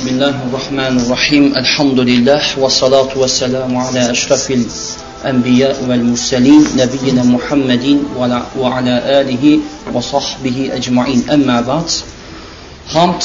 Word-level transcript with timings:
بسم 0.00 0.08
الله 0.08 0.34
الرحمن 0.48 1.00
الرحيم 1.00 1.52
الحمد 1.56 2.00
لله 2.00 2.42
والصلاة 2.58 3.12
والسلام 3.16 3.76
على 3.76 4.10
أشرف 4.10 4.50
الأنبياء 4.50 5.76
والمرسلين 5.88 6.64
نبينا 6.76 7.22
محمد 7.22 8.02
وعلى 8.58 8.94
آله 9.20 9.58
وصحبه 9.94 10.70
أجمعين 10.72 11.20
أما 11.30 11.60
بعد 11.60 11.90
Hamd 12.86 13.22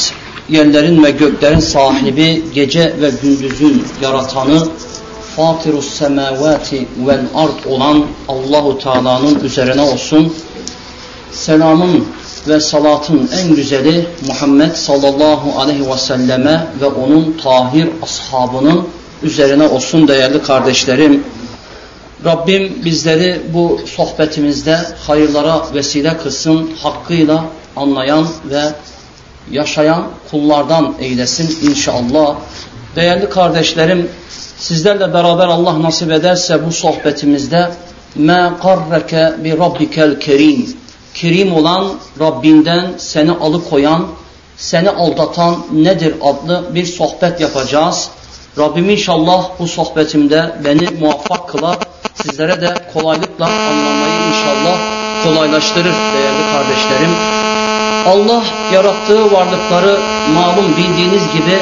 yerlerin 0.49 1.03
ve 1.03 1.11
göklerin 1.11 1.59
sahibi, 1.59 2.43
gece 2.53 2.93
ve 3.01 3.11
gündüzün 3.23 3.83
yaratanı, 4.01 4.67
Fatirus 5.35 5.89
semavati 5.89 6.87
vel 7.07 7.25
ard 7.35 7.65
olan 7.65 8.05
Allahu 8.27 8.79
Teala'nın 8.79 9.39
üzerine 9.39 9.81
olsun. 9.81 10.33
Selamın 11.31 12.05
ve 12.47 12.59
salatın 12.59 13.29
en 13.41 13.55
güzeli 13.55 14.07
Muhammed 14.27 14.75
sallallahu 14.75 15.59
aleyhi 15.59 15.89
ve 15.91 15.97
selleme 15.97 16.67
ve 16.81 16.85
onun 16.85 17.37
tahir 17.43 17.89
ashabının 18.01 18.87
üzerine 19.23 19.67
olsun 19.67 20.07
değerli 20.07 20.41
kardeşlerim. 20.41 21.23
Rabbim 22.25 22.73
bizleri 22.85 23.41
bu 23.53 23.79
sohbetimizde 23.95 24.77
hayırlara 25.07 25.61
vesile 25.73 26.17
kılsın, 26.17 26.71
hakkıyla 26.83 27.45
anlayan 27.75 28.27
ve 28.45 28.61
yaşayan 29.51 30.07
kullardan 30.31 30.93
eylesin 30.99 31.69
inşallah. 31.69 32.35
Değerli 32.95 33.29
kardeşlerim, 33.29 34.09
sizlerle 34.57 35.13
beraber 35.13 35.47
Allah 35.47 35.81
nasip 35.81 36.11
ederse 36.11 36.65
bu 36.65 36.71
sohbetimizde 36.71 37.71
مَا 38.19 38.59
قَرَّكَ 38.59 39.13
بِرَبِّكَ 39.43 39.95
الْكَرِيمِ 40.09 40.67
Kerim 41.16 41.52
olan 41.52 41.92
Rabbinden 42.20 42.94
seni 42.98 43.30
alıkoyan, 43.30 44.06
seni 44.56 44.90
aldatan 44.90 45.56
nedir 45.72 46.14
adlı 46.22 46.64
bir 46.74 46.86
sohbet 46.86 47.40
yapacağız. 47.40 48.08
Rabbim 48.58 48.90
inşallah 48.90 49.48
bu 49.58 49.68
sohbetimde 49.68 50.56
beni 50.64 50.88
muvaffak 51.00 51.48
kılar, 51.48 51.78
sizlere 52.14 52.60
de 52.60 52.74
kolaylıkla 52.94 53.46
anlamayı 53.46 54.28
inşallah 54.28 54.78
kolaylaştırır 55.24 55.94
değerli 56.14 56.42
kardeşlerim. 56.52 57.10
Allah 58.06 58.42
yarattığı 58.72 59.32
varlıkları 59.32 60.00
malum 60.34 60.76
bildiğiniz 60.76 61.22
gibi 61.32 61.58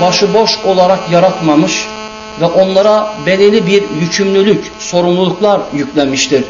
başıboş 0.00 0.58
olarak 0.64 1.10
yaratmamış 1.10 1.86
ve 2.40 2.46
onlara 2.46 3.14
belirli 3.26 3.66
bir 3.66 3.90
yükümlülük, 4.00 4.72
sorumluluklar 4.78 5.60
yüklemiştir. 5.72 6.44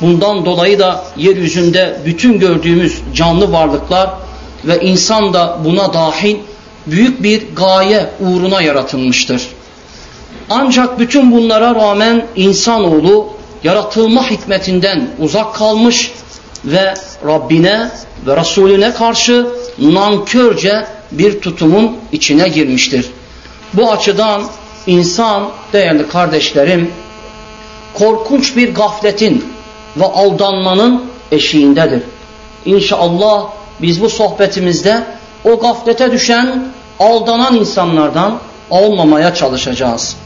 Bundan 0.00 0.44
dolayı 0.44 0.78
da 0.78 1.04
yeryüzünde 1.16 2.00
bütün 2.06 2.38
gördüğümüz 2.38 3.00
canlı 3.14 3.52
varlıklar 3.52 4.10
ve 4.64 4.80
insan 4.80 5.32
da 5.32 5.58
buna 5.64 5.92
dahil 5.94 6.36
büyük 6.86 7.22
bir 7.22 7.54
gaye 7.56 8.10
uğruna 8.20 8.62
yaratılmıştır. 8.62 9.42
Ancak 10.50 10.98
bütün 10.98 11.32
bunlara 11.32 11.74
rağmen 11.74 12.26
insanoğlu 12.36 13.28
yaratılma 13.64 14.30
hikmetinden 14.30 15.08
uzak 15.18 15.54
kalmış 15.54 16.12
ve 16.64 16.94
Rabbine 17.26 17.90
ve 18.26 18.36
Resulüne 18.36 18.94
karşı 18.94 19.46
nankörce 19.78 20.86
bir 21.12 21.40
tutumun 21.40 21.96
içine 22.12 22.48
girmiştir. 22.48 23.06
Bu 23.74 23.92
açıdan 23.92 24.44
insan 24.86 25.48
değerli 25.72 26.08
kardeşlerim 26.08 26.90
korkunç 27.94 28.56
bir 28.56 28.74
gafletin 28.74 29.55
ve 29.96 30.04
aldanmanın 30.04 31.04
eşiğindedir. 31.32 32.02
İnşallah 32.64 33.46
biz 33.82 34.02
bu 34.02 34.10
sohbetimizde 34.10 35.04
o 35.44 35.58
gaflete 35.58 36.12
düşen, 36.12 36.64
aldanan 36.98 37.54
insanlardan 37.54 38.38
olmamaya 38.70 39.34
çalışacağız. 39.34 40.16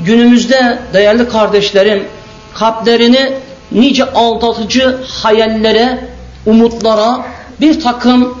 Günümüzde 0.00 0.78
değerli 0.92 1.28
kardeşlerim 1.28 2.08
kalplerini 2.54 3.32
nice 3.72 4.12
aldatıcı 4.12 4.96
hayallere, 5.22 6.08
umutlara, 6.46 7.26
bir 7.60 7.80
takım 7.80 8.38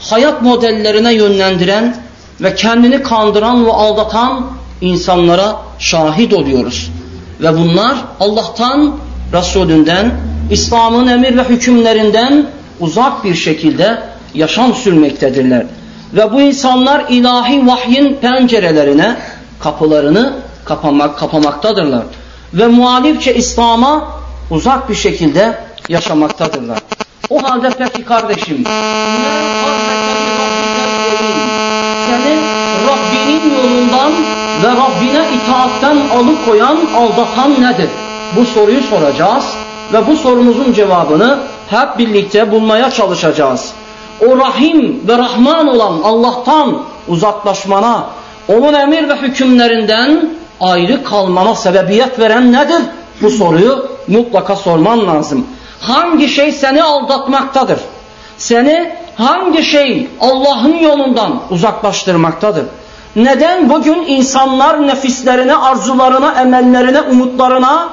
hayat 0.00 0.42
modellerine 0.42 1.14
yönlendiren 1.14 1.96
ve 2.40 2.54
kendini 2.54 3.02
kandıran 3.02 3.66
ve 3.66 3.72
aldatan 3.72 4.46
insanlara 4.80 5.56
şahit 5.78 6.32
oluyoruz. 6.32 6.90
Ve 7.40 7.58
bunlar 7.58 7.96
Allah'tan, 8.20 8.96
Resulünden, 9.32 10.10
İslam'ın 10.50 11.06
emir 11.06 11.36
ve 11.36 11.44
hükümlerinden 11.44 12.46
uzak 12.80 13.24
bir 13.24 13.34
şekilde 13.34 14.02
yaşam 14.34 14.74
sürmektedirler. 14.74 15.66
Ve 16.14 16.32
bu 16.32 16.40
insanlar 16.40 17.04
ilahi 17.08 17.66
vahyin 17.66 18.14
pencerelerine, 18.14 19.16
kapılarını 19.60 20.32
kapamak, 20.64 21.18
kapamaktadırlar. 21.18 22.02
Ve 22.54 22.66
muhalifçe 22.66 23.34
İslam'a 23.34 24.08
uzak 24.50 24.90
bir 24.90 24.94
şekilde 24.94 25.58
yaşamaktadırlar. 25.88 26.78
O 27.30 27.42
halde 27.42 27.70
peki 27.78 28.04
kardeşim, 28.04 28.64
seni 32.06 32.36
Rabbinin 32.86 33.54
yolundan 33.54 34.12
ve 34.62 34.68
Rabbine 34.68 35.24
itaatten 35.36 35.96
alıkoyan, 36.08 36.78
aldatan 36.96 37.62
nedir? 37.62 37.88
Bu 38.36 38.44
soruyu 38.44 38.82
soracağız 38.82 39.44
ve 39.92 40.06
bu 40.06 40.16
sorumuzun 40.16 40.72
cevabını 40.72 41.38
hep 41.70 41.98
birlikte 41.98 42.52
bulmaya 42.52 42.90
çalışacağız. 42.90 43.72
O 44.28 44.38
Rahim 44.38 45.00
ve 45.08 45.18
Rahman 45.18 45.68
olan 45.68 46.00
Allah'tan 46.04 46.82
uzaklaşmana, 47.08 48.04
onun 48.48 48.74
emir 48.74 49.08
ve 49.08 49.16
hükümlerinden 49.16 50.30
ayrı 50.60 51.04
kalmana 51.04 51.54
sebebiyet 51.54 52.18
veren 52.18 52.52
nedir? 52.52 52.82
Bu 53.22 53.30
soruyu 53.30 53.88
mutlaka 54.08 54.56
sorman 54.56 55.06
lazım. 55.06 55.46
Hangi 55.80 56.28
şey 56.28 56.52
seni 56.52 56.82
aldatmaktadır? 56.82 57.80
Seni 58.38 58.92
hangi 59.16 59.62
şey 59.62 60.08
Allah'ın 60.20 60.78
yolundan 60.78 61.40
uzaklaştırmaktadır? 61.50 62.64
Neden 63.16 63.70
bugün 63.70 64.02
insanlar 64.06 64.86
nefislerine, 64.86 65.56
arzularına, 65.56 66.40
emellerine, 66.40 67.00
umutlarına 67.00 67.88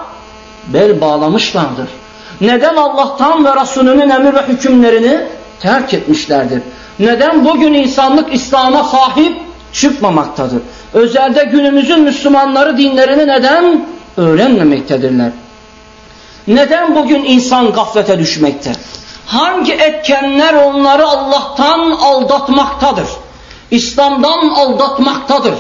bel 0.74 1.02
bağlamışlardır? 1.02 1.88
Neden 2.42 2.76
Allah'tan 2.76 3.46
ve 3.46 3.62
Resulünün 3.62 4.10
emir 4.10 4.34
ve 4.34 4.48
hükümlerini 4.48 5.20
terk 5.60 5.94
etmişlerdir? 5.94 6.62
Neden 7.00 7.46
bugün 7.46 7.74
insanlık 7.74 8.34
İslam'a 8.34 8.84
sahip 8.84 9.38
çıkmamaktadır? 9.74 10.62
Özelde 10.94 11.44
günümüzün 11.44 12.02
Müslümanları 12.02 12.78
dinlerini 12.78 13.28
neden 13.28 13.86
öğrenmemektedirler? 14.18 15.32
Neden 16.48 16.96
bugün 16.96 17.24
insan 17.24 17.72
gaflete 17.72 18.20
düşmekte? 18.20 18.72
Hangi 19.26 19.74
etkenler 19.74 20.54
onları 20.54 21.08
Allah'tan 21.08 21.92
aldatmaktadır? 21.92 23.08
İslam'dan 23.72 24.50
aldatmaktadır. 24.50 25.54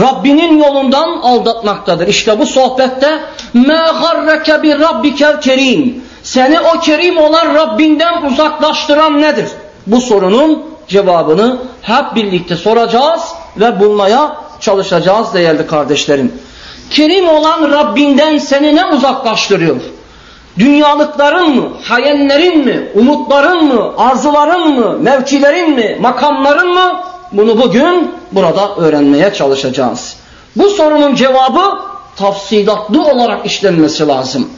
Rabbinin 0.00 0.58
yolundan 0.58 1.08
aldatmaktadır. 1.22 2.08
İşte 2.08 2.38
bu 2.38 2.46
sohbette 2.46 3.20
مَا 3.54 3.86
غَرَّكَ 3.86 4.62
بِرَبِّكَ 4.62 5.40
kerim. 5.40 6.04
Seni 6.22 6.60
o 6.60 6.80
kerim 6.80 7.18
olan 7.18 7.54
Rabbinden 7.54 8.22
uzaklaştıran 8.22 9.22
nedir? 9.22 9.48
Bu 9.86 10.00
sorunun 10.00 10.62
cevabını 10.88 11.58
hep 11.82 12.14
birlikte 12.14 12.56
soracağız 12.56 13.20
ve 13.56 13.80
bulmaya 13.80 14.36
çalışacağız 14.60 15.34
değerli 15.34 15.66
kardeşlerim. 15.66 16.32
Kerim 16.90 17.28
olan 17.28 17.70
Rabbinden 17.70 18.38
seni 18.38 18.76
ne 18.76 18.86
uzaklaştırıyor? 18.86 19.76
Dünyalıkların 20.58 21.56
mı, 21.56 21.68
hayallerin 21.82 22.64
mi, 22.64 22.88
umutların 22.94 23.64
mı, 23.64 23.92
arzuların 23.98 24.80
mı, 24.80 24.98
mevkilerin 24.98 25.70
mi, 25.70 25.98
makamların 26.00 26.74
mı? 26.74 27.00
Bunu 27.32 27.62
bugün 27.62 28.10
burada 28.35 28.75
öğrenmeye 28.75 29.33
çalışacağız. 29.33 30.15
Bu 30.55 30.69
sorunun 30.69 31.15
cevabı 31.15 31.79
tafsilatlı 32.15 33.03
olarak 33.03 33.45
işlenmesi 33.45 34.07
lazım. 34.07 34.49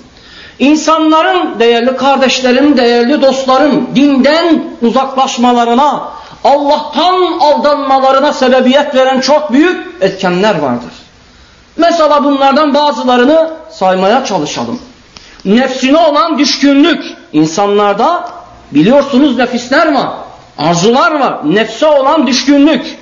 İnsanların, 0.60 1.60
değerli 1.60 1.98
kardeşlerim, 1.98 2.78
değerli 2.78 3.22
dostlarım, 3.22 3.88
dinden 3.96 4.64
uzaklaşmalarına, 4.82 6.10
Allah'tan 6.44 7.40
aldanmalarına 7.40 8.34
sebebiyet 8.34 8.96
veren 8.96 9.20
çok 9.20 9.54
büyük 9.54 9.88
etkenler 10.02 10.60
vardır. 10.60 10.92
Mesela 11.78 12.24
bunlardan 12.24 12.74
bazılarını 12.74 13.54
saymaya 13.72 14.26
çalışalım. 14.26 14.80
Nefsine 15.46 15.98
olan 15.98 16.38
düşkünlük. 16.38 17.04
insanlarda 17.34 18.30
biliyorsunuz 18.72 19.38
nefisler 19.38 19.94
var, 19.94 20.10
arzular 20.58 21.20
var. 21.20 21.40
Nefse 21.44 21.86
olan 21.86 22.28
düşkünlük, 22.28 22.98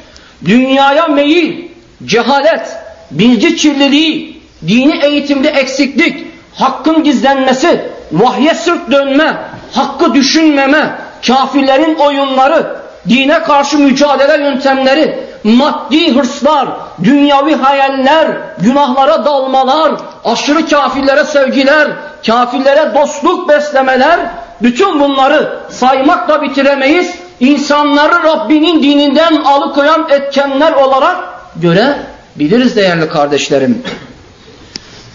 dünyaya 0.46 1.08
meyil, 1.08 1.68
cehalet, 2.06 2.78
bilgi 3.12 3.56
kirliliği, 3.56 4.42
dini 4.68 5.04
eğitimde 5.04 5.50
eksiklik, 5.50 6.28
hakkın 6.56 7.04
gizlenmesi, 7.04 7.82
vahye 8.12 8.54
sırt 8.54 8.92
dönme, 8.92 9.38
hakkı 9.74 10.14
düşünmeme, 10.14 10.96
kafirlerin 11.28 11.96
oyunları, 11.96 12.76
dine 13.10 13.44
karşı 13.44 13.78
mücadele 13.80 14.44
yöntemleri, 14.44 15.20
maddi 15.44 16.16
hırslar, 16.16 16.68
dünyavi 17.04 17.56
hayaller, 17.56 18.28
günahlara 18.58 19.26
dalmalar, 19.26 19.92
aşırı 20.26 20.68
kafirlere 20.70 21.24
sevgiler, 21.24 21.88
kafirlere 22.26 22.96
dostluk 22.96 23.50
beslemeler, 23.50 24.20
bütün 24.62 25.00
bunları 25.00 25.60
saymakla 25.72 26.42
bitiremeyiz. 26.42 27.25
İnsanları 27.40 28.24
Rabbinin 28.24 28.84
dininden 28.84 29.36
alıkoyan 29.36 30.08
etkenler 30.10 30.72
olarak 30.72 31.18
görebiliriz 31.56 32.76
değerli 32.76 33.10
kardeşlerim. 33.10 33.84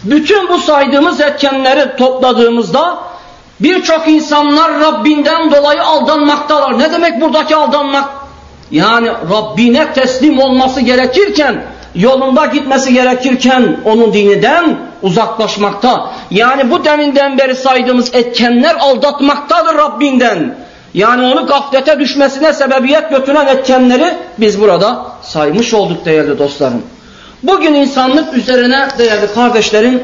Bütün 0.04 0.48
bu 0.48 0.58
saydığımız 0.58 1.20
etkenleri 1.20 1.96
topladığımızda 1.96 2.98
birçok 3.60 4.08
insanlar 4.08 4.80
Rabbinden 4.80 5.52
dolayı 5.52 5.82
aldanmaktalar. 5.82 6.78
Ne 6.78 6.92
demek 6.92 7.20
buradaki 7.20 7.56
aldanmak? 7.56 8.04
Yani 8.70 9.08
Rabbine 9.08 9.92
teslim 9.92 10.38
olması 10.38 10.80
gerekirken, 10.80 11.62
yolunda 11.94 12.46
gitmesi 12.46 12.94
gerekirken 12.94 13.80
onun 13.84 14.12
dininden 14.12 14.78
uzaklaşmakta. 15.02 16.10
Yani 16.30 16.70
bu 16.70 16.84
deminden 16.84 17.38
beri 17.38 17.56
saydığımız 17.56 18.14
etkenler 18.14 18.76
aldatmaktadır 18.80 19.74
Rabbinden. 19.74 20.56
Yani 20.94 21.26
onu 21.26 21.46
gaflete 21.46 21.98
düşmesine 21.98 22.52
sebebiyet 22.52 23.10
götüren 23.10 23.46
etkenleri 23.46 24.14
biz 24.38 24.60
burada 24.60 25.06
saymış 25.22 25.74
olduk 25.74 26.04
değerli 26.04 26.38
dostlarım. 26.38 26.82
Bugün 27.42 27.74
insanlık 27.74 28.34
üzerine 28.34 28.88
değerli 28.98 29.34
kardeşlerim 29.34 30.02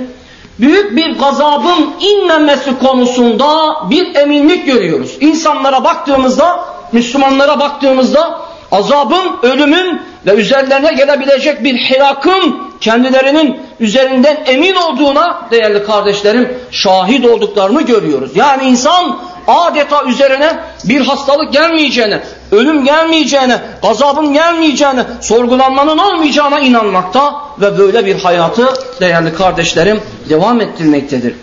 büyük 0.58 0.96
bir 0.96 1.18
gazabın 1.18 1.94
inmemesi 2.00 2.78
konusunda 2.78 3.46
bir 3.90 4.14
eminlik 4.14 4.66
görüyoruz. 4.66 5.16
İnsanlara 5.20 5.84
baktığımızda, 5.84 6.64
Müslümanlara 6.92 7.60
baktığımızda 7.60 8.40
azabın, 8.72 9.32
ölümün 9.42 10.02
ve 10.26 10.34
üzerlerine 10.34 10.92
gelebilecek 10.92 11.64
bir 11.64 11.74
hilakın 11.74 12.58
kendilerinin 12.80 13.60
üzerinden 13.80 14.36
emin 14.46 14.74
olduğuna 14.74 15.40
değerli 15.50 15.84
kardeşlerim 15.84 16.58
şahit 16.70 17.26
olduklarını 17.26 17.82
görüyoruz. 17.82 18.30
Yani 18.34 18.64
insan 18.64 19.18
adeta 19.46 20.04
üzerine 20.04 20.56
bir 20.84 21.00
hastalık 21.00 21.52
gelmeyeceğine, 21.52 22.20
ölüm 22.52 22.84
gelmeyeceğine, 22.84 23.58
gazabın 23.82 24.32
gelmeyeceğine, 24.32 25.04
sorgulanmanın 25.20 25.98
olmayacağına 25.98 26.60
inanmakta 26.60 27.34
ve 27.60 27.78
böyle 27.78 28.06
bir 28.06 28.20
hayatı 28.22 28.66
değerli 29.00 29.34
kardeşlerim 29.34 30.00
devam 30.28 30.60
ettirmektedir. 30.60 31.34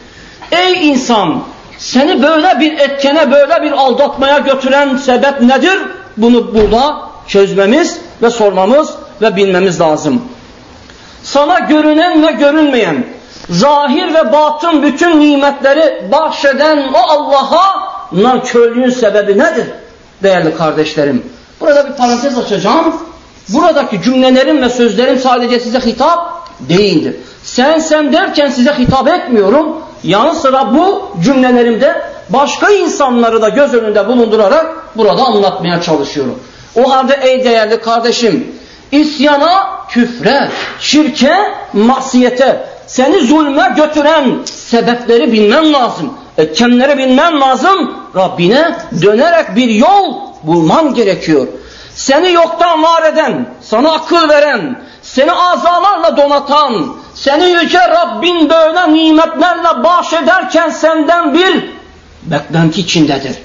Ey 0.51 0.89
insan 0.89 1.43
seni 1.77 2.23
böyle 2.23 2.59
bir 2.59 2.77
etkene, 2.77 3.31
böyle 3.31 3.61
bir 3.61 3.71
aldatmaya 3.71 4.37
götüren 4.37 4.97
sebep 4.97 5.41
nedir? 5.41 5.79
Bunu 6.17 6.53
burada 6.55 6.99
çözmemiz 7.27 7.99
ve 8.21 8.29
sormamız 8.29 8.93
ve 9.21 9.35
bilmemiz 9.35 9.81
lazım. 9.81 10.21
Sana 11.23 11.59
görünen 11.59 12.27
ve 12.27 12.31
görünmeyen, 12.31 13.05
zahir 13.49 14.13
ve 14.13 14.31
batın 14.31 14.83
bütün 14.83 15.19
nimetleri 15.19 16.11
bahşeden 16.11 16.93
o 16.93 16.97
Allah'a 16.97 17.92
nankörlüğün 18.13 18.89
sebebi 18.89 19.39
nedir? 19.39 19.65
Değerli 20.23 20.57
kardeşlerim. 20.57 21.23
Burada 21.61 21.89
bir 21.89 21.93
parantez 21.93 22.37
açacağım. 22.37 22.95
Buradaki 23.49 24.01
cümlelerim 24.01 24.61
ve 24.61 24.69
sözlerim 24.69 25.19
sadece 25.19 25.59
size 25.59 25.79
hitap 25.79 26.47
değildir. 26.59 27.15
Sen 27.43 27.79
sen 27.79 28.13
derken 28.13 28.47
size 28.47 28.73
hitap 28.73 29.07
etmiyorum. 29.07 29.77
Yanı 30.03 30.35
sıra 30.35 30.75
bu 30.75 31.11
cümlelerimde 31.23 32.01
başka 32.29 32.71
insanları 32.71 33.41
da 33.41 33.49
göz 33.49 33.73
önünde 33.73 34.07
bulundurarak 34.07 34.97
burada 34.97 35.23
anlatmaya 35.23 35.81
çalışıyorum. 35.81 36.39
O 36.75 36.91
halde 36.91 37.19
ey 37.21 37.45
değerli 37.45 37.81
kardeşim, 37.81 38.47
isyana, 38.91 39.67
küfre, 39.89 40.49
şirke, 40.79 41.35
masiyete, 41.73 42.65
seni 42.87 43.21
zulme 43.21 43.73
götüren 43.77 44.37
sebepleri 44.45 45.31
bilmen 45.31 45.73
lazım. 45.73 46.13
Etkenleri 46.37 46.97
bilmen 46.97 47.41
lazım. 47.41 47.97
Rabbine 48.15 48.75
dönerek 49.01 49.55
bir 49.55 49.69
yol 49.69 50.13
bulman 50.43 50.93
gerekiyor. 50.93 51.47
Seni 51.95 52.31
yoktan 52.31 52.83
var 52.83 53.03
eden, 53.03 53.49
sana 53.61 53.91
akıl 53.91 54.29
veren, 54.29 54.83
seni 55.01 55.31
azalarla 55.31 56.17
donatan, 56.17 56.95
seni 57.13 57.49
yüce 57.49 57.79
Rabbin 57.89 58.49
böyle 58.49 58.93
nimetlerle 58.93 59.83
bahşederken 59.83 60.69
senden 60.69 61.33
bir 61.33 61.69
beklenti 62.23 62.81
içindedir. 62.81 63.35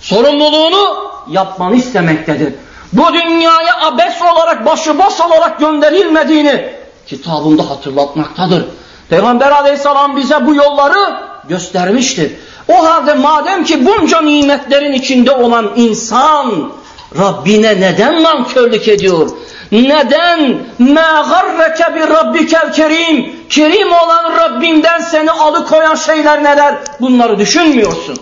Sorumluluğunu 0.00 1.12
yapmanı 1.28 1.76
istemektedir. 1.76 2.54
Bu 2.92 3.14
dünyaya 3.14 3.80
abes 3.82 4.22
olarak, 4.22 4.66
başıboş 4.66 5.20
olarak 5.20 5.58
gönderilmediğini 5.58 6.72
kitabında 7.06 7.70
hatırlatmaktadır. 7.70 8.64
Peygamber 9.10 9.50
aleyhisselam 9.50 10.16
bize 10.16 10.46
bu 10.46 10.54
yolları 10.54 11.31
göstermiştir. 11.49 12.31
O 12.67 12.85
halde 12.85 13.13
madem 13.13 13.63
ki 13.63 13.85
bunca 13.85 14.21
nimetlerin 14.21 14.93
içinde 14.93 15.31
olan 15.31 15.71
insan 15.75 16.71
Rabbine 17.19 17.81
neden 17.81 18.23
nankörlük 18.23 18.87
ediyor? 18.87 19.29
Neden 19.71 20.39
مَا 20.79 21.23
غَرَّكَ 21.23 21.77
بِرَبِّكَ 21.77 22.71
kerim 22.71 23.35
Kerim 23.49 23.87
olan 23.87 24.37
Rabbinden 24.37 25.01
seni 25.01 25.31
alıkoyan 25.31 25.95
şeyler 25.95 26.43
neler? 26.43 26.75
Bunları 27.01 27.39
düşünmüyorsun. 27.39 28.17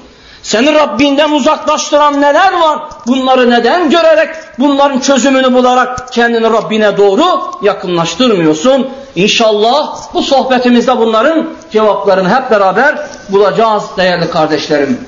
Seni 0.51 0.75
Rabbinden 0.75 1.31
uzaklaştıran 1.31 2.21
neler 2.21 2.53
var? 2.53 2.79
Bunları 3.07 3.51
neden 3.51 3.91
görerek, 3.91 4.29
bunların 4.59 5.01
çözümünü 5.01 5.53
bularak 5.53 6.13
kendini 6.13 6.51
Rabbine 6.51 6.97
doğru 6.97 7.25
yakınlaştırmıyorsun? 7.63 8.91
İnşallah 9.15 9.97
bu 10.15 10.23
sohbetimizde 10.23 10.99
bunların 10.99 11.49
cevaplarını 11.73 12.29
hep 12.35 12.51
beraber 12.51 12.95
bulacağız 13.29 13.83
değerli 13.97 14.31
kardeşlerim. 14.31 15.01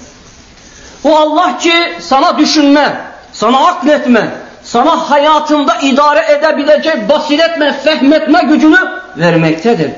Bu 1.05 1.17
Allah 1.17 1.59
ki 1.59 1.75
sana 2.01 2.39
düşünme, 2.39 3.01
sana 3.33 3.67
akletme, 3.67 4.31
sana 4.65 5.11
hayatında 5.11 5.77
idare 5.77 6.33
edebilecek 6.33 7.09
basiretme, 7.09 7.73
fehmetme 7.73 8.43
gücünü 8.43 8.79
vermektedir 9.17 9.91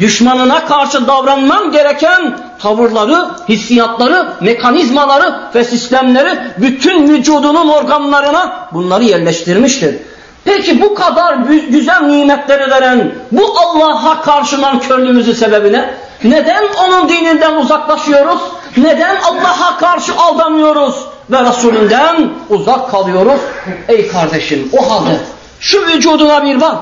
düşmanına 0.00 0.64
karşı 0.64 1.06
davranman 1.06 1.70
gereken 1.70 2.38
tavırları, 2.62 3.28
hissiyatları, 3.48 4.32
mekanizmaları 4.40 5.40
ve 5.54 5.64
sistemleri 5.64 6.38
bütün 6.56 7.08
vücudunun 7.08 7.68
organlarına 7.68 8.68
bunları 8.72 9.04
yerleştirmiştir. 9.04 9.96
Peki 10.44 10.82
bu 10.82 10.94
kadar 10.94 11.34
güzel 11.68 12.00
nimetleri 12.00 12.70
veren 12.70 13.14
bu 13.32 13.58
Allah'a 13.58 14.22
karşı 14.22 14.60
nankörlüğümüzün 14.60 15.32
sebebi 15.32 15.72
ne? 15.72 15.94
Neden 16.24 16.64
onun 16.84 17.08
dininden 17.08 17.54
uzaklaşıyoruz? 17.54 18.40
Neden 18.76 19.16
Allah'a 19.16 19.76
karşı 19.76 20.16
aldanıyoruz 20.16 20.94
ve 21.30 21.44
Resulünden 21.44 22.30
uzak 22.48 22.90
kalıyoruz? 22.90 23.40
Ey 23.88 24.08
kardeşim 24.08 24.68
o 24.72 24.90
halde 24.90 25.20
şu 25.60 25.86
vücuduna 25.86 26.44
bir 26.44 26.60
bak, 26.60 26.78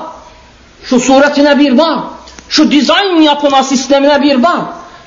şu 0.83 0.99
suretine 0.99 1.59
bir 1.59 1.77
bak, 1.77 1.99
şu 2.49 2.71
dizayn 2.71 3.21
yapına 3.21 3.63
sistemine 3.63 4.21
bir 4.21 4.43
bak. 4.43 4.61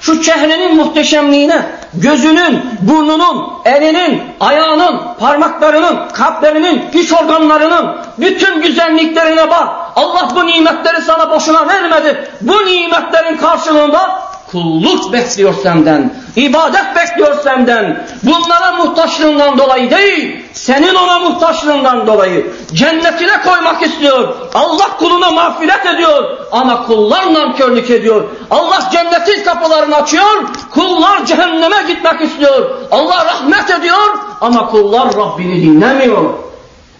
Şu 0.04 0.22
çehrenin 0.22 0.76
muhteşemliğine, 0.76 1.66
gözünün, 1.94 2.62
burnunun, 2.80 3.52
elinin, 3.64 4.22
ayağının, 4.40 5.00
parmaklarının, 5.20 6.08
kalplerinin, 6.12 6.82
iç 6.92 7.12
organlarının 7.12 7.96
bütün 8.18 8.62
güzelliklerine 8.62 9.50
bak. 9.50 9.68
Allah 9.96 10.28
bu 10.34 10.46
nimetleri 10.46 11.02
sana 11.02 11.30
boşuna 11.30 11.68
vermedi. 11.68 12.30
Bu 12.40 12.66
nimetlerin 12.66 13.36
karşılığında 13.36 14.22
kulluk 14.53 15.13
bekliyor 15.13 15.53
senden, 15.63 16.13
ibadet 16.35 16.95
bekliyor 16.95 17.43
senden. 17.43 18.07
Bunlara 18.23 18.71
muhtaçlığından 18.71 19.57
dolayı 19.57 19.91
değil, 19.91 20.45
senin 20.53 20.95
ona 20.95 21.19
muhtaçlığından 21.19 22.07
dolayı 22.07 22.53
cennetine 22.73 23.41
koymak 23.41 23.83
istiyor. 23.83 24.35
Allah 24.53 24.97
kuluna 24.99 25.31
mağfiret 25.31 25.85
ediyor 25.85 26.37
ama 26.51 26.85
kullar 26.85 27.33
nankörlük 27.33 27.89
ediyor. 27.89 28.23
Allah 28.51 28.89
cennetin 28.91 29.43
kapılarını 29.43 29.95
açıyor, 29.95 30.47
kullar 30.71 31.25
cehenneme 31.25 31.83
gitmek 31.87 32.21
istiyor. 32.21 32.69
Allah 32.91 33.25
rahmet 33.25 33.69
ediyor 33.69 34.17
ama 34.41 34.67
kullar 34.67 35.15
Rabbini 35.15 35.61
dinlemiyor. 35.61 36.33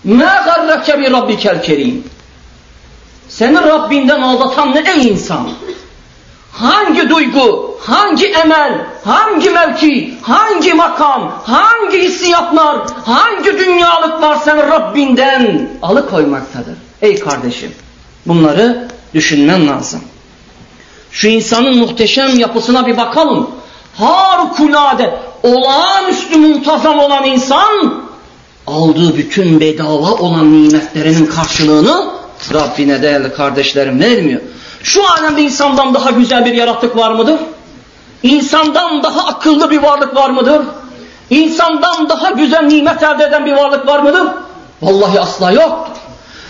مَا 0.07 0.33
غَرَّكَ 0.47 0.87
بِرَبِّكَ 1.01 1.43
الْكَرِيمِ 1.55 2.01
Seni 3.29 3.57
Rabbinden 3.57 4.21
aldatan 4.21 4.75
ne 4.75 4.83
ey 4.91 5.07
insan? 5.07 5.49
Hangi 6.54 7.10
duygu, 7.10 7.78
hangi 7.80 8.26
emel, 8.26 8.86
hangi 9.04 9.50
mevki, 9.50 10.14
hangi 10.22 10.74
makam, 10.74 11.42
hangi 11.44 11.98
hissiyatlar, 12.02 12.76
hangi 13.04 13.58
dünyalıklar 13.58 14.36
seni 14.36 14.62
Rabbinden 14.62 15.70
alıkoymaktadır. 15.82 16.74
Ey 17.02 17.18
kardeşim 17.20 17.72
bunları 18.26 18.88
düşünmen 19.14 19.68
lazım. 19.68 20.00
Şu 21.10 21.28
insanın 21.28 21.78
muhteşem 21.78 22.38
yapısına 22.38 22.86
bir 22.86 22.96
bakalım. 22.96 23.50
Harikulade, 23.94 25.14
olağanüstü 25.42 26.38
muntazam 26.38 26.98
olan 26.98 27.24
insan 27.24 28.04
aldığı 28.66 29.16
bütün 29.16 29.60
bedava 29.60 30.12
olan 30.12 30.62
nimetlerinin 30.62 31.26
karşılığını 31.26 32.10
Rabbine 32.54 33.02
değerli 33.02 33.32
kardeşlerim 33.32 34.00
vermiyor. 34.00 34.40
Şu 34.84 35.10
alemde 35.10 35.42
insandan 35.42 35.94
daha 35.94 36.10
güzel 36.10 36.44
bir 36.44 36.54
yaratık 36.54 36.96
var 36.96 37.10
mıdır? 37.10 37.40
İnsandan 38.22 39.02
daha 39.02 39.26
akıllı 39.26 39.70
bir 39.70 39.82
varlık 39.82 40.16
var 40.16 40.30
mıdır? 40.30 40.62
İnsandan 41.30 42.08
daha 42.08 42.30
güzel 42.30 42.62
nimet 42.62 43.02
elde 43.02 43.24
eden 43.24 43.46
bir 43.46 43.52
varlık 43.52 43.86
var 43.86 43.98
mıdır? 43.98 44.28
Vallahi 44.82 45.20
asla 45.20 45.50
yoktur. 45.52 45.96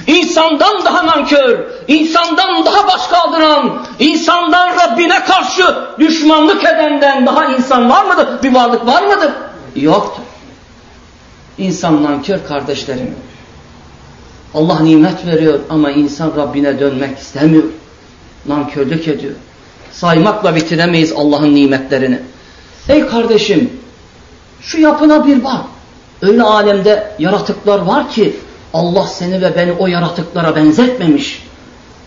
İnsandan 0.06 0.84
daha 0.84 1.06
nankör, 1.06 1.58
insandan 1.88 2.66
daha 2.66 2.88
baş 2.88 3.06
kaldıran, 3.06 3.86
insandan 3.98 4.76
Rabbine 4.76 5.24
karşı 5.24 5.76
düşmanlık 5.98 6.64
edenden 6.64 7.26
daha 7.26 7.44
insan 7.44 7.90
var 7.90 8.04
mıdır? 8.04 8.42
Bir 8.42 8.54
varlık 8.54 8.86
var 8.86 9.02
mıdır? 9.02 9.32
Yoktur. 9.76 10.22
İnsan 11.58 12.02
nankör 12.02 12.38
kardeşlerim. 12.48 13.14
Allah 14.54 14.80
nimet 14.80 15.26
veriyor 15.26 15.58
ama 15.70 15.90
insan 15.90 16.32
Rabbine 16.36 16.80
dönmek 16.80 17.18
istemiyor. 17.18 17.64
Nankörlük 18.46 19.08
ediyor. 19.08 19.32
Saymakla 19.92 20.56
bitiremeyiz 20.56 21.12
Allah'ın 21.12 21.54
nimetlerini. 21.54 22.18
Ey 22.88 23.06
kardeşim 23.06 23.70
şu 24.60 24.80
yapına 24.80 25.26
bir 25.26 25.44
bak. 25.44 25.60
Öyle 26.22 26.42
alemde 26.42 27.12
yaratıklar 27.18 27.78
var 27.78 28.10
ki 28.10 28.36
Allah 28.74 29.06
seni 29.06 29.42
ve 29.42 29.56
beni 29.56 29.72
o 29.72 29.86
yaratıklara 29.86 30.56
benzetmemiş. 30.56 31.42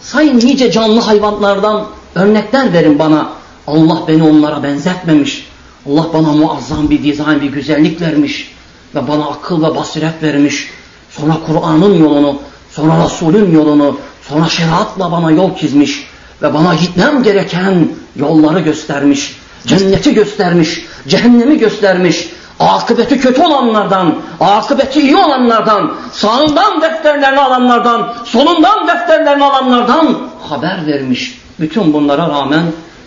Sayın 0.01 0.37
nice 0.37 0.71
canlı 0.71 0.99
hayvanlardan 0.99 1.85
örnekler 2.15 2.73
verin 2.73 2.99
bana. 2.99 3.29
Allah 3.67 4.01
beni 4.07 4.23
onlara 4.23 4.63
benzetmemiş. 4.63 5.47
Allah 5.89 6.05
bana 6.13 6.31
muazzam 6.31 6.89
bir 6.89 7.03
dizayn, 7.03 7.41
bir 7.41 7.51
güzellik 7.51 8.01
vermiş. 8.01 8.55
Ve 8.95 9.07
bana 9.07 9.25
akıl 9.25 9.63
ve 9.63 9.75
basiret 9.75 10.23
vermiş. 10.23 10.69
Sonra 11.09 11.37
Kur'an'ın 11.47 11.93
yolunu, 11.99 12.39
sonra 12.71 13.03
Resul'ün 13.05 13.51
yolunu, 13.51 13.97
sonra 14.21 14.45
şeriatla 14.45 15.11
bana 15.11 15.31
yol 15.31 15.55
çizmiş 15.55 16.07
Ve 16.42 16.54
bana 16.54 16.74
gitmem 16.74 17.22
gereken 17.22 17.88
yolları 18.16 18.60
göstermiş. 18.60 19.36
Cenneti 19.66 20.14
göstermiş, 20.14 20.86
cehennemi 21.08 21.58
göstermiş 21.58 22.28
akıbeti 22.60 23.20
kötü 23.20 23.42
olanlardan, 23.42 24.14
akıbeti 24.40 25.00
iyi 25.00 25.16
olanlardan, 25.16 25.94
sağından 26.12 26.82
defterlerini 26.82 27.40
alanlardan, 27.40 28.14
solundan 28.24 28.88
defterlerini 28.88 29.44
alanlardan 29.44 30.18
haber 30.48 30.86
vermiş. 30.86 31.38
Bütün 31.60 31.92
bunlara 31.92 32.28
rağmen, 32.28 32.62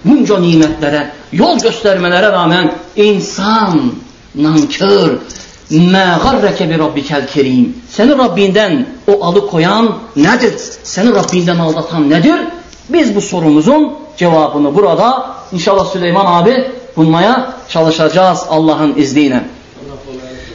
bunca 0.06 0.40
nimetlere, 0.40 1.12
yol 1.32 1.60
göstermelere 1.60 2.32
rağmen 2.32 2.72
insan 2.96 3.92
nankör, 4.36 5.18
مَا 5.72 6.18
غَرَّكَ 6.26 6.60
بِرَبِّكَ 6.72 7.10
الْكَرِيمِ 7.22 7.66
Seni 7.90 8.18
Rabbinden 8.18 8.86
o 9.08 9.26
alıkoyan 9.26 9.98
nedir? 10.16 10.54
Seni 10.84 11.16
Rabbinden 11.16 11.58
aldatan 11.60 12.10
nedir? 12.10 12.36
Biz 12.93 13.17
bu 13.17 13.21
sorumuzun 13.21 13.93
cevabını 14.17 14.75
burada 14.75 15.27
inşallah 15.53 15.87
Süleyman 15.87 16.27
abi 16.27 16.71
bulmaya 16.97 17.53
çalışacağız 17.69 18.47
Allah'ın 18.51 18.95
izniyle. 18.97 19.45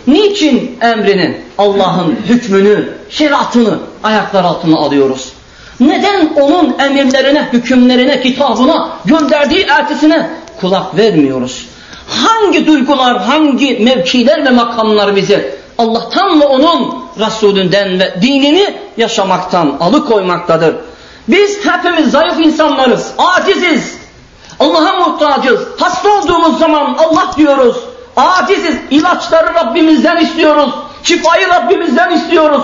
Niçin 0.07 0.77
emrini, 0.81 1.41
Allah'ın 1.57 2.15
hükmünü, 2.25 2.89
şeriatını 3.09 3.79
ayaklar 4.03 4.43
altına 4.43 4.77
alıyoruz? 4.77 5.33
Neden 5.79 6.33
onun 6.41 6.75
emirlerine, 6.79 7.49
hükümlerine, 7.53 8.21
kitabına, 8.21 8.89
gönderdiği 9.05 9.65
elçisine 9.79 10.29
kulak 10.61 10.97
vermiyoruz? 10.97 11.65
Hangi 12.07 12.67
duygular, 12.67 13.21
hangi 13.21 13.79
mevkiler 13.79 14.45
ve 14.45 14.49
makamlar 14.49 15.15
bizi 15.15 15.55
Allah'tan 15.77 16.41
ve 16.41 16.45
onun 16.45 17.05
Resulünden 17.19 17.99
ve 17.99 18.21
dinini 18.21 18.73
yaşamaktan 18.97 19.77
alıkoymaktadır? 19.79 20.75
Biz 21.27 21.65
hepimiz 21.65 22.11
zayıf 22.11 22.39
insanlarız, 22.39 23.11
aciziz. 23.17 23.95
Allah'a 24.59 25.07
muhtacız. 25.07 25.59
Hasta 25.79 26.09
olduğumuz 26.19 26.59
zaman 26.59 26.97
Allah 26.99 27.31
diyoruz. 27.37 27.77
Aciziz. 28.15 28.75
İlaçları 28.91 29.53
Rabbimizden 29.53 30.17
istiyoruz. 30.17 30.73
Şifayı 31.03 31.47
Rabbimizden 31.49 32.11
istiyoruz. 32.11 32.63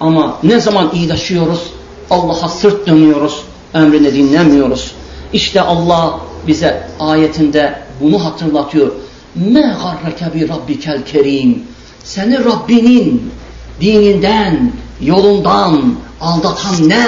Ama 0.00 0.36
ne 0.42 0.60
zaman 0.60 0.90
iyileşiyoruz? 0.92 1.62
Allah'a 2.10 2.48
sırt 2.48 2.86
dönüyoruz. 2.86 3.42
Emrini 3.74 4.14
dinlemiyoruz. 4.14 4.92
İşte 5.32 5.60
Allah 5.60 6.20
bize 6.46 6.88
ayetinde 7.00 7.82
bunu 8.00 8.24
hatırlatıyor. 8.24 8.92
Me 9.34 9.60
garreke 9.82 10.34
bi 10.34 10.48
rabbikel 10.48 11.04
kerim. 11.04 11.62
Seni 12.04 12.44
Rabbinin 12.44 13.32
dininden, 13.80 14.72
yolundan 15.00 15.94
aldatan 16.20 16.88
ne? 16.88 17.06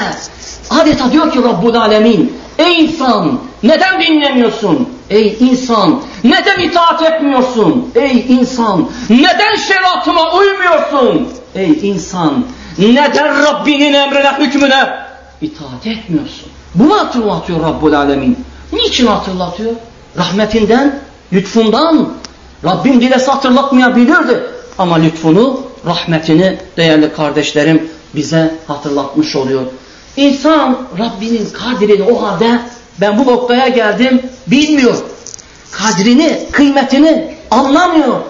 Adeta 0.71 1.13
diyor 1.13 1.33
ki 1.33 1.39
Rabbul 1.39 1.75
Alemin, 1.75 2.37
ey 2.59 2.85
insan 2.85 3.39
neden 3.63 4.01
dinlemiyorsun? 4.01 4.89
Ey 5.11 5.37
insan 5.41 6.03
neden 6.25 6.61
itaat 6.61 7.03
etmiyorsun? 7.03 7.91
Ey 7.95 8.27
insan 8.29 8.89
neden 9.11 9.57
şeriatıma 9.69 10.33
uymuyorsun? 10.35 11.29
Ey 11.55 11.79
insan 11.83 12.45
neden 12.79 13.43
Rabbinin 13.43 13.93
emrine 13.93 14.33
hükmüne 14.39 14.89
itaat 15.41 15.87
etmiyorsun? 15.87 16.49
Bunu 16.75 16.99
hatırlatıyor 16.99 17.61
Rabbul 17.61 17.93
Alemin. 17.93 18.45
Niçin 18.73 19.07
hatırlatıyor? 19.07 19.73
Rahmetinden, 20.19 20.99
lütfundan. 21.33 22.09
Rabbim 22.65 23.01
dilese 23.01 23.31
hatırlatmayabilirdi. 23.31 24.43
Ama 24.79 24.97
lütfunu, 24.97 25.61
rahmetini 25.87 26.59
değerli 26.77 27.13
kardeşlerim 27.13 27.89
bize 28.15 28.55
hatırlatmış 28.67 29.37
oluyor. 29.37 29.63
İnsan 30.17 30.79
Rabbinin 30.99 31.49
kadrini 31.53 32.03
o 32.03 32.23
halde 32.23 32.61
ben 33.01 33.19
bu 33.19 33.31
noktaya 33.31 33.69
geldim 33.69 34.23
bilmiyor. 34.47 34.97
Kadrini, 35.71 36.39
kıymetini 36.53 37.35
anlamıyor. 37.51 38.21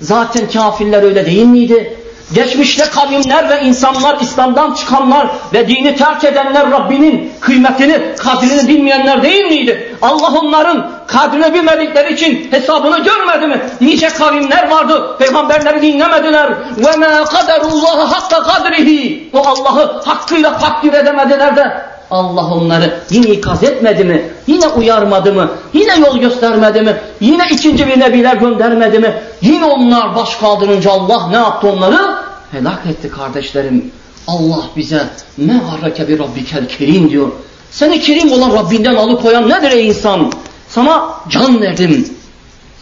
Zaten 0.00 0.50
kafirler 0.50 1.02
öyle 1.02 1.26
değil 1.26 1.46
miydi? 1.46 1.99
Geçmişte 2.33 2.85
kavimler 2.85 3.49
ve 3.49 3.61
insanlar, 3.61 4.17
İslam'dan 4.21 4.73
çıkanlar 4.73 5.27
ve 5.53 5.67
dini 5.67 5.95
terk 5.95 6.23
edenler 6.23 6.71
Rabbinin 6.71 7.33
kıymetini, 7.41 8.15
kadrini 8.17 8.67
bilmeyenler 8.67 9.23
değil 9.23 9.45
miydi? 9.45 9.97
Allah 10.01 10.39
onların 10.39 10.91
kadrini 11.07 11.53
bilmedikleri 11.53 12.13
için 12.13 12.47
hesabını 12.51 13.03
görmedi 13.03 13.47
mi? 13.47 13.61
Nice 13.81 14.09
kavimler 14.09 14.69
vardı, 14.69 15.15
peygamberleri 15.19 15.81
dinlemediler. 15.81 16.49
وَمَا 16.79 17.23
قَدَرُ 17.23 17.59
اللّٰهَ 17.59 18.13
حَقَّ 18.13 18.33
قَدْرِهِ 18.43 19.19
O 19.33 19.39
Allah'ı 19.39 20.01
hakkıyla 20.05 20.57
takdir 20.57 20.93
edemediler 20.93 21.55
de 21.55 21.85
Allah 22.11 22.53
onları 22.53 22.99
yine 23.09 23.27
ikaz 23.27 23.63
etmedi 23.63 24.03
mi? 24.03 24.29
Yine 24.47 24.67
uyarmadı 24.67 25.33
mı? 25.33 25.49
Yine 25.73 25.99
yol 25.99 26.17
göstermedi 26.17 26.81
mi? 26.81 26.97
Yine 27.19 27.47
ikinci 27.51 27.87
bir 27.87 27.99
nebiler 27.99 28.35
göndermedi 28.35 28.99
mi? 28.99 29.13
Yine 29.41 29.65
onlar 29.65 30.15
baş 30.15 30.35
kaldırınca 30.35 30.91
Allah 30.91 31.27
ne 31.27 31.35
yaptı 31.35 31.67
onları? 31.67 32.18
Helak 32.50 32.86
etti 32.86 33.10
kardeşlerim. 33.10 33.92
Allah 34.26 34.62
bize 34.76 35.06
ne 35.38 35.52
harreke 35.52 36.08
bir 36.08 36.18
rabbikel 36.18 36.68
kerim 36.68 37.10
diyor. 37.10 37.28
Seni 37.70 38.00
kerim 38.00 38.32
olan 38.32 38.56
Rabbinden 38.56 38.94
alıkoyan 38.94 39.48
nedir 39.48 39.70
ey 39.70 39.88
insan? 39.88 40.32
Sana 40.68 41.14
can 41.28 41.60
verdim, 41.60 42.08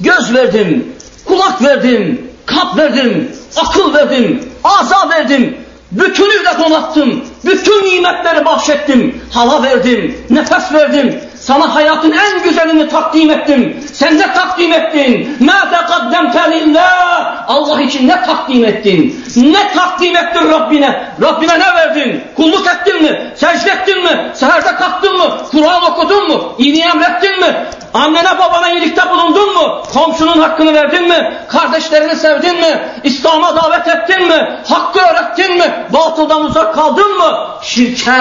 göz 0.00 0.34
verdim, 0.34 0.92
kulak 1.24 1.62
verdim, 1.62 2.30
kalp 2.46 2.76
verdim, 2.76 3.32
akıl 3.56 3.94
verdim, 3.94 4.48
aza 4.64 5.08
verdim, 5.08 5.56
Bütünüyle 5.92 6.58
donattım. 6.58 7.24
Bütün 7.44 7.84
nimetleri 7.84 8.44
bahşettim. 8.44 9.20
Hava 9.30 9.62
verdim. 9.62 10.16
Nefes 10.30 10.72
verdim. 10.72 11.20
Sana 11.48 11.74
hayatın 11.74 12.12
en 12.12 12.42
güzelini 12.42 12.88
takdim 12.88 13.30
ettim. 13.30 13.84
Sen 13.92 14.18
ne 14.18 14.32
takdim 14.32 14.72
ettin? 14.72 15.36
Ma 15.40 15.70
tekaddemte 15.70 16.50
lillah. 16.50 17.44
Allah 17.48 17.82
için 17.82 18.08
ne 18.08 18.22
takdim 18.22 18.64
ettin? 18.64 19.24
Ne 19.36 19.72
takdim 19.72 20.16
ettin 20.16 20.50
Rabbine? 20.50 21.04
Rabbine 21.22 21.58
ne 21.58 21.74
verdin? 21.74 22.24
Kulluk 22.36 22.66
ettin 22.66 23.02
mi? 23.02 23.32
Secde 23.36 23.70
ettin 23.70 24.04
mi? 24.04 24.30
Seherde 24.34 24.74
kalktın 24.74 25.16
mı? 25.16 25.38
Kur'an 25.50 25.82
okudun 25.82 26.28
mu? 26.28 26.54
İyiliği 26.58 26.82
emrettin 26.84 27.40
mi? 27.40 27.66
Annene 27.94 28.38
babana 28.38 28.70
iyilikte 28.70 29.10
bulundun 29.10 29.54
mu? 29.54 29.82
Komşunun 29.92 30.38
hakkını 30.38 30.74
verdin 30.74 31.08
mi? 31.08 31.32
Kardeşlerini 31.48 32.16
sevdin 32.16 32.60
mi? 32.60 32.88
İslam'a 33.04 33.56
davet 33.56 33.88
ettin 33.88 34.28
mi? 34.28 34.60
Hakkı 34.68 34.98
öğrettin 35.00 35.58
mi? 35.58 35.86
Batıldan 35.92 36.44
uzak 36.44 36.74
kaldın 36.74 37.18
mı? 37.18 37.48
Şirke 37.62 38.12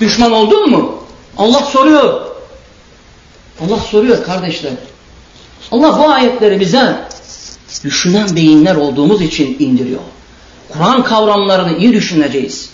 düşman 0.00 0.32
oldun 0.32 0.70
mu? 0.70 0.94
Allah 1.38 1.60
soruyor. 1.60 2.29
Allah 3.66 3.76
soruyor 3.76 4.24
kardeşler. 4.24 4.72
Allah 5.72 5.98
bu 5.98 6.08
ayetleri 6.08 6.60
bize 6.60 6.94
düşünen 7.84 8.36
beyinler 8.36 8.76
olduğumuz 8.76 9.22
için 9.22 9.56
indiriyor. 9.58 10.00
Kur'an 10.68 11.04
kavramlarını 11.04 11.78
iyi 11.78 11.92
düşüneceğiz. 11.92 12.70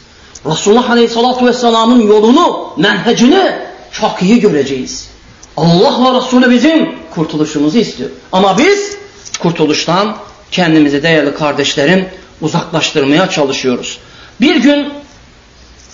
Resulullah 0.47 0.91
Aleyhisselatü 0.91 1.47
Vesselam'ın 1.47 2.01
yolunu, 2.01 2.73
menhecini 2.77 3.53
çok 3.93 4.23
iyi 4.23 4.41
göreceğiz. 4.41 5.09
Allah 5.57 6.05
ve 6.05 6.19
Resulü 6.19 6.51
bizim 6.51 6.95
kurtuluşumuzu 7.15 7.79
istiyor. 7.79 8.11
Ama 8.33 8.59
biz 8.59 8.97
kurtuluştan 9.39 10.17
kendimizi 10.51 11.03
değerli 11.03 11.35
kardeşlerim 11.35 12.09
uzaklaştırmaya 12.41 13.31
çalışıyoruz. 13.31 13.99
Bir 14.41 14.57
gün 14.57 14.89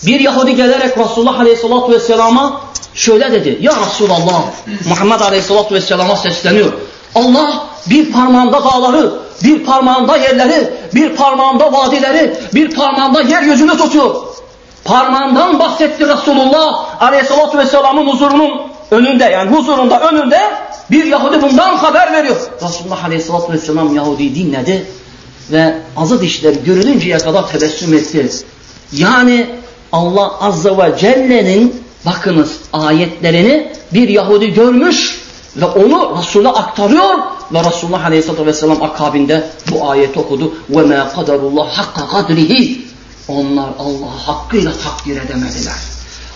bir 0.07 0.21
Yahudi 0.21 0.57
gelerek 0.57 0.99
Resulullah 0.99 1.41
Aleyhisselatü 1.41 1.93
Vesselam'a 1.93 2.61
şöyle 2.95 3.33
dedi. 3.33 3.59
Ya 3.61 3.73
Resulallah 3.87 4.43
Muhammed 4.89 5.21
Aleyhisselatü 5.21 5.75
Vesselam'a 5.75 6.17
sesleniyor. 6.17 6.73
Allah 7.15 7.67
bir 7.91 8.13
parmağında 8.13 8.65
dağları, 8.65 9.13
bir 9.45 9.65
parmağında 9.65 10.17
yerleri, 10.17 10.75
bir 10.95 11.17
parmağında 11.17 11.73
vadileri, 11.73 12.35
bir 12.55 12.75
parmağında 12.75 13.23
yeryüzünü 13.23 13.77
tutuyor. 13.77 14.15
Parmağından 14.85 15.59
bahsetti 15.59 16.09
Resulullah 16.09 17.03
Aleyhisselatü 17.03 17.59
Vesselam'ın 17.59 18.07
huzurunun 18.07 18.51
önünde 18.91 19.25
yani 19.25 19.57
huzurunda 19.57 20.01
önünde 20.01 20.41
bir 20.91 21.05
Yahudi 21.05 21.43
bundan 21.43 21.77
haber 21.77 22.13
veriyor. 22.13 22.37
Resulullah 22.63 23.05
Aleyhisselatü 23.05 23.53
Vesselam 23.53 23.97
Yahudi 23.97 24.35
dinledi 24.35 24.87
ve 25.53 25.75
azı 25.97 26.23
dişleri 26.23 26.65
görülünceye 26.65 27.19
kadar 27.19 27.49
tebessüm 27.49 27.95
etti. 27.95 28.31
Yani 28.93 29.47
Allah 29.93 30.39
Azze 30.41 30.71
ve 30.71 30.99
Celle'nin 30.99 31.82
bakınız 32.06 32.60
ayetlerini 32.74 33.72
bir 33.94 34.10
Yahudi 34.10 34.54
görmüş 34.54 35.22
ve 35.56 35.66
onu 35.66 36.18
Resul'e 36.20 36.50
aktarıyor 36.50 37.20
ve 37.54 37.64
Resulullah 37.64 38.06
Aleyhisselatü 38.06 38.46
Vesselam 38.46 38.84
akabinde 38.84 39.50
bu 39.72 39.90
ayeti 39.90 40.20
okudu. 40.20 40.54
وَمَا 40.72 41.10
قَدَرُ 41.10 41.40
اللّٰهِ 41.40 41.70
حَقَّ 41.70 42.08
قَدْرِهِ 42.08 42.78
Onlar 43.28 43.70
Allah'ı 43.80 44.18
hakkıyla 44.26 44.72
takdir 44.84 45.22
edemediler. 45.22 45.76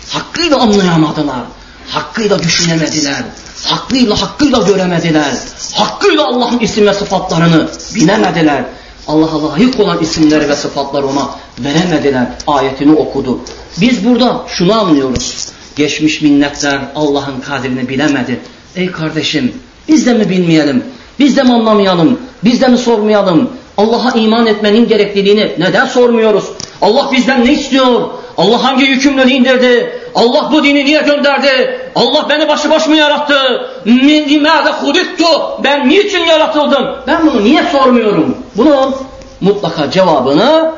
Hakkıyla 0.08 0.58
anlayamadılar. 0.58 1.42
Hakkıyla 1.88 2.38
düşünemediler. 2.38 3.24
Hakkıyla 3.64 4.22
hakkıyla 4.22 4.58
göremediler. 4.58 5.34
Hakkıyla 5.74 6.26
Allah'ın 6.26 6.58
isim 6.58 6.86
ve 6.86 6.94
sıfatlarını 6.94 7.68
bilemediler. 7.94 8.64
Allah'a 9.08 9.52
layık 9.52 9.80
olan 9.80 9.98
isimleri 9.98 10.48
ve 10.48 10.56
sıfatları 10.56 11.06
ona 11.06 11.30
veremediler. 11.58 12.26
Ayetini 12.46 12.98
okudu. 12.98 13.38
Biz 13.80 14.04
burada 14.04 14.44
şunu 14.48 14.80
anlıyoruz. 14.80 15.52
Geçmiş 15.77 16.21
minnetler 16.21 16.79
Allah'ın 16.95 17.41
kadrini 17.41 17.89
bilemedi. 17.89 18.39
Ey 18.75 18.91
kardeşim 18.91 19.53
biz 19.87 20.05
de 20.05 20.13
mi 20.13 20.29
bilmeyelim? 20.29 20.83
Biz 21.19 21.37
de 21.37 21.43
mi 21.43 21.53
anlamayalım? 21.53 22.19
Biz 22.43 22.61
de 22.61 22.67
mi 22.67 22.77
sormayalım? 22.77 23.49
Allah'a 23.77 24.11
iman 24.11 24.47
etmenin 24.47 24.87
gerekliliğini 24.87 25.51
neden 25.57 25.85
sormuyoruz? 25.85 26.45
Allah 26.81 27.09
bizden 27.11 27.45
ne 27.45 27.53
istiyor? 27.53 28.01
Allah 28.37 28.63
hangi 28.63 28.85
yükümlülüğü 28.85 29.31
indirdi? 29.31 29.99
Allah 30.15 30.49
bu 30.51 30.63
dini 30.63 30.85
niye 30.85 31.01
gönderdi? 31.01 31.81
Allah 31.95 32.29
beni 32.29 32.47
başı 32.47 32.69
baş 32.69 32.87
mı 32.87 32.95
yarattı? 32.95 33.67
Limâde 33.87 34.69
hudittu? 34.69 35.25
Ben 35.63 35.89
niçin 35.89 36.25
yaratıldım? 36.25 36.85
Ben 37.07 37.27
bunu 37.27 37.43
niye 37.43 37.63
sormuyorum? 37.71 38.37
Bunun 38.55 38.95
mutlaka 39.41 39.91
cevabını 39.91 40.71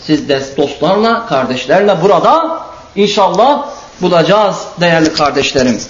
siz 0.00 0.28
de 0.28 0.42
dostlarla, 0.56 1.26
kardeşlerle 1.26 1.96
burada 2.02 2.60
inşallah 2.96 3.66
bulacağız 4.02 4.56
değerli 4.80 5.12
kardeşlerim. 5.12 5.80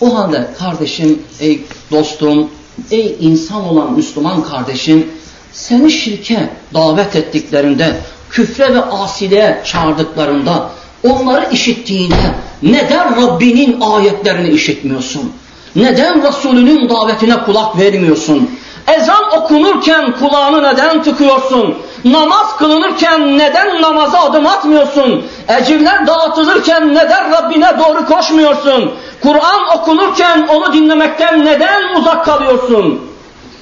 O 0.00 0.18
halde 0.18 0.48
kardeşim, 0.58 1.22
ey 1.40 1.64
dostum, 1.90 2.50
ey 2.90 3.16
insan 3.20 3.68
olan 3.68 3.92
Müslüman 3.92 4.44
kardeşim, 4.44 5.06
seni 5.52 5.90
şirke 5.90 6.50
davet 6.74 7.16
ettiklerinde, 7.16 7.96
küfre 8.30 8.74
ve 8.74 8.82
asiliğe 8.82 9.62
çağırdıklarında, 9.64 10.70
onları 11.02 11.48
işittiğinde 11.52 12.34
neden 12.62 13.22
Rabbinin 13.22 13.80
ayetlerini 13.80 14.48
işitmiyorsun? 14.48 15.32
Neden 15.76 16.28
Resulünün 16.28 16.88
davetine 16.88 17.44
kulak 17.44 17.78
vermiyorsun? 17.78 18.50
Ezan 18.86 19.38
okunurken 19.38 20.12
kulağını 20.12 20.62
neden 20.62 21.02
tıkıyorsun? 21.02 21.78
Namaz 22.04 22.56
kılınırken 22.56 23.38
neden 23.38 23.82
namaza 23.82 24.18
adım 24.18 24.46
atmıyorsun? 24.46 25.24
Ecirler 25.48 26.06
dağıtılırken 26.06 26.94
neden 26.94 27.32
Rabbine 27.32 27.72
doğru 27.78 28.06
koşmuyorsun? 28.06 28.92
Kur'an 29.22 29.78
okunurken 29.78 30.46
onu 30.48 30.72
dinlemekten 30.72 31.44
neden 31.44 31.94
uzak 31.96 32.24
kalıyorsun? 32.24 33.00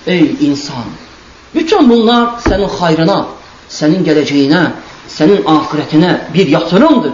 Ey 0.07 0.37
insan! 0.41 0.85
Bütün 1.55 1.91
bunlar 1.91 2.29
senin 2.49 2.69
hayrına, 2.69 3.27
senin 3.69 4.05
geleceğine, 4.05 4.73
senin 5.09 5.45
ahiretine 5.47 6.21
bir 6.35 6.47
yatırımdır. 6.47 7.13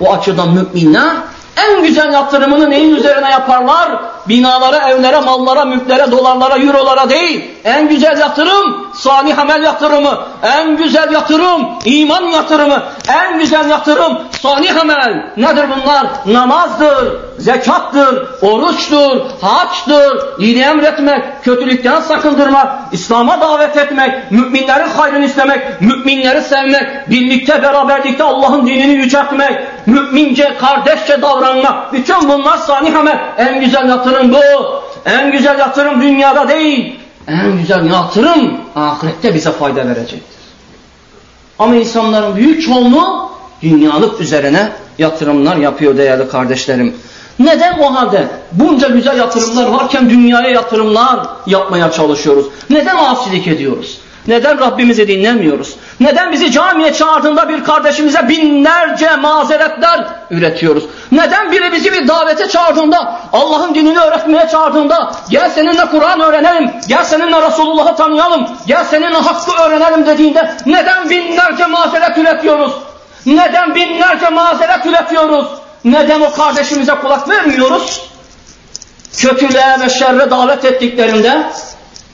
O 0.00 0.12
açıdan 0.12 0.48
müminler 0.50 1.12
en 1.56 1.82
güzel 1.82 2.12
yatırımını 2.12 2.70
neyin 2.70 2.94
üzerine 2.96 3.30
yaparlar? 3.30 4.02
Binalara, 4.28 4.88
evlere, 4.88 5.20
mallara, 5.20 5.64
mülklere, 5.64 6.10
dolarlara, 6.10 6.58
eurolara 6.58 7.10
değil. 7.10 7.50
En 7.64 7.88
güzel 7.88 8.18
yatırım 8.18 8.86
salih 8.94 9.38
amel 9.38 9.62
yatırımı. 9.62 10.18
En 10.42 10.76
güzel 10.76 11.12
yatırım 11.12 11.68
iman 11.84 12.22
yatırımı. 12.22 12.82
En 13.08 13.38
güzel 13.38 13.70
yatırım 13.70 14.18
salih 14.42 14.80
amel. 14.80 15.32
Nedir 15.36 15.64
bunlar? 15.76 16.06
Namazdır, 16.26 17.16
zekattır, 17.38 18.26
oruçtur, 18.42 19.20
haçtır, 19.40 20.38
iyiliği 20.38 20.64
emretmek, 20.64 21.24
kötülükten 21.44 22.00
sakındırmak, 22.00 22.72
İslam'a 22.92 23.40
davet 23.40 23.76
etmek, 23.76 24.30
müminlerin 24.30 24.88
hayrını 24.88 25.24
istemek, 25.24 25.80
müminleri 25.80 26.42
sevmek, 26.42 27.10
birlikte 27.10 27.62
beraberlikte 27.62 28.24
Allah'ın 28.24 28.66
dinini 28.66 28.92
yüceltmek, 28.92 29.58
mümince, 29.86 30.56
kardeşçe 30.60 31.22
davranmak. 31.22 31.92
Bütün 31.92 32.28
bunlar 32.28 32.56
salih 32.56 32.98
amel. 32.98 33.18
En 33.38 33.60
güzel 33.60 33.88
yatırım 33.88 34.11
bu. 34.12 34.82
En 35.06 35.32
güzel 35.32 35.58
yatırım 35.58 36.02
dünyada 36.02 36.48
değil. 36.48 37.00
En 37.28 37.58
güzel 37.58 37.86
yatırım 37.90 38.60
ahirette 38.76 39.34
bize 39.34 39.52
fayda 39.52 39.88
verecektir. 39.88 40.42
Ama 41.58 41.76
insanların 41.76 42.36
büyük 42.36 42.62
çoğunluğu 42.62 43.30
dünyalık 43.62 44.20
üzerine 44.20 44.72
yatırımlar 44.98 45.56
yapıyor 45.56 45.96
değerli 45.96 46.28
kardeşlerim. 46.28 46.96
Neden 47.38 47.78
o 47.78 47.94
halde 47.94 48.28
bunca 48.52 48.88
güzel 48.88 49.18
yatırımlar 49.18 49.66
varken 49.66 50.10
dünyaya 50.10 50.48
yatırımlar 50.50 51.26
yapmaya 51.46 51.90
çalışıyoruz? 51.90 52.46
Neden 52.70 52.96
asilik 52.96 53.46
ediyoruz? 53.46 53.98
Neden 54.26 54.60
Rabbimizi 54.60 55.08
dinlemiyoruz? 55.08 55.76
Neden 56.00 56.32
bizi 56.32 56.52
camiye 56.52 56.92
çağırdığında 56.92 57.48
bir 57.48 57.64
kardeşimize 57.64 58.28
binlerce 58.28 59.16
mazeretler 59.16 60.06
üretiyoruz? 60.30 60.84
Neden 61.12 61.52
biri 61.52 61.72
bizi 61.72 61.92
bir 61.92 62.08
davete 62.08 62.48
çağırdığında, 62.48 63.20
Allah'ın 63.32 63.74
dinini 63.74 63.98
öğretmeye 63.98 64.48
çağırdığında, 64.48 65.12
gel 65.30 65.50
seninle 65.50 65.86
Kur'an 65.90 66.20
öğrenelim, 66.20 66.70
gel 66.88 67.04
seninle 67.04 67.42
Resulullah'ı 67.42 67.96
tanıyalım, 67.96 68.48
gel 68.66 68.84
seninle 68.84 69.16
hakkı 69.16 69.62
öğrenelim 69.62 70.06
dediğinde 70.06 70.54
neden 70.66 71.10
binlerce 71.10 71.66
mazeret 71.66 72.18
üretiyoruz? 72.18 72.72
Neden 73.26 73.74
binlerce 73.74 74.28
mazeret 74.28 74.86
üretiyoruz? 74.86 75.46
Neden 75.84 76.20
o 76.20 76.32
kardeşimize 76.32 76.94
kulak 76.94 77.28
vermiyoruz? 77.28 78.02
Kötülüğe 79.16 79.76
ve 79.80 79.88
şerre 79.88 80.30
davet 80.30 80.64
ettiklerinde 80.64 81.42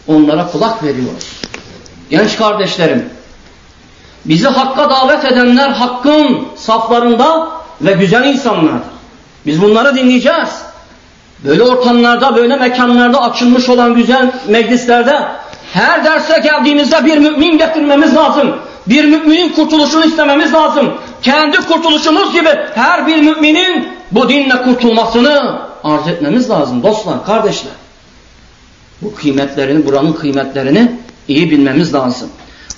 onlara 0.08 0.46
kulak 0.46 0.82
veriyoruz. 0.82 1.37
Genç 2.10 2.36
kardeşlerim, 2.36 3.08
bizi 4.24 4.48
hakka 4.48 4.90
davet 4.90 5.24
edenler 5.24 5.68
hakkın 5.68 6.48
saflarında 6.56 7.48
ve 7.80 7.92
güzel 7.92 8.24
insanlar. 8.24 8.80
Biz 9.46 9.62
bunları 9.62 9.96
dinleyeceğiz. 9.96 10.48
Böyle 11.44 11.62
ortamlarda, 11.62 12.36
böyle 12.36 12.56
mekanlarda 12.56 13.22
açılmış 13.22 13.68
olan 13.68 13.94
güzel 13.94 14.32
meclislerde 14.48 15.28
her 15.72 16.04
derse 16.04 16.38
geldiğimizde 16.38 17.04
bir 17.04 17.18
mümin 17.18 17.58
getirmemiz 17.58 18.16
lazım. 18.16 18.56
Bir 18.86 19.04
müminin 19.04 19.48
kurtuluşunu 19.48 20.04
istememiz 20.04 20.54
lazım. 20.54 20.94
Kendi 21.22 21.56
kurtuluşumuz 21.56 22.32
gibi 22.32 22.48
her 22.74 23.06
bir 23.06 23.16
müminin 23.16 23.88
bu 24.12 24.28
dinle 24.28 24.62
kurtulmasını 24.62 25.60
arz 25.84 26.08
etmemiz 26.08 26.50
lazım. 26.50 26.82
Dostlar, 26.82 27.26
kardeşler. 27.26 27.72
Bu 29.02 29.14
kıymetlerini, 29.14 29.86
buranın 29.86 30.12
kıymetlerini 30.12 30.92
iyi 31.28 31.50
bilmemiz 31.50 31.94
lazım. 31.94 32.28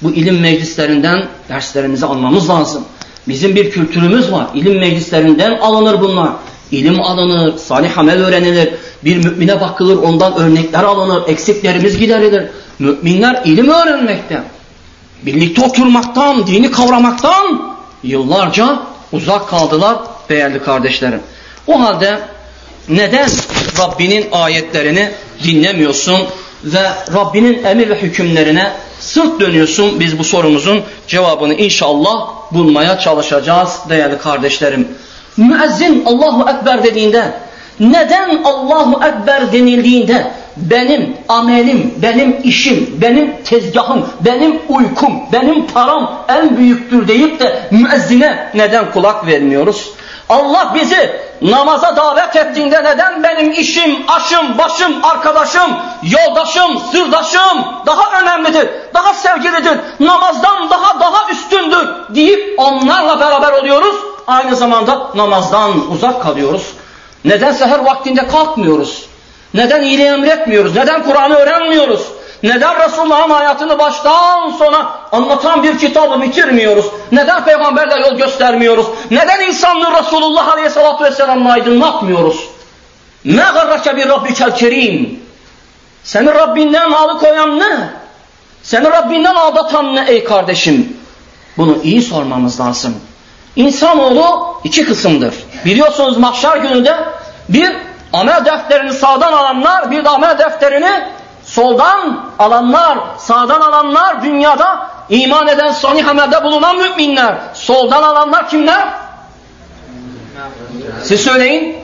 Bu 0.03 0.11
ilim 0.11 0.41
meclislerinden 0.41 1.27
derslerimizi 1.49 2.07
almamız 2.07 2.49
lazım. 2.49 2.85
Bizim 3.29 3.55
bir 3.57 3.71
kültürümüz 3.71 4.33
var. 4.33 4.47
İlim 4.55 4.79
meclislerinden 4.79 5.59
alınır 5.59 6.01
bunlar. 6.01 6.31
İlim 6.71 7.01
alınır, 7.01 7.59
salih 7.59 7.99
amel 7.99 8.27
öğrenilir. 8.27 8.75
Bir 9.05 9.25
mümine 9.25 9.61
bakılır, 9.61 9.97
ondan 9.97 10.37
örnekler 10.37 10.83
alınır, 10.83 11.29
eksiklerimiz 11.29 11.99
giderilir. 11.99 12.45
Müminler 12.79 13.43
ilim 13.45 13.69
öğrenmekten, 13.69 14.45
birlikte 15.23 15.65
oturmaktan, 15.65 16.47
dini 16.47 16.71
kavramaktan 16.71 17.75
yıllarca 18.03 18.83
uzak 19.13 19.49
kaldılar 19.49 19.99
değerli 20.29 20.63
kardeşlerim. 20.63 21.21
O 21.67 21.81
halde 21.81 22.21
neden 22.89 23.29
Rabbinin 23.79 24.27
ayetlerini 24.33 25.11
dinlemiyorsun 25.45 26.21
ve 26.65 26.91
Rabbinin 27.15 27.65
emir 27.65 27.91
ve 27.91 28.03
hükümlerine 28.03 28.71
sırt 29.01 29.41
dönüyorsun? 29.41 30.01
Biz 30.01 30.19
bu 30.19 30.25
sorumuzun 30.25 30.83
cevabını 31.07 31.55
inşallah 31.55 32.29
bulmaya 32.53 32.99
çalışacağız 32.99 33.81
değerli 33.89 34.19
kardeşlerim. 34.19 34.89
Müezzin 35.37 36.05
Allahu 36.07 36.51
Ekber 36.51 36.85
dediğinde 36.85 37.33
neden 37.81 38.43
Allahu 38.45 39.05
Ekber 39.05 39.53
denildiğinde 39.53 40.31
benim 40.57 41.17
amelim, 41.29 41.95
benim 42.03 42.37
işim, 42.45 42.99
benim 43.03 43.43
tezgahım, 43.45 44.09
benim 44.21 44.59
uykum, 44.69 45.13
benim 45.33 45.67
param 45.67 46.25
en 46.29 46.57
büyüktür 46.57 47.09
deyip 47.09 47.41
de 47.41 47.63
müezzine 47.71 48.51
neden 48.55 48.93
kulak 48.93 49.27
vermiyoruz? 49.27 49.91
Allah 50.29 50.75
bizi 50.75 51.11
namaza 51.43 51.97
davet 51.97 52.37
ettiğinde 52.37 52.85
neden 52.85 53.23
benim 53.23 53.53
işim, 53.53 54.05
aşım, 54.09 54.59
başım, 54.59 55.05
arkadaşım, 55.05 55.77
yoldaşım, 56.03 56.79
sırdaşım 56.93 57.65
daha 57.87 58.21
önemlidir, 58.21 58.69
daha 58.95 59.15
sevgilidir, 59.15 59.79
namazdan 60.01 60.71
daha 60.71 61.01
daha 61.01 61.31
üstündür 61.31 61.89
deyip 62.09 62.55
onlarla 62.59 63.21
beraber 63.21 63.53
oluyoruz. 63.53 63.97
Aynı 64.27 64.57
zamanda 64.57 65.11
namazdan 65.15 65.91
uzak 65.91 66.23
kalıyoruz. 66.23 66.63
Neden 67.25 67.53
seher 67.53 67.79
vaktinde 67.79 68.29
kalkmıyoruz? 68.29 69.07
Neden 69.55 69.83
iyiliği 69.83 70.07
emretmiyoruz? 70.07 70.77
Neden 70.77 71.03
Kur'an'ı 71.03 71.35
öğrenmiyoruz? 71.35 72.01
Neden 72.43 72.85
Resulullah'ın 72.85 73.31
hayatını 73.31 73.79
baştan 73.79 74.51
sona 74.51 74.93
anlatan 75.13 75.63
bir 75.63 75.79
kitabı 75.79 76.23
bitirmiyoruz? 76.23 76.87
Neden 77.13 77.45
peygamberle 77.45 78.01
yol 78.01 78.19
göstermiyoruz? 78.19 78.87
Neden 79.11 79.41
insanlığı 79.41 79.99
Resulullah 79.99 80.49
Aleyhisselatü 80.49 81.05
Vesselam'la 81.05 81.53
aydınlatmıyoruz? 81.53 82.49
Ne 83.25 83.45
garrake 83.55 83.97
bir 83.97 84.09
Rabbikel 84.09 84.57
Kerim? 84.57 85.21
Seni 86.03 86.35
Rabbinden 86.35 86.91
alıkoyan 86.91 87.59
ne? 87.59 87.91
Seni 88.63 88.91
Rabbinden 88.91 89.35
aldatan 89.35 89.97
ne 89.97 90.05
ey 90.09 90.25
kardeşim? 90.25 90.97
Bunu 91.57 91.77
iyi 91.83 92.03
sormamız 92.03 92.61
lazım. 92.61 92.97
İnsanoğlu 93.57 94.55
iki 94.65 94.85
kısımdır. 94.85 95.35
Biliyorsunuz 95.65 96.19
mahşer 96.19 96.57
gününde 96.57 96.97
bir 97.49 97.77
amel 98.13 98.45
defterini 98.45 98.93
sağdan 98.93 99.33
alanlar, 99.33 99.91
bir 99.91 100.05
de 100.05 100.09
amel 100.09 100.39
defterini 100.39 101.05
soldan 101.51 102.27
alanlar, 102.39 102.99
sağdan 103.19 103.61
alanlar 103.61 104.23
dünyada 104.23 104.91
iman 105.09 105.49
eden 105.49 105.73
salih 105.73 106.09
amelde 106.09 106.45
bulunan 106.45 106.77
müminler. 106.77 107.35
Soldan 107.55 108.03
alanlar 108.03 108.49
kimler? 108.49 108.89
Siz 111.03 111.21
söyleyin. 111.21 111.77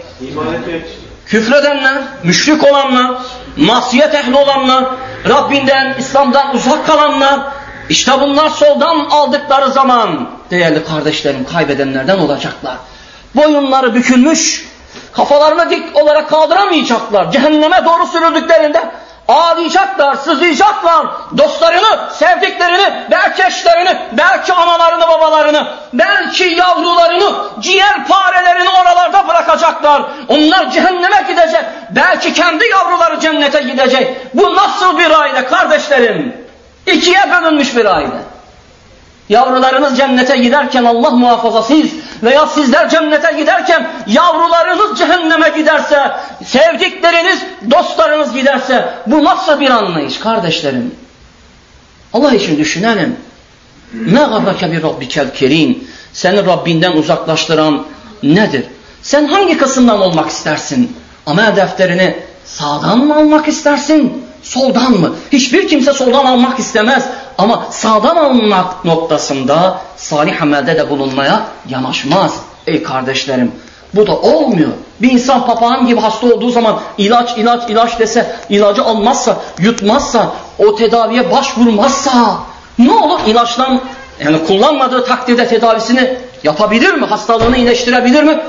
Küfredenler, 1.27 2.03
müşrik 2.23 2.65
olanlar, 2.65 3.11
masiyet 3.57 4.15
ehli 4.15 4.37
olanlar, 4.37 4.85
Rabbinden, 5.29 5.95
İslam'dan 5.99 6.55
uzak 6.55 6.87
kalanlar, 6.87 7.41
işte 7.89 8.13
bunlar 8.21 8.49
soldan 8.49 8.99
aldıkları 9.11 9.71
zaman 9.71 10.31
değerli 10.51 10.85
kardeşlerim 10.85 11.45
kaybedenlerden 11.53 12.19
olacaklar. 12.19 12.77
Boyunları 13.35 13.95
bükülmüş, 13.95 14.69
kafalarını 15.13 15.71
dik 15.71 15.97
olarak 15.97 16.29
kaldıramayacaklar. 16.29 17.33
Cehenneme 17.33 17.85
doğru 17.85 18.07
sürüldüklerinde 18.07 18.91
ağlayacaklar, 19.29 20.15
sızlayacaklar. 20.15 21.07
Dostlarını, 21.39 22.13
sevdiklerini, 22.13 23.07
belki 23.11 23.43
eşlerini, 23.43 23.99
belki 24.13 24.53
analarını, 24.53 25.09
babalarını, 25.09 25.69
belki 25.93 26.45
yavrularını, 26.45 27.33
ciğer 27.61 28.07
parelerini 28.07 28.69
oralarda 28.69 29.29
bırakacaklar. 29.29 30.03
Onlar 30.29 30.71
cehenneme 30.71 31.25
gidecek. 31.29 31.65
Belki 31.91 32.33
kendi 32.33 32.65
yavruları 32.67 33.21
cennete 33.21 33.63
gidecek. 33.63 34.17
Bu 34.35 34.55
nasıl 34.55 34.99
bir 34.99 35.21
aile 35.21 35.47
kardeşlerim? 35.47 36.47
İkiye 36.87 37.31
bölünmüş 37.31 37.77
bir 37.77 37.85
aile. 37.85 38.37
Yavrularınız 39.29 39.97
cennete 39.97 40.37
giderken 40.37 40.85
Allah 40.85 41.11
muhafaza 41.11 41.63
siz 41.63 41.95
veya 42.23 42.47
sizler 42.47 42.89
cennete 42.89 43.33
giderken 43.33 43.89
yavrularınız 44.07 44.99
cehenneme 44.99 45.49
giderse, 45.49 46.11
sevdikleriniz, 46.47 47.41
dostlarınız 47.71 48.35
giderse 48.35 48.95
bu 49.07 49.25
nasıl 49.25 49.61
bir 49.61 49.71
anlayış 49.71 50.19
kardeşlerim? 50.19 50.95
Allah 52.13 52.35
için 52.35 52.59
düşünelim. 52.59 53.17
Ne 53.93 54.19
garrake 54.19 54.73
bir 54.73 54.83
rabbikel 54.83 55.35
kerim. 55.35 55.85
Seni 56.13 56.47
Rabbinden 56.47 56.93
uzaklaştıran 56.93 57.87
nedir? 58.23 58.65
Sen 59.03 59.27
hangi 59.27 59.59
kısımdan 59.59 60.01
olmak 60.01 60.31
istersin? 60.31 60.97
Amel 61.27 61.57
defterini 61.57 62.17
sağdan 62.45 62.99
mı 62.99 63.17
almak 63.17 63.49
istersin? 63.49 64.25
Soldan 64.43 64.93
mı? 64.93 65.15
Hiçbir 65.33 65.69
kimse 65.69 65.93
soldan 65.93 66.25
almak 66.25 66.59
istemez. 66.59 67.09
Ama 67.39 67.67
sağdan 67.71 68.17
almak 68.17 68.85
noktasında 68.85 69.81
salih 69.97 70.43
amelde 70.43 70.77
de 70.77 70.91
bulunmaya 70.91 71.47
yanaşmaz. 71.69 72.41
Ey 72.67 72.83
kardeşlerim 72.83 73.53
bu 73.97 74.07
da 74.07 74.17
olmuyor. 74.17 74.69
Bir 75.03 75.11
insan 75.11 75.47
papağan 75.47 75.87
gibi 75.87 76.01
hasta 76.01 76.27
olduğu 76.27 76.51
zaman 76.51 76.81
ilaç 76.99 77.39
ilaç 77.39 77.71
ilaç 77.71 77.99
dese 77.99 78.37
ilacı 78.49 78.85
almazsa 78.85 79.37
yutmazsa 79.59 80.33
o 80.59 80.77
tedaviye 80.77 81.31
başvurmazsa 81.31 82.39
ne 82.79 82.93
olur 82.93 83.21
ilaçtan 83.27 83.81
yani 84.25 84.45
kullanmadığı 84.47 85.05
takdirde 85.05 85.49
tedavisini 85.49 86.17
yapabilir 86.45 86.95
mi? 86.95 87.07
Hastalığını 87.07 87.57
iyileştirebilir 87.57 88.23
mi? 88.23 88.41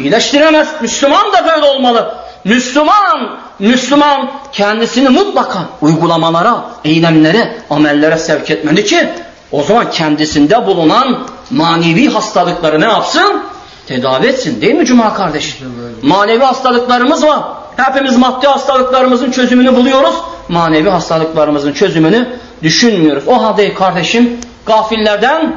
İyileştiremez. 0.00 0.68
Müslüman 0.80 1.32
da 1.32 1.46
böyle 1.46 1.66
olmalı. 1.66 2.14
Müslüman, 2.44 3.38
Müslüman 3.58 4.30
kendisini 4.52 5.08
mutlaka 5.08 5.58
uygulamalara, 5.80 6.64
eylemlere, 6.84 7.56
amellere 7.70 8.18
sevk 8.18 8.50
etmeli 8.50 8.84
ki 8.84 9.08
o 9.52 9.62
zaman 9.62 9.90
kendisinde 9.90 10.66
bulunan 10.66 11.26
manevi 11.50 12.08
hastalıkları 12.08 12.80
ne 12.80 12.84
yapsın? 12.84 13.42
Tedavi 13.86 14.26
etsin. 14.26 14.60
Değil 14.60 14.74
mi 14.74 14.86
Cuma 14.86 15.14
kardeş? 15.14 15.58
Manevi 16.02 16.44
hastalıklarımız 16.44 17.26
var. 17.26 17.40
Hepimiz 17.76 18.16
maddi 18.16 18.46
hastalıklarımızın 18.46 19.30
çözümünü 19.30 19.76
buluyoruz. 19.76 20.14
Manevi 20.48 20.88
hastalıklarımızın 20.88 21.72
çözümünü 21.72 22.28
düşünmüyoruz. 22.62 23.28
O 23.28 23.42
halde 23.42 23.74
kardeşim 23.74 24.40
gafillerden 24.66 25.56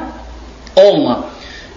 olma. 0.76 1.20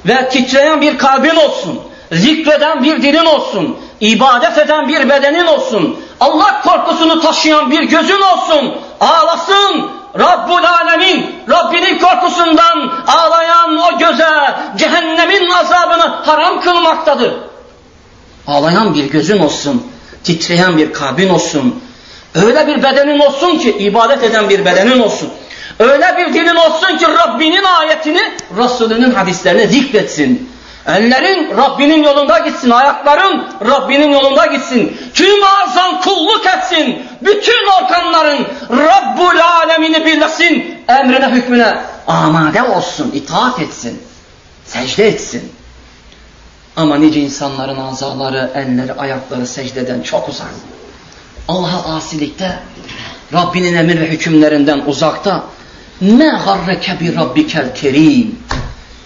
Ve 0.05 0.29
titreyen 0.29 0.81
bir 0.81 0.97
kalbin 0.97 1.35
olsun. 1.35 1.79
Zikreden 2.11 2.83
bir 2.83 3.01
dilin 3.01 3.25
olsun 3.25 3.77
ibadet 4.01 4.57
eden 4.57 4.87
bir 4.87 5.09
bedenin 5.09 5.47
olsun. 5.47 5.99
Allah 6.19 6.61
korkusunu 6.61 7.21
taşıyan 7.21 7.71
bir 7.71 7.83
gözün 7.83 8.21
olsun. 8.21 8.75
Ağlasın. 8.99 9.98
Rabbul 10.17 10.63
Alemin, 10.63 11.35
Rabbinin 11.49 11.99
korkusundan 11.99 13.03
ağlayan 13.07 13.77
o 13.77 13.97
göze 13.97 14.29
cehennemin 14.77 15.49
azabını 15.49 16.03
haram 16.03 16.61
kılmaktadır. 16.61 17.33
Ağlayan 18.47 18.95
bir 18.95 19.05
gözün 19.05 19.39
olsun, 19.39 19.87
titreyen 20.23 20.77
bir 20.77 20.93
kalbin 20.93 21.29
olsun, 21.29 21.83
öyle 22.35 22.67
bir 22.67 22.83
bedenin 22.83 23.19
olsun 23.19 23.57
ki 23.57 23.71
ibadet 23.71 24.23
eden 24.23 24.49
bir 24.49 24.65
bedenin 24.65 24.99
olsun. 24.99 25.29
Öyle 25.79 26.17
bir 26.17 26.33
dilin 26.33 26.55
olsun 26.55 26.97
ki 26.97 27.05
Rabbinin 27.07 27.63
ayetini, 27.63 28.21
Resulünün 28.57 29.11
hadislerini 29.11 29.67
zikretsin. 29.67 30.49
Ellerin 30.87 31.57
Rabbinin 31.57 32.03
yolunda 32.03 32.39
gitsin, 32.39 32.69
ayakların 32.69 33.47
Rabbinin 33.65 34.11
yolunda 34.11 34.45
gitsin. 34.45 34.97
Tüm 35.13 35.43
ağzın 35.43 36.01
kulluk 36.01 36.45
etsin. 36.57 37.01
Bütün 37.21 37.67
organların 37.67 38.47
Rabbul 38.69 39.39
alemini 39.39 40.05
birlesin. 40.05 40.75
Emrine 40.87 41.29
hükmüne 41.29 41.77
amade 42.07 42.63
olsun, 42.63 43.11
itaat 43.13 43.59
etsin. 43.59 44.01
Secde 44.65 45.07
etsin. 45.07 45.51
Ama 46.75 46.95
nice 46.95 47.19
insanların 47.19 47.79
azaları, 47.79 48.51
elleri, 48.55 48.93
ayakları 48.93 49.47
secdeden 49.47 50.01
çok 50.01 50.29
uzak. 50.29 50.47
Allah'a 51.47 51.95
asilikte, 51.95 52.59
Rabbinin 53.33 53.73
emir 53.73 54.01
ve 54.01 54.07
hükümlerinden 54.07 54.79
uzakta. 54.85 55.43
Ne 56.01 56.29
harreke 56.29 56.99
bir 56.99 57.15
rabbikel 57.15 57.75
kerim. 57.75 58.39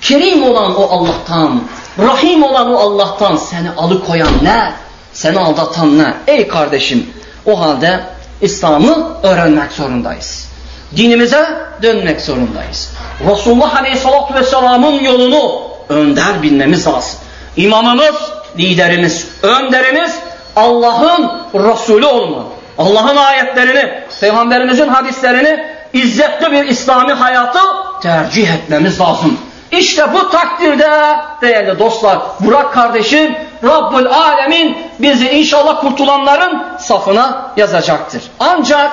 Kerim 0.03 0.43
olan 0.43 0.75
o 0.81 0.89
Allah'tan, 0.89 1.63
Rahim 1.99 2.43
olan 2.43 2.73
o 2.73 2.77
Allah'tan 2.77 3.35
seni 3.35 3.69
alıkoyan 3.77 4.33
ne? 4.43 4.73
Seni 5.13 5.39
aldatan 5.39 5.97
ne? 5.97 6.13
Ey 6.27 6.47
kardeşim 6.47 7.09
o 7.45 7.59
halde 7.59 8.03
İslam'ı 8.41 9.17
öğrenmek 9.23 9.71
zorundayız. 9.71 10.49
Dinimize 10.97 11.49
dönmek 11.81 12.21
zorundayız. 12.21 12.93
Resulullah 13.29 13.75
Aleyhisselatü 13.75 14.33
Vesselam'ın 14.33 15.03
yolunu 15.03 15.61
önder 15.89 16.41
bilmemiz 16.41 16.87
lazım. 16.87 17.19
İmamımız, 17.57 18.15
liderimiz, 18.57 19.27
önderimiz 19.41 20.15
Allah'ın 20.55 21.31
Resulü 21.53 22.05
olma. 22.05 22.43
Allah'ın 22.77 23.15
ayetlerini, 23.15 24.03
Peygamberimizin 24.21 24.87
hadislerini 24.87 25.65
izzetli 25.93 26.51
bir 26.51 26.65
İslami 26.65 27.13
hayatı 27.13 27.59
tercih 28.01 28.53
etmemiz 28.53 28.99
lazım. 28.99 29.37
İşte 29.79 30.13
bu 30.13 30.29
takdirde 30.29 31.17
değerli 31.41 31.79
dostlar 31.79 32.19
Burak 32.39 32.73
kardeşim 32.73 33.35
Rabbül 33.63 34.07
Alemin 34.07 34.77
bizi 34.99 35.29
inşallah 35.29 35.81
kurtulanların 35.81 36.63
safına 36.79 37.51
yazacaktır. 37.57 38.23
Ancak 38.39 38.91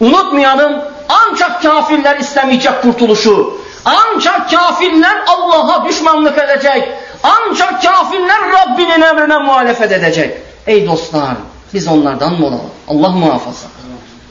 unutmayalım 0.00 0.82
ancak 1.08 1.62
kafirler 1.62 2.16
istemeyecek 2.16 2.82
kurtuluşu. 2.82 3.60
Ancak 3.84 4.50
kafirler 4.50 5.22
Allah'a 5.26 5.84
düşmanlık 5.84 6.38
edecek. 6.38 6.88
Ancak 7.22 7.82
kafirler 7.82 8.40
Rabbinin 8.52 9.00
emrine 9.00 9.38
muhalefet 9.38 9.92
edecek. 9.92 10.38
Ey 10.66 10.86
dostlar 10.86 11.34
biz 11.74 11.88
onlardan 11.88 12.32
mı 12.32 12.46
olalım? 12.46 12.70
Allah 12.88 13.08
muhafaza. 13.08 13.66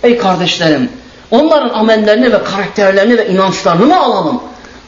Ey 0.04 0.18
kardeşlerim, 0.18 0.92
onların 1.32 1.70
amellerini 1.70 2.34
ve 2.34 2.44
karakterlerini 2.44 3.18
ve 3.18 3.28
inançlarını 3.28 3.86
mı 3.86 4.00
alalım? 4.00 4.42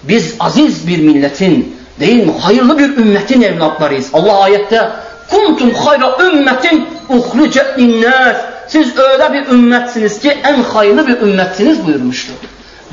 Biz 0.08 0.36
aziz 0.40 0.88
bir 0.88 0.98
milletin, 0.98 1.76
değil 2.00 2.28
mi? 2.28 2.34
Hayırlı 2.40 2.78
bir 2.78 2.98
ümmetin 2.98 3.42
evlatlarıyız. 3.42 4.10
Allah 4.14 4.40
ayette 4.44 4.90
kuntum 5.30 5.74
hayra 5.74 6.18
ümmetin 6.20 6.88
uhricet 7.10 7.80
linnâs. 7.80 8.38
Siz 8.68 8.98
öyle 8.98 9.34
bir 9.34 9.48
ümmetsiniz 9.48 10.20
ki 10.20 10.38
en 10.44 10.64
hayırlı 10.64 11.08
bir 11.08 11.22
ümmetsiniz 11.22 11.86
buyurmuştur. 11.88 12.34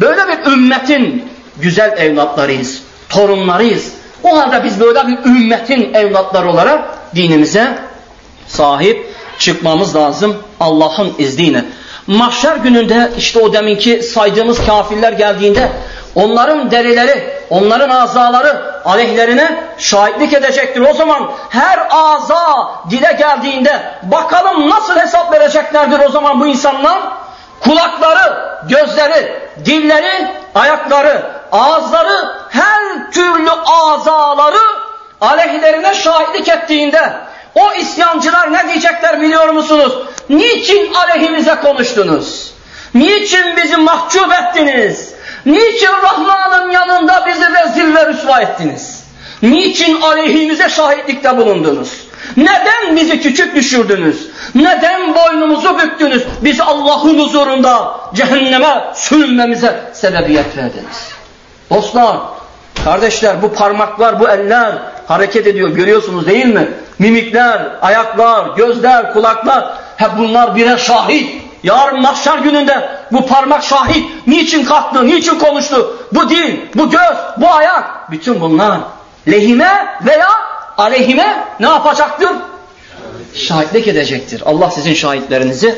Böyle 0.01 0.21
bir 0.29 0.53
ümmetin 0.53 1.25
güzel 1.61 1.95
evlatlarıyız, 1.99 2.83
torunlarıyız. 3.09 3.93
O 4.23 4.39
halde 4.39 4.65
biz 4.65 4.81
böyle 4.81 5.07
bir 5.07 5.19
ümmetin 5.25 5.95
evlatları 5.95 6.51
olarak 6.51 6.85
dinimize 7.15 7.79
sahip 8.47 9.07
çıkmamız 9.39 9.97
lazım 9.97 10.37
Allah'ın 10.61 11.13
izniyle. 11.19 11.65
Mahşer 12.07 12.57
gününde 12.57 13.11
işte 13.19 13.41
o 13.41 13.53
deminki 13.53 14.03
saydığımız 14.03 14.67
kafirler 14.67 15.13
geldiğinde 15.13 15.73
onların 16.15 16.71
derileri, 16.71 17.43
onların 17.51 17.91
azaları 17.91 18.83
aleyhlerine 18.85 19.65
şahitlik 19.79 20.33
edecektir. 20.33 20.81
O 20.91 20.95
zaman 20.95 21.31
her 21.51 21.79
aza 21.91 22.71
dile 22.91 23.13
geldiğinde 23.13 23.83
bakalım 24.03 24.71
nasıl 24.71 24.97
hesap 24.97 25.33
vereceklerdir 25.33 26.01
o 26.01 26.09
zaman 26.09 26.41
bu 26.41 26.47
insanlar? 26.47 26.99
Kulakları, 27.61 28.59
gözleri, 28.69 29.43
dilleri, 29.65 30.27
ayakları, 30.55 31.23
ağızları, 31.53 32.35
her 32.51 33.11
türlü 33.13 33.51
azaları 33.67 34.61
aleyhlerine 35.21 35.95
şahitlik 35.95 36.49
ettiğinde 36.49 37.13
o 37.55 37.73
isyancılar 37.73 38.53
ne 38.53 38.69
diyecekler 38.69 39.21
biliyor 39.21 39.49
musunuz? 39.49 39.99
Niçin 40.29 40.95
aleyhimize 40.95 41.55
konuştunuz? 41.55 42.53
Niçin 42.95 43.57
bizi 43.57 43.77
mahcup 43.77 44.33
ettiniz? 44.33 45.12
Niçin 45.47 45.93
Rahman'ın 46.03 46.71
yanında 46.71 47.27
bizi 47.27 47.45
rezil 47.53 47.95
ve 47.95 48.07
rüsva 48.07 48.41
ettiniz? 48.41 49.05
Niçin 49.43 50.01
aleyhimize 50.01 50.69
şahitlikte 50.69 51.37
bulundunuz? 51.37 51.93
Neden 52.37 52.97
bizi 52.97 53.21
küçük 53.21 53.55
düşürdünüz? 53.55 54.29
Neden 54.55 55.15
boynumuzu 55.15 55.79
büktünüz? 55.79 56.23
Bizi 56.43 56.63
Allah'ın 56.63 57.19
huzurunda 57.19 57.95
cehenneme 58.15 58.85
sürünmemize 58.95 59.81
sebebiyet 59.93 60.57
verdiniz. 60.57 61.09
Dostlar, 61.71 62.17
kardeşler 62.85 63.43
bu 63.43 63.53
parmaklar, 63.53 64.21
bu 64.21 64.29
eller 64.29 64.79
hareket 65.07 65.47
ediyor 65.47 65.69
görüyorsunuz 65.69 66.27
değil 66.27 66.47
mi? 66.47 66.69
Mimikler, 66.99 67.63
ayaklar, 67.83 68.57
gözler, 68.57 69.13
kulaklar 69.13 69.65
hep 69.97 70.11
bunlar 70.19 70.57
birer 70.57 70.77
şahit. 70.77 71.42
Yarın 71.63 72.03
mahşer 72.03 72.39
gününde 72.39 72.89
bu 73.13 73.27
parmak 73.27 73.65
şahit. 73.65 74.27
Niçin 74.27 74.65
kalktı, 74.65 75.07
niçin 75.07 75.39
konuştu? 75.39 75.97
Bu 76.13 76.31
dil, 76.31 76.61
bu 76.75 76.91
göz, 76.91 77.17
bu 77.37 77.49
ayak. 77.49 78.11
Bütün 78.11 78.41
bunlar 78.41 78.81
lehime 79.29 79.99
veya 80.07 80.29
aleyhime 80.79 81.45
ne 81.61 81.69
yapacaktır? 81.69 82.31
Şahitlik 83.35 83.89
edecektir. 83.89 84.43
Allah 84.47 84.71
sizin 84.71 84.95
şahitlerinizi 84.95 85.77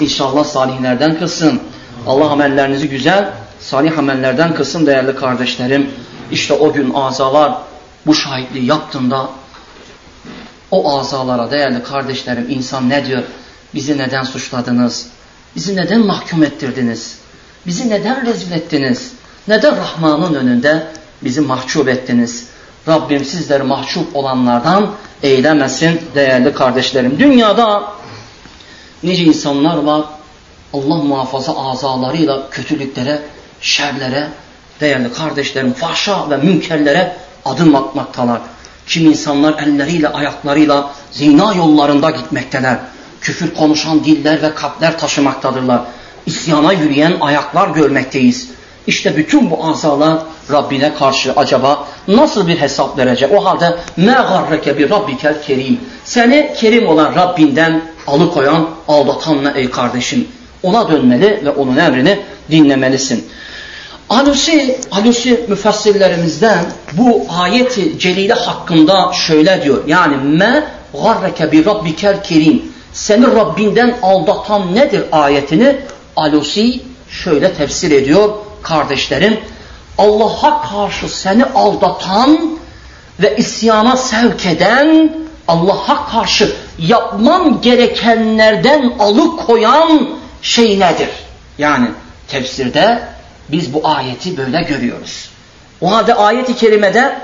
inşallah 0.00 0.44
salihlerden 0.44 1.18
kılsın. 1.18 1.62
Allah 2.06 2.30
amellerinizi 2.30 2.88
güzel, 2.88 3.30
salih 3.60 3.98
amellerden 3.98 4.54
kılsın 4.54 4.86
değerli 4.86 5.16
kardeşlerim. 5.16 5.90
İşte 6.30 6.54
o 6.54 6.72
gün 6.72 6.94
azalar 6.94 7.52
bu 8.06 8.14
şahitliği 8.14 8.66
yaptığında 8.66 9.28
o 10.70 10.98
azalara 10.98 11.50
değerli 11.50 11.82
kardeşlerim 11.82 12.46
insan 12.50 12.90
ne 12.90 13.06
diyor? 13.06 13.22
Bizi 13.74 13.98
neden 13.98 14.22
suçladınız? 14.22 15.06
Bizi 15.56 15.76
neden 15.76 16.06
mahkum 16.06 16.42
ettirdiniz? 16.42 17.18
Bizi 17.66 17.90
neden 17.90 18.26
rezil 18.26 18.52
ettiniz? 18.52 19.12
Neden 19.48 19.76
Rahman'ın 19.76 20.34
önünde 20.34 20.86
bizi 21.22 21.40
mahcup 21.40 21.88
ettiniz? 21.88 22.46
Rabbim 22.88 23.24
sizleri 23.24 23.62
mahcup 23.62 24.16
olanlardan 24.16 24.90
eylemesin 25.22 26.00
değerli 26.14 26.54
kardeşlerim. 26.54 27.18
Dünyada 27.18 27.92
nice 29.02 29.24
insanlar 29.24 29.76
var 29.76 30.04
Allah 30.72 31.02
muhafaza 31.02 31.70
azalarıyla 31.70 32.50
kötülüklere, 32.50 33.22
şerlere, 33.60 34.28
değerli 34.80 35.12
kardeşlerim 35.12 35.72
fahşa 35.72 36.30
ve 36.30 36.36
münkerlere 36.36 37.16
adım 37.44 37.74
atmaktalar. 37.74 38.40
Kim 38.86 39.06
insanlar 39.06 39.62
elleriyle 39.62 40.08
ayaklarıyla 40.08 40.90
zina 41.12 41.54
yollarında 41.54 42.10
gitmekteler. 42.10 42.78
Küfür 43.24 43.54
konuşan 43.54 44.04
diller 44.04 44.42
ve 44.42 44.54
kalpler 44.54 44.98
taşımaktadırlar. 44.98 45.80
İsyana 46.26 46.72
yürüyen 46.72 47.16
ayaklar 47.20 47.68
görmekteyiz. 47.68 48.48
İşte 48.86 49.16
bütün 49.16 49.50
bu 49.50 49.64
azalar 49.64 50.18
Rabbine 50.52 50.94
karşı 50.94 51.32
acaba 51.32 51.88
nasıl 52.08 52.48
bir 52.48 52.60
hesap 52.60 52.98
verecek? 52.98 53.32
O 53.32 53.44
halde 53.44 53.76
ne 53.96 54.12
garreke 54.12 54.78
bir 54.78 54.90
rabbikel 54.90 55.42
kerim. 55.42 55.80
Seni 56.04 56.54
kerim 56.56 56.88
olan 56.88 57.14
Rabbinden 57.14 57.82
alıkoyan, 58.06 58.68
aldatan 58.88 59.44
ne 59.44 59.52
ey 59.54 59.70
kardeşim? 59.70 60.28
Ona 60.62 60.88
dönmeli 60.88 61.40
ve 61.44 61.50
onun 61.50 61.76
emrini 61.76 62.20
dinlemelisin. 62.50 63.28
Alusi, 64.10 64.78
Alusi 64.90 65.44
müfessirlerimizden 65.48 66.64
bu 66.92 67.26
ayeti 67.38 67.98
celile 67.98 68.34
hakkında 68.34 69.12
şöyle 69.12 69.62
diyor. 69.64 69.84
Yani 69.86 70.16
me 70.16 70.64
garreke 71.02 71.52
bi 71.52 71.64
rabbikel 71.64 72.22
kerim. 72.22 72.73
Seni 72.94 73.26
Rabbinden 73.26 73.94
aldatan 74.02 74.74
nedir 74.74 75.04
ayetini 75.12 75.76
Alusi 76.16 76.80
şöyle 77.10 77.54
tefsir 77.54 77.90
ediyor 77.90 78.30
kardeşlerim. 78.62 79.40
Allah'a 79.98 80.62
karşı 80.62 81.08
seni 81.08 81.44
aldatan 81.44 82.58
ve 83.20 83.36
isyana 83.36 83.96
sevk 83.96 84.46
eden 84.46 85.16
Allah'a 85.48 86.08
karşı 86.10 86.56
yapman 86.78 87.60
gerekenlerden 87.60 88.92
alıkoyan 88.98 90.08
şey 90.42 90.80
nedir? 90.80 91.08
Yani 91.58 91.86
tefsirde 92.28 93.02
biz 93.48 93.74
bu 93.74 93.88
ayeti 93.88 94.36
böyle 94.36 94.62
görüyoruz. 94.62 95.28
O 95.80 95.92
halde 95.92 96.14
ayeti 96.14 96.56
kerimede 96.56 97.18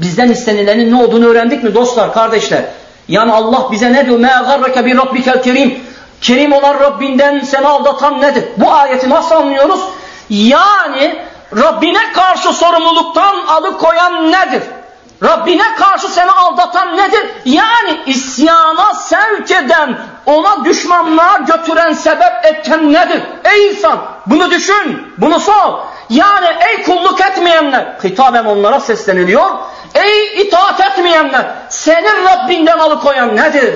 bizden 0.00 0.28
istenilenin 0.28 0.90
ne 0.90 1.02
olduğunu 1.02 1.26
öğrendik 1.26 1.64
mi 1.64 1.74
dostlar, 1.74 2.14
kardeşler? 2.14 2.64
Yani 3.07 3.31
Allah 3.31 3.71
bize 3.71 3.93
ne 3.93 4.05
diyor? 4.05 4.19
مَا 4.19 4.43
غَرَّكَ 4.43 4.73
بِرَبِّكَ 4.73 5.41
kerim. 5.41 5.79
Kerim 6.21 6.53
olan 6.53 6.79
Rabbinden 6.79 7.39
seni 7.39 7.67
aldatan 7.67 8.21
nedir? 8.21 8.43
Bu 8.57 8.71
ayeti 8.71 9.09
nasıl 9.09 9.35
anlıyoruz? 9.35 9.81
Yani 10.29 11.21
Rabbine 11.57 12.11
karşı 12.13 12.53
sorumluluktan 12.53 13.45
alıkoyan 13.47 14.31
nedir? 14.31 14.63
Rabbine 15.23 15.75
karşı 15.75 16.07
seni 16.07 16.31
aldatan 16.31 16.97
nedir? 16.97 17.25
Yani 17.45 17.99
isyana 18.05 18.93
sevk 18.93 19.51
eden, 19.51 19.97
ona 20.25 20.65
düşmanlığa 20.65 21.37
götüren 21.37 21.93
sebep 21.93 22.45
etken 22.45 22.93
nedir? 22.93 23.21
Ey 23.43 23.67
insan 23.67 23.99
bunu 24.25 24.51
düşün, 24.51 25.13
bunu 25.17 25.39
sor. 25.39 25.79
Yani 26.09 26.47
ey 26.69 26.83
kulluk 26.83 27.21
etmeyenler, 27.21 27.97
hitaben 28.03 28.45
onlara 28.45 28.79
sesleniliyor. 28.79 29.49
Ey 29.95 30.24
itaat 30.36 30.80
etmeyenler, 30.80 31.46
senin 31.68 32.24
Rabbinden 32.24 32.78
alıkoyan 32.78 33.36
nedir? 33.36 33.74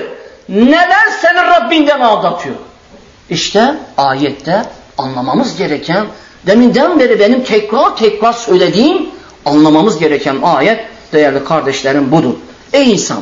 Neler 0.49 1.09
senin 1.21 1.47
Rabbinden 1.47 1.99
aldatıyor? 1.99 2.55
İşte 3.29 3.75
ayette 3.97 4.63
anlamamız 4.97 5.57
gereken, 5.57 6.05
deminden 6.47 6.99
beri 6.99 7.19
benim 7.19 7.43
tekrar 7.43 7.97
tekrar 7.97 8.33
söylediğim, 8.33 9.09
anlamamız 9.45 9.99
gereken 9.99 10.41
ayet, 10.43 10.79
değerli 11.13 11.43
kardeşlerim 11.43 12.11
budur. 12.11 12.33
Ey 12.73 12.91
insan, 12.91 13.19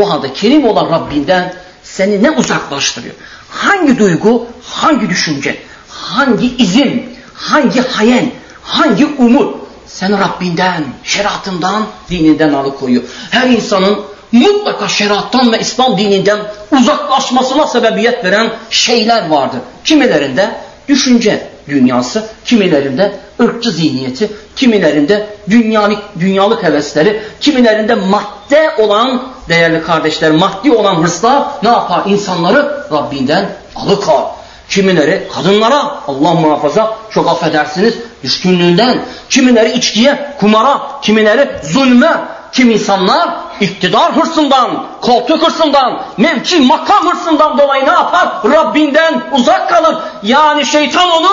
o 0.00 0.10
halde 0.10 0.32
kerim 0.32 0.64
olan 0.64 0.90
Rabbinden 0.90 1.54
seni 1.82 2.22
ne 2.22 2.30
uzaklaştırıyor? 2.30 3.14
Hangi 3.50 3.98
duygu, 3.98 4.46
hangi 4.64 5.10
düşünce, 5.10 5.56
hangi 5.88 6.56
izin, 6.56 7.16
hangi 7.34 7.80
hayal, 7.80 8.24
hangi 8.62 9.06
umut 9.06 9.65
seni 9.96 10.18
Rabbinden, 10.20 10.84
şeriatından, 11.04 11.86
dininden 12.10 12.52
alıkoyuyor. 12.52 13.02
Her 13.30 13.48
insanın 13.48 14.00
mutlaka 14.32 14.88
şeriattan 14.88 15.52
ve 15.52 15.60
İslam 15.60 15.98
dininden 15.98 16.38
uzaklaşmasına 16.72 17.66
sebebiyet 17.66 18.24
veren 18.24 18.50
şeyler 18.70 19.28
vardır. 19.28 19.58
Kimilerinde 19.84 20.50
düşünce 20.88 21.48
dünyası, 21.68 22.26
kimilerinde 22.44 23.16
ırkçı 23.40 23.70
zihniyeti, 23.70 24.32
kimilerinde 24.56 25.26
dünyalık, 25.50 25.98
dünyalık 26.20 26.62
hevesleri, 26.62 27.22
kimilerinde 27.40 27.94
madde 27.94 28.70
olan 28.78 29.28
değerli 29.48 29.82
kardeşler, 29.82 30.30
maddi 30.30 30.72
olan 30.72 30.94
hırslar 30.94 31.42
ne 31.62 31.68
yapar? 31.68 32.02
İnsanları 32.06 32.86
Rabbinden 32.92 33.48
alıkar. 33.76 34.24
Kimileri 34.68 35.28
kadınlara 35.34 36.00
Allah 36.06 36.34
muhafaza 36.34 36.96
çok 37.10 37.28
affedersiniz 37.28 37.94
düşkünlüğünden, 38.22 38.98
kimileri 39.30 39.72
içkiye, 39.72 40.34
kumara, 40.40 40.80
kimileri 41.02 41.50
zulme, 41.62 42.10
kim 42.52 42.70
insanlar 42.70 43.28
iktidar 43.60 44.16
hırsından, 44.16 44.84
koltuk 45.00 45.46
hırsından, 45.46 46.02
mevki 46.16 46.60
makam 46.60 47.06
hırsından 47.06 47.58
dolayı 47.58 47.84
ne 47.84 47.92
yapar? 47.92 48.28
Rabbinden 48.44 49.22
uzak 49.32 49.70
kalır. 49.70 49.96
Yani 50.22 50.66
şeytan 50.66 51.10
onu 51.10 51.30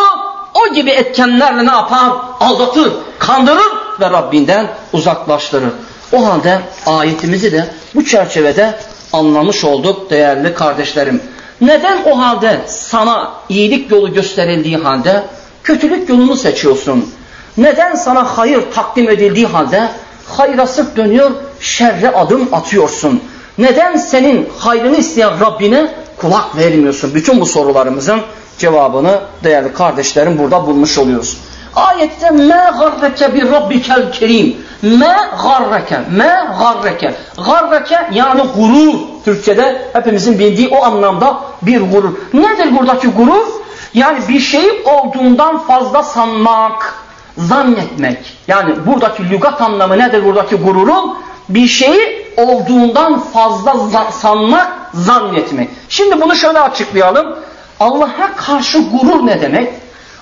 o 0.54 0.74
gibi 0.74 0.90
etkenlerle 0.90 1.66
ne 1.66 1.72
yapar? 1.72 2.12
Aldatır, 2.40 2.92
kandırır 3.20 3.72
ve 4.00 4.10
Rabbinden 4.10 4.68
uzaklaştırır. 4.94 5.72
O 6.14 6.26
halde 6.26 6.62
ayetimizi 6.86 7.52
de 7.52 7.68
bu 7.96 8.06
çerçevede 8.06 8.80
anlamış 9.14 9.64
olduk 9.64 10.10
değerli 10.10 10.54
kardeşlerim. 10.54 11.22
Neden 11.62 11.98
o 12.06 12.20
halde 12.20 12.62
sana 12.68 13.32
iyilik 13.50 13.92
yolu 13.92 14.14
gösterildiği 14.14 14.78
halde 14.78 15.24
kötülük 15.64 16.10
yolunu 16.10 16.36
seçiyorsun? 16.36 17.14
Neden 17.58 17.96
sana 17.96 18.38
hayır 18.38 18.64
takdim 18.74 19.10
edildiği 19.10 19.46
halde 19.46 19.90
hayra 20.28 20.68
sırt 20.68 20.98
dönüyor, 20.98 21.32
şerre 21.60 22.10
adım 22.10 22.50
atıyorsun? 22.52 23.24
Neden 23.58 23.96
senin 23.96 24.50
hayrını 24.58 24.98
isteyen 24.98 25.40
Rabbine 25.40 25.94
kulak 26.18 26.58
vermiyorsun? 26.58 27.16
Bütün 27.16 27.42
bu 27.42 27.46
sorularımızın 27.46 28.20
cevabını 28.58 29.22
değerli 29.44 29.74
kardeşlerim 29.74 30.38
burada 30.38 30.68
bulmuş 30.68 30.98
oluyoruz. 30.98 31.38
Ayette 31.76 32.30
me 32.30 32.72
garreke 32.80 33.34
bir 33.34 33.52
rabbikel 33.52 34.12
kerim. 34.12 34.56
Me 34.82 35.16
garreke, 35.44 36.00
me 36.12 36.48
garreke. 36.60 37.16
Garreke 37.46 38.10
yani 38.14 38.42
gurur. 38.56 39.00
Türkçede 39.26 39.82
hepimizin 39.94 40.40
bildiği 40.40 40.70
o 40.70 40.84
anlamda 40.84 41.40
bir 41.62 41.82
gurur. 41.82 42.14
Nedir 42.34 42.78
buradaki 42.78 43.08
gurur? 43.08 43.63
Yani 43.94 44.20
bir 44.30 44.40
şey 44.40 44.84
olduğundan 44.86 45.58
fazla 45.58 46.04
sanmak, 46.04 47.04
zannetmek. 47.38 48.38
Yani 48.48 48.86
buradaki 48.86 49.30
lügat 49.30 49.62
anlamı 49.62 50.00
nedir 50.00 50.26
buradaki 50.26 50.56
gururun? 50.56 51.18
Bir 51.50 51.68
şeyi 51.68 52.28
olduğundan 52.38 53.20
fazla 53.20 54.12
sanmak, 54.12 54.72
zannetmek. 54.94 55.70
Şimdi 55.90 56.22
bunu 56.22 56.36
şöyle 56.36 56.60
açıklayalım. 56.60 57.40
Allah'a 57.80 58.36
karşı 58.36 58.80
gurur 58.82 59.28
ne 59.28 59.42
demek? 59.42 59.74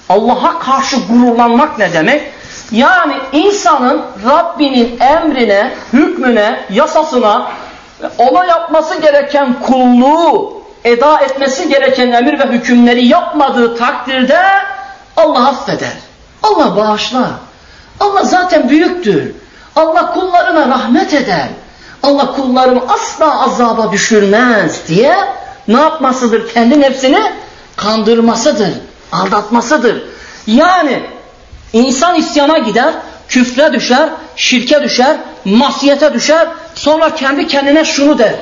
Allah'a 0.10 0.60
karşı 0.60 0.98
gururlanmak 1.00 1.80
ne 1.80 1.94
demek? 1.94 2.22
Yani 2.72 3.14
insanın 3.32 4.02
Rabbinin 4.26 5.00
emrine, 5.00 5.74
hükmüne, 5.94 6.66
yasasına 6.70 7.52
ona 8.18 8.46
yapması 8.46 9.02
gereken 9.02 9.56
kulluğu, 9.62 10.61
eda 10.84 11.20
etmesi 11.20 11.70
gereken 11.70 12.12
emir 12.12 12.40
ve 12.40 12.44
hükümleri 12.44 13.08
yapmadığı 13.08 13.78
takdirde 13.78 14.40
Allah 15.18 15.48
affeder. 15.48 15.94
Allah 16.44 16.76
bağışlar. 16.76 17.32
Allah 18.00 18.24
zaten 18.24 18.70
büyüktür. 18.70 19.32
Allah 19.76 20.14
kullarına 20.14 20.70
rahmet 20.70 21.14
eder. 21.14 21.48
Allah 22.04 22.34
kullarını 22.36 22.82
asla 22.90 23.44
azaba 23.44 23.92
düşürmez 23.92 24.88
diye 24.88 25.16
ne 25.68 25.80
yapmasıdır? 25.80 26.54
Kendi 26.54 26.82
nefsini 26.82 27.32
kandırmasıdır, 27.76 28.70
aldatmasıdır. 29.12 30.04
Yani 30.48 31.04
insan 31.74 32.16
isyana 32.16 32.58
gider, 32.58 32.94
küfre 33.28 33.74
düşer, 33.74 34.10
şirke 34.36 34.84
düşer, 34.84 35.18
masiyete 35.46 36.14
düşer. 36.14 36.48
Sonra 36.76 37.16
kendi 37.16 37.48
kendine 37.48 37.86
şunu 37.86 38.18
der. 38.18 38.34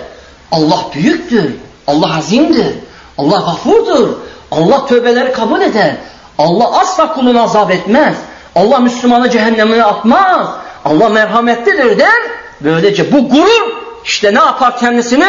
Allah 0.52 0.80
büyüktür, 0.94 1.54
Allah 1.90 2.18
azimdir, 2.18 2.76
Allah 3.18 3.38
gafurdur, 3.38 4.10
Allah 4.52 4.86
tövbeleri 4.86 5.32
kabul 5.32 5.62
eder. 5.62 5.96
Allah 6.38 6.80
asla 6.80 7.14
kulunu 7.14 7.44
azap 7.44 7.72
etmez. 7.72 8.16
Allah 8.56 8.80
Müslümanı 8.80 9.30
cehennemine 9.30 9.84
atmaz. 9.84 10.48
Allah 10.86 11.10
merhametlidir 11.10 12.00
der. 12.00 12.22
Böylece 12.62 13.12
bu 13.12 13.30
gurur 13.30 13.74
işte 14.04 14.34
ne 14.34 14.40
yapar 14.40 14.78
kendisini? 14.78 15.28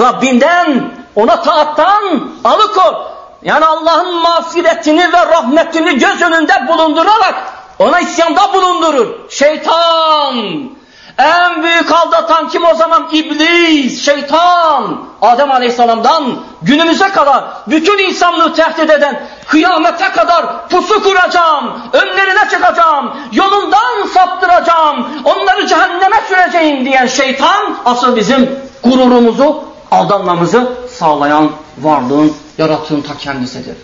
Rabbinden, 0.00 0.90
ona 1.16 1.42
taattan 1.42 2.30
alıkor. 2.44 2.94
Yani 3.42 3.64
Allah'ın 3.64 4.22
mağfiretini 4.22 5.12
ve 5.12 5.26
rahmetini 5.26 5.98
göz 5.98 6.22
önünde 6.22 6.52
bulundurarak 6.68 7.34
ona 7.78 8.00
isyanda 8.00 8.52
bulundurur. 8.54 9.08
Şeytan. 9.30 10.70
En 11.18 11.62
büyük 11.62 11.92
aldatan 11.92 12.48
kim 12.48 12.64
o 12.64 12.74
zaman? 12.74 13.08
İblis, 13.12 14.04
şeytan. 14.04 15.04
Adem 15.22 15.52
Aleyhisselam'dan 15.52 16.36
günümüze 16.62 17.08
kadar 17.08 17.44
bütün 17.66 17.98
insanlığı 17.98 18.54
tehdit 18.54 18.90
eden 18.90 19.22
kıyamete 19.46 20.10
kadar 20.10 20.68
pusu 20.68 21.02
kuracağım, 21.02 21.80
önlerine 21.92 22.50
çıkacağım, 22.50 23.16
yolundan 23.32 24.06
saptıracağım, 24.14 25.08
onları 25.24 25.66
cehenneme 25.66 26.16
süreceğim 26.28 26.84
diyen 26.84 27.06
şeytan 27.06 27.76
asıl 27.84 28.16
bizim 28.16 28.50
gururumuzu, 28.84 29.64
aldanmamızı 29.90 30.72
sağlayan 30.90 31.50
varlığın, 31.78 32.36
yaratığın 32.58 33.00
ta 33.00 33.16
kendisidir. 33.18 33.76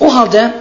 O 0.00 0.14
halde 0.14 0.54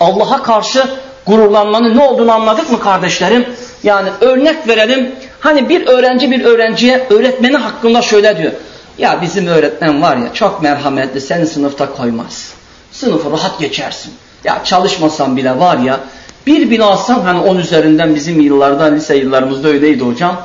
Allah'a 0.00 0.42
karşı 0.42 0.84
gururlanmanın 1.26 1.96
ne 1.96 2.02
olduğunu 2.02 2.32
anladık 2.32 2.70
mı 2.70 2.80
kardeşlerim? 2.80 3.48
Yani 3.82 4.08
örnek 4.20 4.68
verelim. 4.68 5.14
Hani 5.40 5.68
bir 5.68 5.86
öğrenci 5.86 6.30
bir 6.30 6.44
öğrenciye 6.44 7.06
öğretmeni 7.10 7.56
hakkında 7.56 8.02
şöyle 8.02 8.38
diyor. 8.38 8.52
Ya 8.98 9.22
bizim 9.22 9.46
öğretmen 9.46 10.02
var 10.02 10.16
ya 10.16 10.34
çok 10.34 10.62
merhametli 10.62 11.20
seni 11.20 11.46
sınıfta 11.46 11.92
koymaz. 11.92 12.52
Sınıfı 12.92 13.30
rahat 13.30 13.60
geçersin. 13.60 14.12
Ya 14.44 14.60
çalışmasan 14.64 15.36
bile 15.36 15.58
var 15.58 15.78
ya 15.78 16.00
bir 16.46 16.70
bin 16.70 16.80
alsan 16.80 17.20
hani 17.20 17.40
on 17.40 17.56
üzerinden 17.56 18.14
bizim 18.14 18.40
yıllarda 18.40 18.84
lise 18.84 19.16
yıllarımızda 19.16 19.68
öyleydi 19.68 20.04
hocam. 20.04 20.36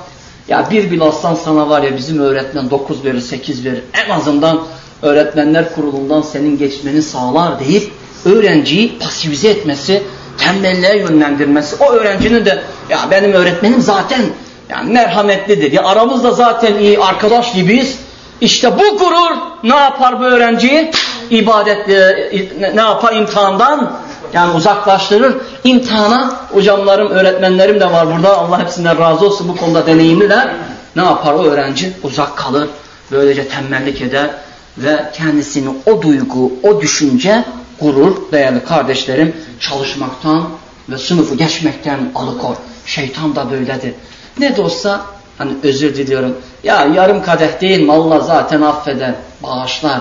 Ya 0.48 0.68
bir 0.72 0.92
bin 0.92 1.00
alsan 1.00 1.36
sana 1.36 1.70
var 1.70 1.84
ya 1.84 1.98
bizim 1.98 2.20
öğretmen 2.20 2.70
dokuz 2.70 3.06
verir 3.06 3.22
sekiz 3.22 3.66
verir. 3.66 3.84
En 3.94 4.10
azından 4.10 4.62
öğretmenler 5.02 5.76
kurulundan 5.76 6.22
senin 6.22 6.58
geçmeni 6.58 7.02
sağlar 7.02 7.60
deyip 7.60 7.92
öğrenciyi 8.26 9.00
pasifize 9.00 9.50
etmesi, 9.50 10.04
tembelliğe 10.38 10.98
yönlendirmesi. 10.98 11.76
O 11.84 11.92
öğrencinin 11.92 12.46
de 12.46 12.64
ya 12.90 13.00
benim 13.12 13.34
öğretmenim 13.34 13.82
zaten 13.82 14.22
yani 14.70 14.94
merhametlidir. 14.94 15.72
Ya 15.72 15.84
aramızda 15.84 16.32
zaten 16.32 16.76
iyi 16.76 17.00
arkadaş 17.00 17.54
gibiyiz. 17.54 18.00
İşte 18.42 18.72
bu 18.78 18.98
gurur 18.98 19.38
ne 19.64 19.76
yapar 19.76 20.20
bu 20.20 20.24
öğrenciyi? 20.24 20.92
İbadetle 21.30 22.30
ne 22.76 22.82
yapar 22.82 23.16
imtihandan? 23.16 24.00
Yani 24.34 24.54
uzaklaştırır. 24.54 25.36
İmtihana 25.64 26.40
hocamlarım, 26.54 27.08
öğretmenlerim 27.08 27.80
de 27.80 27.92
var 27.92 28.16
burada. 28.16 28.38
Allah 28.38 28.62
hepsinden 28.62 29.00
razı 29.00 29.26
olsun 29.26 29.48
bu 29.48 29.56
konuda 29.56 29.88
deneyimliler. 29.88 30.56
Ne 30.96 31.04
yapar 31.04 31.34
o 31.34 31.44
öğrenci? 31.44 31.94
Uzak 32.04 32.38
kalır. 32.38 32.70
Böylece 33.12 33.48
tembellik 33.48 34.02
eder 34.02 34.30
ve 34.78 35.12
kendisini 35.14 35.70
o 35.86 36.02
duygu, 36.02 36.52
o 36.64 36.82
düşünce, 36.82 37.46
gurur 37.82 38.32
değerli 38.32 38.66
kardeşlerim 38.66 39.36
çalışmaktan 39.60 40.44
ve 40.90 40.98
sınıfı 40.98 41.36
geçmekten 41.36 42.00
alıkor. 42.16 42.56
Şeytan 42.86 43.36
da 43.36 43.52
böyledir. 43.52 43.94
Ne 44.40 44.56
de 44.56 44.62
olsa 44.62 45.02
hani 45.38 45.52
özür 45.64 45.96
diliyorum. 45.96 46.38
Ya 46.64 46.86
yarım 46.86 47.24
kadeh 47.24 47.62
değil 47.62 47.80
mi 47.80 47.92
Allah 47.92 48.20
zaten 48.20 48.62
affeder, 48.62 49.14
bağışlar. 49.44 50.00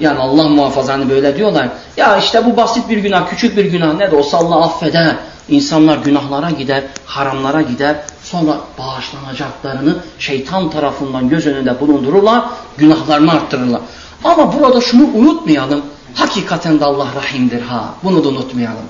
Yani 0.00 0.18
Allah 0.18 0.48
muhafaza 0.48 0.92
hani 0.92 1.10
böyle 1.10 1.36
diyorlar. 1.36 1.68
Ya 1.96 2.16
işte 2.16 2.46
bu 2.46 2.56
basit 2.56 2.88
bir 2.88 2.98
günah, 2.98 3.30
küçük 3.30 3.56
bir 3.56 3.64
günah 3.64 3.94
ne 3.94 4.10
de 4.10 4.16
olsa 4.16 4.38
Allah 4.38 4.64
affeder. 4.64 5.16
İnsanlar 5.48 5.98
günahlara 5.98 6.50
gider, 6.50 6.82
haramlara 7.06 7.62
gider. 7.62 7.96
Sonra 8.22 8.56
bağışlanacaklarını 8.78 9.96
şeytan 10.18 10.70
tarafından 10.70 11.28
göz 11.28 11.46
önünde 11.46 11.80
bulundururlar, 11.80 12.44
günahlarını 12.78 13.32
arttırırlar. 13.32 13.80
Ama 14.24 14.58
burada 14.58 14.80
şunu 14.80 15.02
unutmayalım. 15.14 15.82
Hakikaten 16.14 16.80
de 16.80 16.84
Allah 16.84 17.06
rahimdir 17.16 17.62
ha. 17.62 17.84
Bunu 18.04 18.24
da 18.24 18.28
unutmayalım. 18.28 18.84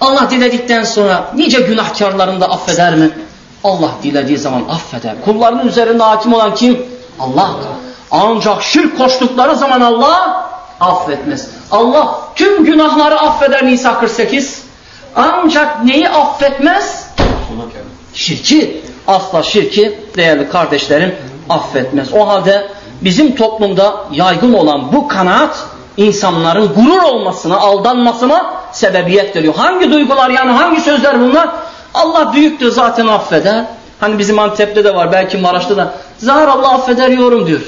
Allah 0.00 0.30
diledikten 0.30 0.84
sonra 0.84 1.32
nice 1.34 1.60
günahkarlarını 1.60 2.40
da 2.40 2.50
affeder 2.50 2.94
mi? 2.94 3.10
Allah 3.64 3.90
dilediği 4.02 4.38
zaman 4.38 4.64
affeder. 4.70 5.14
Kullarının 5.24 5.66
üzerinde 5.66 6.02
hakim 6.02 6.34
olan 6.34 6.54
kim? 6.54 6.86
Allah. 7.20 7.50
Ancak 8.10 8.62
şirk 8.62 8.98
koştukları 8.98 9.56
zaman 9.56 9.80
Allah 9.80 10.50
affetmez. 10.80 11.48
Allah 11.70 12.20
tüm 12.34 12.64
günahları 12.64 13.20
affeder 13.20 13.66
Nisa 13.66 14.00
48. 14.00 14.62
Ancak 15.16 15.84
neyi 15.84 16.08
affetmez? 16.08 17.10
Şirki. 18.14 18.82
Asla 19.06 19.42
şirki 19.42 20.00
değerli 20.16 20.48
kardeşlerim 20.48 21.16
affetmez. 21.48 22.12
O 22.12 22.28
halde 22.28 22.68
bizim 23.00 23.36
toplumda 23.36 24.04
yaygın 24.12 24.52
olan 24.52 24.92
bu 24.92 25.08
kanaat 25.08 25.66
insanların 25.96 26.68
gurur 26.74 27.02
olmasına, 27.02 27.56
aldanmasına 27.56 28.54
sebebiyet 28.72 29.36
veriyor. 29.36 29.54
Hangi 29.54 29.92
duygular 29.92 30.30
yani 30.30 30.50
hangi 30.50 30.80
sözler 30.80 31.20
bunlar? 31.20 31.48
Allah 31.94 32.32
büyüktür 32.32 32.70
zaten 32.70 33.06
affeder. 33.06 33.64
Hani 34.00 34.18
bizim 34.18 34.38
Antep'te 34.38 34.84
de 34.84 34.94
var 34.94 35.12
belki 35.12 35.38
Maraş'ta 35.38 35.76
da. 35.76 35.94
Zahar 36.18 36.48
Allah 36.48 36.74
affeder 36.74 37.08
yorum 37.08 37.46
diyor. 37.46 37.60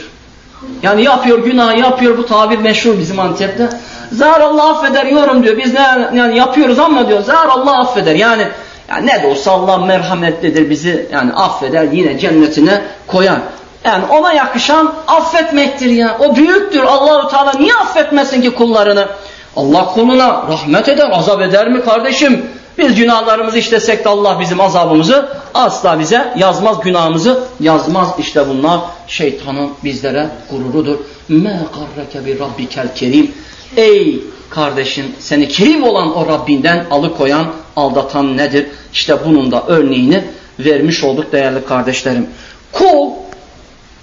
Yani 0.82 1.04
yapıyor 1.04 1.38
günah 1.38 1.78
yapıyor 1.78 2.18
bu 2.18 2.26
tabir 2.26 2.58
meşhur 2.58 2.98
bizim 2.98 3.20
Antep'te. 3.20 3.68
Zahar 4.12 4.40
Allah 4.40 4.70
affeder 4.70 5.06
yorum 5.06 5.42
diyor. 5.42 5.56
Biz 5.56 5.74
ne 5.74 5.80
yani 6.14 6.38
yapıyoruz 6.38 6.78
ama 6.78 7.08
diyor 7.08 7.22
zahar 7.22 7.48
Allah 7.48 7.80
affeder. 7.80 8.14
Yani, 8.14 8.48
yani 8.88 9.06
ne 9.06 9.22
de 9.22 9.26
olsa 9.26 9.50
Allah 9.50 9.78
merhametlidir 9.78 10.70
bizi 10.70 11.08
yani 11.12 11.32
affeder 11.32 11.84
yine 11.84 12.18
cennetine 12.18 12.82
koyar. 13.06 13.38
Yani 13.84 14.04
ona 14.10 14.32
yakışan 14.32 14.94
affetmektir 15.08 15.90
ya. 15.90 16.16
O 16.20 16.36
büyüktür. 16.36 16.82
Allahu 16.82 17.28
Teala 17.28 17.52
niye 17.58 17.74
affetmesin 17.74 18.42
ki 18.42 18.54
kullarını? 18.54 19.08
Allah 19.56 19.84
kuluna 19.84 20.28
rahmet 20.28 20.88
eder, 20.88 21.10
azap 21.12 21.42
eder 21.42 21.68
mi 21.68 21.84
kardeşim? 21.84 22.46
Biz 22.78 22.94
günahlarımızı 22.94 23.58
işlesek 23.58 24.04
de 24.04 24.08
Allah 24.08 24.40
bizim 24.40 24.60
azabımızı 24.60 25.28
asla 25.54 26.00
bize 26.00 26.34
yazmaz 26.36 26.80
günahımızı 26.80 27.44
yazmaz. 27.60 28.08
İşte 28.18 28.48
bunlar 28.48 28.80
şeytanın 29.06 29.70
bizlere 29.84 30.28
gururudur. 30.50 30.98
Me 31.28 31.60
karreke 31.74 32.26
bi 32.26 32.38
rabbikel 32.38 32.94
kerim. 32.94 33.30
Ey 33.76 34.20
kardeşim 34.50 35.06
seni 35.18 35.48
kerim 35.48 35.82
olan 35.82 36.16
o 36.16 36.26
Rabbinden 36.26 36.86
alıkoyan 36.90 37.52
aldatan 37.76 38.36
nedir? 38.36 38.66
İşte 38.92 39.16
bunun 39.24 39.52
da 39.52 39.64
örneğini 39.66 40.24
vermiş 40.58 41.04
olduk 41.04 41.32
değerli 41.32 41.64
kardeşlerim. 41.64 42.26
Kul 42.72 43.10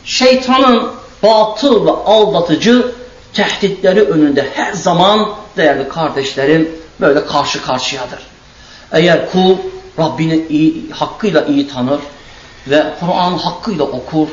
şeytanın 0.06 0.88
batıl 1.24 1.86
ve 1.86 1.92
aldatıcı 1.92 2.92
tehditleri 3.34 4.02
önünde 4.02 4.48
her 4.54 4.74
zaman 4.74 5.30
değerli 5.58 5.90
kardeşlerim 5.90 6.70
böyle 7.02 7.26
karşı 7.26 7.64
karşıyadır. 7.64 8.29
Eğer 8.92 9.32
kul 9.32 9.56
Rabbini 10.00 10.46
iyi, 10.50 10.92
hakkıyla 10.92 11.46
iyi 11.46 11.68
tanır 11.68 12.00
ve 12.68 12.84
Kur'an 13.00 13.34
hakkıyla 13.38 13.84
okur 13.84 14.28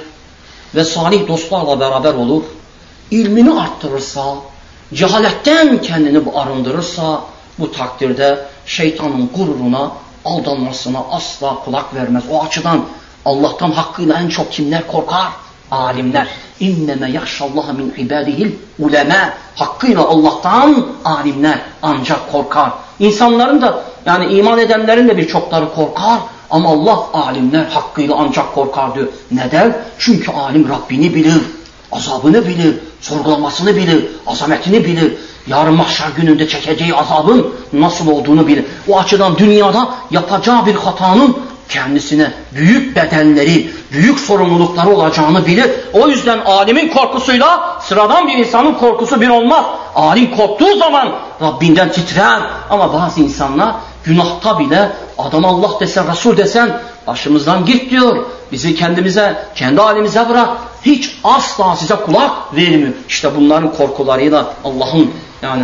ve 0.75 0.85
salih 0.85 1.29
dostlarla 1.29 1.81
beraber 1.81 2.15
olur, 2.15 2.43
ilmini 3.11 3.61
arttırırsa, 3.61 4.35
cehaletten 4.95 5.81
kendini 5.81 6.27
bu 6.27 6.41
arındırırsa 6.41 7.21
bu 7.59 7.73
takdirde 7.73 8.39
şeytanın 8.67 9.31
gururuna, 9.37 9.91
aldanmasına 10.25 10.99
asla 11.11 11.55
kulak 11.65 11.95
vermez. 11.95 12.25
O 12.31 12.43
açıdan 12.43 12.85
Allah'tan 13.25 13.71
hakkıyla 13.71 14.21
en 14.21 14.29
çok 14.29 14.53
kimler 14.53 14.87
korkar? 14.87 15.29
Alimler. 15.71 16.29
İnneme 16.61 17.11
yahşallaha 17.11 17.73
min 17.73 17.95
ibadihil 17.97 18.53
ulema. 18.79 19.31
Hakkıyla 19.57 20.09
Allah'tan 20.09 20.87
alimler 21.05 21.59
ancak 21.83 22.33
korkar. 22.33 22.73
İnsanların 22.99 23.63
da 23.63 23.85
yani 24.07 24.35
iman 24.35 24.59
edenlerin 24.59 25.09
de 25.09 25.17
birçokları 25.17 25.75
korkar. 25.75 26.19
Ama 26.51 26.69
Allah 26.69 27.07
alimler 27.13 27.65
hakkıyla 27.65 28.15
ancak 28.19 28.55
korkar 28.55 28.95
diyor. 28.95 29.07
Neden? 29.31 29.77
Çünkü 29.99 30.33
alim 30.33 30.69
Rabbini 30.69 31.15
bilir. 31.15 31.43
Azabını 31.93 32.47
bilir. 32.47 32.75
Sorgulamasını 33.01 33.77
bilir. 33.77 34.07
Azametini 34.27 34.85
bilir. 34.85 35.13
Yarın 35.47 35.75
mahşer 35.75 36.09
gününde 36.17 36.49
çekeceği 36.49 36.95
azabın 36.95 37.55
nasıl 37.73 38.09
olduğunu 38.09 38.47
bilir. 38.47 38.65
O 38.89 38.99
açıdan 38.99 39.39
dünyada 39.39 39.89
yapacağı 40.11 40.67
bir 40.67 40.75
hatanın 40.75 41.37
kendisine 41.69 42.33
büyük 42.53 42.97
bedenleri, 42.97 43.71
büyük 43.93 44.21
sorumlulukları 44.21 44.91
olacağını 44.91 45.47
bilir. 45.47 45.71
O 45.93 46.09
yüzden 46.09 46.39
alimin 46.39 46.89
korkusuyla 46.89 47.79
sıradan 47.83 48.29
bir 48.29 48.39
insanın 48.39 48.75
korkusu 48.75 49.21
bir 49.21 49.29
olmaz. 49.29 49.65
Alim 49.95 50.37
korktuğu 50.37 50.77
zaman 50.77 51.13
Rabbinden 51.43 51.93
titrer. 51.93 52.43
Ama 52.71 52.93
bazı 52.93 53.21
insanlar 53.21 53.75
günahta 54.07 54.59
bile 54.59 54.93
adam 55.19 55.45
Allah 55.45 55.81
desen, 55.81 56.13
Resul 56.13 56.37
desen 56.37 56.81
başımızdan 57.07 57.65
git 57.65 57.91
diyor. 57.91 58.25
Bizi 58.53 58.75
kendimize, 58.75 59.37
kendi 59.55 59.81
halimize 59.81 60.29
bırak. 60.29 60.49
Hiç 60.83 61.19
asla 61.25 61.77
size 61.77 61.95
kulak 61.97 62.57
vermiyor. 62.57 62.93
İşte 63.09 63.37
bunların 63.37 63.73
korkularıyla 63.73 64.47
Allah'ın 64.65 65.11
yani 65.43 65.63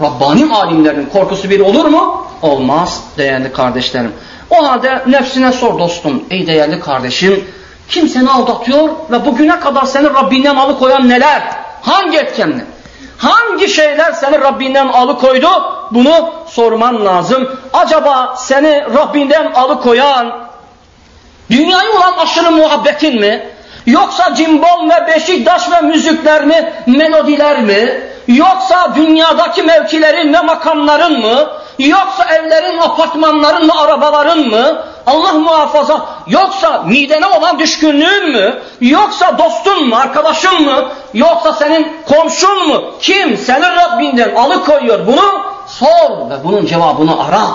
Rabbani 0.00 0.54
alimlerin 0.54 1.06
korkusu 1.06 1.50
bir 1.50 1.60
olur 1.60 1.84
mu? 1.84 2.26
Olmaz 2.42 3.02
değerli 3.18 3.52
kardeşlerim. 3.52 4.12
O 4.50 4.68
halde 4.68 5.02
nefsine 5.06 5.52
sor 5.52 5.78
dostum 5.78 6.22
ey 6.30 6.46
değerli 6.46 6.80
kardeşim. 6.80 7.44
Kim 7.88 8.08
seni 8.08 8.30
aldatıyor 8.30 8.88
ve 9.10 9.26
bugüne 9.26 9.60
kadar 9.60 9.84
seni 9.84 10.10
Rabbinden 10.10 10.56
alıkoyan 10.56 11.08
neler? 11.08 11.42
Hangi 11.82 12.18
etkenler? 12.18 12.64
Hangi 13.18 13.68
şeyler 13.68 14.12
seni 14.12 14.40
Rabbinden 14.40 14.88
alıkoydu? 14.88 15.48
Bunu 15.94 16.30
sorman 16.46 17.04
lazım. 17.04 17.48
Acaba 17.72 18.34
seni 18.36 18.82
Rabbinden 18.94 19.52
alıkoyan 19.52 20.32
dünyayı 21.50 21.90
olan 21.90 22.12
aşırı 22.18 22.50
muhabbetin 22.50 23.20
mi? 23.20 23.48
Yoksa 23.86 24.34
cimbom 24.34 24.90
ve 24.90 25.06
beşiktaş 25.06 25.70
ve 25.70 25.80
müzikler 25.80 26.44
mi? 26.44 26.72
Melodiler 26.86 27.60
mi? 27.60 28.00
Yoksa 28.28 28.94
dünyadaki 28.96 29.62
mevkilerin 29.62 30.32
ve 30.32 30.40
makamların 30.40 31.20
mı? 31.20 31.50
Yoksa 31.78 32.24
evlerin, 32.34 32.78
apartmanların 32.78 33.66
mı, 33.66 33.72
arabaların 33.80 34.38
mı? 34.38 34.84
Allah 35.06 35.32
muhafaza. 35.32 36.06
Yoksa 36.26 36.82
midene 36.86 37.26
olan 37.26 37.58
düşkünlüğün 37.58 38.30
mü? 38.30 38.62
Yoksa 38.80 39.38
dostun 39.38 39.88
mu, 39.88 39.96
arkadaşın 39.96 40.62
mı? 40.62 40.88
Yoksa 41.14 41.52
senin 41.52 41.96
komşun 42.08 42.68
mu? 42.68 42.84
Kim 43.00 43.36
senin 43.36 43.76
Rabbinden 43.76 44.34
alıkoyuyor 44.34 45.06
bunu? 45.06 45.43
Sor 45.78 46.30
ve 46.30 46.44
bunun 46.44 46.66
cevabını 46.66 47.24
ara. 47.24 47.46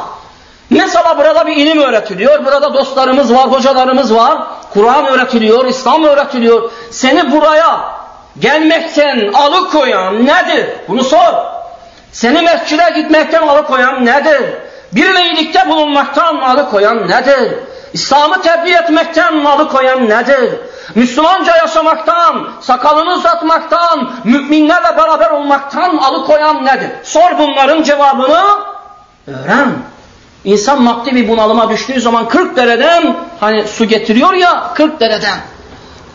Mesela 0.69 1.17
burada 1.17 1.47
bir 1.47 1.55
ilim 1.55 1.79
öğretiliyor. 1.79 2.45
Burada 2.45 2.73
dostlarımız 2.73 3.33
var, 3.33 3.51
hocalarımız 3.51 4.15
var. 4.15 4.37
Kur'an 4.73 5.05
öğretiliyor, 5.05 5.65
İslam 5.65 6.03
öğretiliyor. 6.03 6.71
Seni 6.91 7.31
buraya 7.31 7.81
gelmekten 8.39 9.33
alıkoyan 9.33 10.25
nedir? 10.25 10.65
Bunu 10.87 11.03
sor. 11.03 11.33
Seni 12.11 12.41
mescide 12.41 12.93
gitmekten 12.95 13.47
alıkoyan 13.47 14.05
nedir? 14.05 14.41
Bir 14.91 15.15
iyilikte 15.15 15.69
bulunmaktan 15.69 16.35
alıkoyan 16.35 17.07
nedir? 17.07 17.53
İslam'ı 17.93 18.41
tebliğ 18.41 18.73
etmekten 18.73 19.45
alıkoyan 19.45 20.09
nedir? 20.09 20.59
Müslümanca 20.95 21.57
yaşamaktan, 21.57 22.49
sakalını 22.61 23.13
uzatmaktan, 23.13 24.11
müminlerle 24.23 24.97
beraber 24.97 25.29
olmaktan 25.29 25.97
alıkoyan 25.97 26.65
nedir? 26.65 26.89
Sor 27.03 27.37
bunların 27.37 27.83
cevabını, 27.83 28.43
öğren. 29.27 29.73
İnsan 30.43 30.81
maddi 30.81 31.15
bir 31.15 31.27
bunalıma 31.27 31.69
düştüğü 31.69 32.01
zaman 32.01 32.27
40 32.27 32.55
dereden 32.55 33.15
hani 33.39 33.67
su 33.67 33.85
getiriyor 33.85 34.33
ya 34.33 34.71
40 34.75 34.99
dereden 34.99 35.39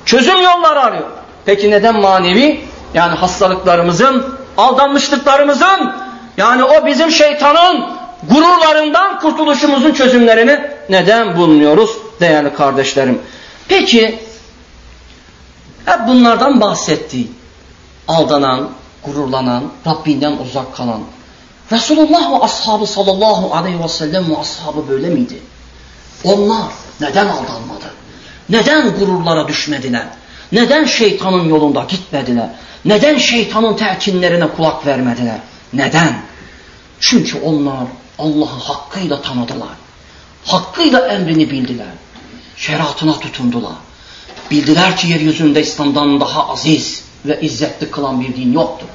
çözüm 0.04 0.42
yolları 0.42 0.80
arıyor. 0.80 1.08
Peki 1.44 1.70
neden 1.70 2.00
manevi? 2.00 2.64
Yani 2.94 3.14
hastalıklarımızın, 3.14 4.34
aldanmışlıklarımızın 4.58 5.92
yani 6.36 6.64
o 6.64 6.86
bizim 6.86 7.10
şeytanın 7.10 7.84
gururlarından 8.30 9.20
kurtuluşumuzun 9.20 9.92
çözümlerini 9.92 10.60
neden 10.88 11.36
bulmuyoruz 11.36 11.90
değerli 12.20 12.54
kardeşlerim? 12.54 13.22
Peki 13.68 14.18
hep 15.84 16.08
bunlardan 16.08 16.60
bahsetti. 16.60 17.26
Aldanan, 18.08 18.70
gururlanan, 19.04 19.64
Rabbinden 19.86 20.32
uzak 20.32 20.76
kalan. 20.76 21.00
Resulullah 21.72 22.32
ve 22.32 22.44
ashabı 22.44 22.86
sallallahu 22.86 23.54
aleyhi 23.54 23.82
ve 23.84 23.88
sellem 23.88 24.30
ve 24.30 24.36
ashabı 24.36 24.88
böyle 24.88 25.08
miydi? 25.08 25.38
Onlar 26.24 26.66
neden 27.00 27.26
aldanmadı? 27.26 27.84
Neden 28.48 28.90
gururlara 28.98 29.48
düşmediler? 29.48 30.06
Neden 30.52 30.84
şeytanın 30.84 31.48
yolunda 31.48 31.86
gitmediler? 31.88 32.50
Neden 32.84 33.18
şeytanın 33.18 33.76
telkinlerine 33.76 34.48
kulak 34.48 34.86
vermediler? 34.86 35.38
Neden? 35.72 36.14
Çünkü 37.00 37.40
onlar 37.40 37.84
Allah'ı 38.18 38.58
hakkıyla 38.60 39.22
tanıdılar. 39.22 39.76
Hakkıyla 40.44 41.08
emrini 41.08 41.50
bildiler. 41.50 41.86
Şeriatına 42.56 43.20
tutundular. 43.20 43.74
Bildiler 44.50 44.96
ki 44.96 45.08
yeryüzünde 45.08 45.62
İslam'dan 45.62 46.20
daha 46.20 46.48
aziz 46.48 47.04
ve 47.26 47.40
izzetli 47.40 47.90
kılan 47.90 48.20
bir 48.20 48.36
din 48.36 48.52
yoktur. 48.52 48.86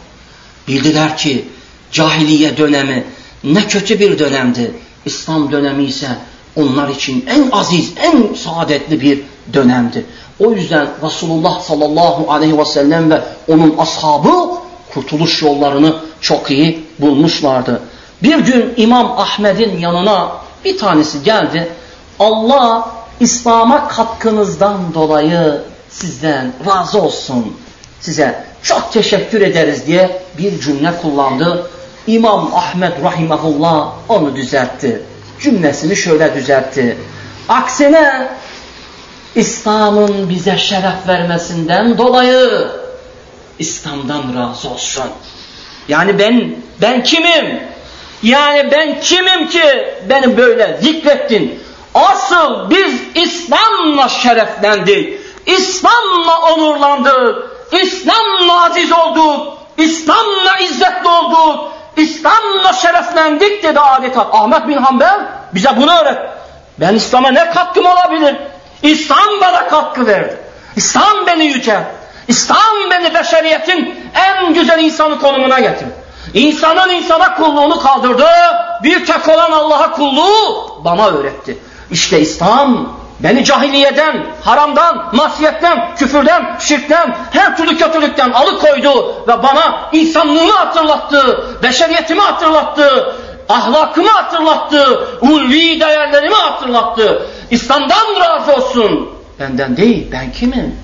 Bildiler 0.68 1.18
ki 1.18 1.46
cahiliye 1.92 2.58
dönemi 2.58 3.06
ne 3.44 3.68
kötü 3.68 4.00
bir 4.00 4.20
dönemdi. 4.20 4.72
İslam 5.06 5.52
dönemi 5.52 5.84
ise 5.84 6.08
onlar 6.56 6.90
için 6.90 7.26
en 7.30 7.52
aziz, 7.52 7.94
en 7.98 8.34
saadetli 8.34 9.02
bir 9.02 9.22
dönemdi. 9.54 10.06
O 10.40 10.52
yüzden 10.52 10.88
Resulullah 11.04 11.62
sallallahu 11.62 12.32
aleyhi 12.32 12.58
ve 12.58 12.66
sellem 12.66 13.12
ve 13.12 13.22
onun 13.48 13.76
ashabı 13.78 14.50
kurtuluş 14.94 15.42
yollarını 15.42 15.96
çok 16.22 16.52
iyi 16.52 16.86
bulmuşlardı. 17.00 17.82
Bir 18.24 18.40
gün 18.40 18.74
İmam 18.78 19.12
Ahmed'in 19.18 19.78
yanına 19.78 20.32
bir 20.66 20.78
tanesi 20.78 21.24
geldi. 21.24 21.70
Allah 22.20 22.92
İslam'a 23.20 23.88
katkınızdan 23.88 24.94
dolayı 24.94 25.62
sizden 25.90 26.54
razı 26.66 27.02
olsun. 27.02 27.58
Size 28.00 28.44
çok 28.64 28.94
teşekkür 28.94 29.42
ederiz 29.42 29.88
diye 29.88 30.22
bir 30.38 30.60
cümle 30.60 30.98
kullandı. 31.02 31.70
İmam 32.08 32.52
Ahmed 32.56 33.04
rahimahullah 33.04 33.94
onu 34.10 34.36
düzeltti. 34.36 35.02
Cümlesini 35.42 35.96
şöyle 35.96 36.36
düzeltti. 36.36 36.98
Aksine 37.50 38.30
İslam'ın 39.36 40.30
bize 40.30 40.58
şeref 40.58 41.08
vermesinden 41.08 41.98
dolayı 41.98 42.68
İslam'dan 43.60 44.24
razı 44.36 44.70
olsun. 44.70 45.04
Yani 45.88 46.20
ben 46.20 46.56
ben 46.82 47.04
kimim? 47.04 47.60
Yani 48.24 48.72
ben 48.72 49.00
kimim 49.00 49.48
ki 49.48 49.94
beni 50.10 50.38
böyle 50.38 50.78
zikrettin? 50.82 51.64
Asıl 51.96 52.70
biz 52.70 52.94
İslam'la 53.16 54.10
şereflendik. 54.10 55.20
İslam'la 55.46 56.40
onurlandık. 56.40 57.50
İslam'la 57.72 58.66
aziz 58.66 58.92
olduk. 58.92 59.58
İslam'la 59.78 60.58
izzetli 60.58 61.08
olduk. 61.08 61.72
İslam'la 61.98 62.74
şereflendik 62.74 63.64
dedi 63.64 63.80
adeta. 63.80 64.22
Ahmet 64.22 64.68
bin 64.68 64.78
Hanbel 64.78 65.20
bize 65.54 65.70
bunu 65.78 66.00
öğret. 66.00 66.18
Ben 66.80 66.96
İslam'a 66.96 67.32
ne 67.32 67.52
katkım 67.52 67.86
olabilir? 67.86 68.36
İslam 68.84 69.42
bana 69.42 69.68
katkı 69.68 70.08
verdi. 70.08 70.38
İslam 70.76 71.28
beni 71.28 71.46
yüce. 71.46 71.80
İslam 72.28 72.90
beni 72.92 73.14
beşeriyetin 73.14 73.96
en 74.16 74.54
güzel 74.54 74.84
insanı 74.84 75.20
konumuna 75.20 75.60
getirdi. 75.60 75.94
İnsanın 76.34 76.94
insana 76.94 77.36
kulluğunu 77.36 77.80
kaldırdı. 77.80 78.28
Bir 78.84 79.06
tek 79.06 79.30
olan 79.30 79.52
Allah'a 79.52 79.92
kulluğu 79.92 80.72
bana 80.86 81.08
öğretti. 81.08 81.58
İşte 81.92 82.20
İslam 82.20 83.00
beni 83.20 83.46
cahiliyeden, 83.46 84.26
haramdan, 84.44 85.10
masiyetten, 85.14 85.96
küfürden, 85.96 86.56
şirkten, 86.60 87.18
her 87.32 87.58
türlü 87.58 87.78
kötülükten 87.78 88.32
alıkoydu 88.32 89.16
ve 89.28 89.44
bana 89.44 89.90
insanlığımı 89.92 90.52
hatırlattı, 90.52 91.46
beşeriyetimi 91.64 92.22
hatırlattı, 92.22 93.16
ahlakımı 93.50 94.10
hatırlattı, 94.10 95.08
ulvi 95.22 95.80
değerlerimi 95.80 96.36
hatırlattı. 96.36 97.28
İslam'dan 97.52 98.20
razı 98.20 98.54
olsun. 98.54 99.10
Benden 99.40 99.78
değil, 99.78 100.08
ben 100.12 100.32
kimim? 100.32 100.76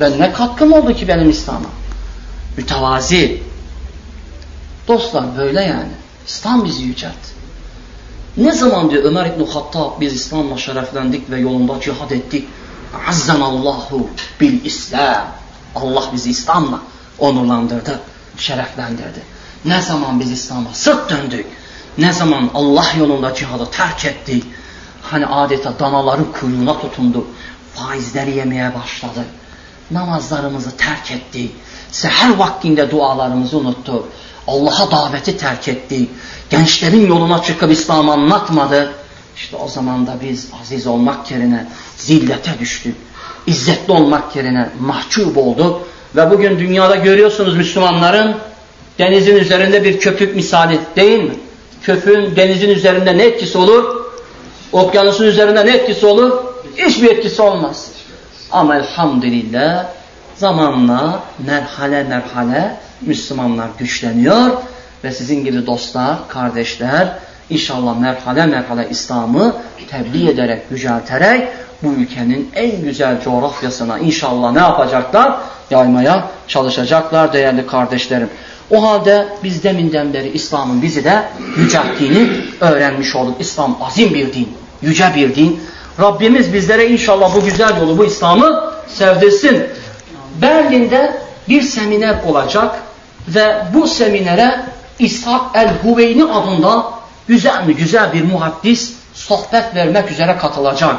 Ben 0.00 0.20
ne 0.20 0.32
katkım 0.32 0.72
oldu 0.72 0.94
ki 0.94 1.08
benim 1.08 1.30
İslam'a? 1.30 1.68
Mütevazi. 2.56 3.42
Dostlar 4.88 5.38
böyle 5.38 5.62
yani. 5.62 5.92
İslam 6.26 6.64
bizi 6.64 6.82
yüceltti. 6.82 7.34
Ne 8.36 8.52
zaman 8.52 8.90
diyor 8.90 9.04
Ömer 9.04 9.26
İbn 9.26 9.44
Hattab 9.44 10.00
biz 10.00 10.12
İslam'la 10.12 10.58
şereflendik 10.58 11.30
ve 11.30 11.40
yolunda 11.40 11.80
cihad 11.80 12.10
ettik. 12.10 12.48
Allahu 13.28 14.08
bil 14.40 14.64
İslam. 14.64 15.26
Allah 15.74 16.04
bizi 16.12 16.30
İslam'la 16.30 16.80
onurlandırdı, 17.18 18.00
şereflendirdi. 18.36 19.22
Ne 19.64 19.82
zaman 19.82 20.20
biz 20.20 20.30
İslam'a 20.30 20.70
sırt 20.72 21.10
döndük, 21.10 21.46
ne 21.98 22.12
zaman 22.12 22.50
Allah 22.54 22.86
yolunda 22.98 23.34
cihadı 23.34 23.70
terk 23.70 24.04
ettik, 24.04 24.44
hani 25.02 25.26
adeta 25.26 25.78
danaların 25.78 26.32
kuyruğuna 26.32 26.80
tutundu, 26.80 27.26
faizleri 27.74 28.36
yemeye 28.36 28.74
başladı, 28.74 29.24
namazlarımızı 29.90 30.76
terk 30.76 31.10
ettik, 31.10 31.56
seher 31.90 32.36
vaktinde 32.36 32.90
dualarımızı 32.90 33.58
unuttuk, 33.58 34.08
Allah'a 34.48 34.90
daveti 34.90 35.36
terk 35.36 35.68
etti. 35.68 36.06
Gençlerin 36.50 37.06
yoluna 37.06 37.42
çıkıp 37.42 37.72
İslam'ı 37.72 38.12
anlatmadı. 38.12 38.92
İşte 39.36 39.56
o 39.56 39.68
zaman 39.68 40.06
da 40.06 40.16
biz 40.22 40.48
aziz 40.62 40.86
olmak 40.86 41.30
yerine 41.30 41.66
zillete 41.96 42.58
düştük. 42.58 42.96
İzzetli 43.46 43.92
olmak 43.92 44.36
yerine 44.36 44.68
mahcup 44.80 45.36
olduk. 45.36 45.88
Ve 46.16 46.30
bugün 46.30 46.58
dünyada 46.58 46.96
görüyorsunuz 46.96 47.56
Müslümanların 47.56 48.36
denizin 48.98 49.36
üzerinde 49.36 49.84
bir 49.84 50.00
köpük 50.00 50.36
misali 50.36 50.80
değil 50.96 51.22
mi? 51.22 51.34
Köpüğün 51.82 52.36
denizin 52.36 52.68
üzerinde 52.68 53.18
ne 53.18 53.24
etkisi 53.24 53.58
olur? 53.58 54.04
Okyanusun 54.72 55.24
üzerinde 55.24 55.66
ne 55.66 55.70
etkisi 55.70 56.06
olur? 56.06 56.32
Hiçbir 56.76 57.10
etkisi 57.10 57.42
olmaz. 57.42 57.88
Ama 58.52 58.76
elhamdülillah 58.76 59.86
zamanla 60.36 61.22
merhale 61.46 62.02
merhale 62.02 62.76
Müslümanlar 63.06 63.68
güçleniyor 63.78 64.50
ve 65.04 65.12
sizin 65.12 65.44
gibi 65.44 65.66
dostlar, 65.66 66.28
kardeşler 66.28 67.08
inşallah 67.50 67.98
merhale 67.98 68.46
merhale 68.46 68.88
İslam'ı 68.90 69.56
tebliğ 69.90 70.30
ederek, 70.30 70.62
yücelterek 70.70 71.48
bu 71.82 71.92
ülkenin 71.92 72.50
en 72.54 72.82
güzel 72.82 73.22
coğrafyasına 73.22 73.98
inşallah 73.98 74.52
ne 74.52 74.58
yapacaklar? 74.58 75.36
Yaymaya 75.70 76.28
çalışacaklar 76.48 77.32
değerli 77.32 77.66
kardeşlerim. 77.66 78.30
O 78.70 78.88
halde 78.88 79.28
biz 79.44 79.64
deminden 79.64 80.12
beri 80.12 80.28
İslam'ın 80.28 80.82
bizi 80.82 81.04
de 81.04 81.22
yücelttiğini 81.56 82.28
öğrenmiş 82.60 83.16
olduk. 83.16 83.36
İslam 83.40 83.78
azim 83.82 84.14
bir 84.14 84.32
din, 84.32 84.48
yüce 84.82 85.12
bir 85.16 85.34
din. 85.34 85.60
Rabbimiz 86.00 86.54
bizlere 86.54 86.86
inşallah 86.86 87.34
bu 87.34 87.44
güzel 87.44 87.80
yolu, 87.80 87.98
bu 87.98 88.04
İslam'ı 88.04 88.70
sevdirsin. 88.88 89.62
Berlin'de 90.42 91.16
bir 91.48 91.62
seminer 91.62 92.16
olacak 92.26 92.74
ve 93.28 93.64
bu 93.74 93.88
seminere 93.88 94.60
İshak 94.98 95.40
el-Huveyni 95.54 96.24
adında 96.24 96.84
güzel 97.28 97.64
mi 97.66 97.74
güzel 97.74 98.12
bir 98.12 98.24
muhaddis 98.24 98.92
sohbet 99.14 99.74
vermek 99.74 100.10
üzere 100.10 100.36
katılacak. 100.36 100.96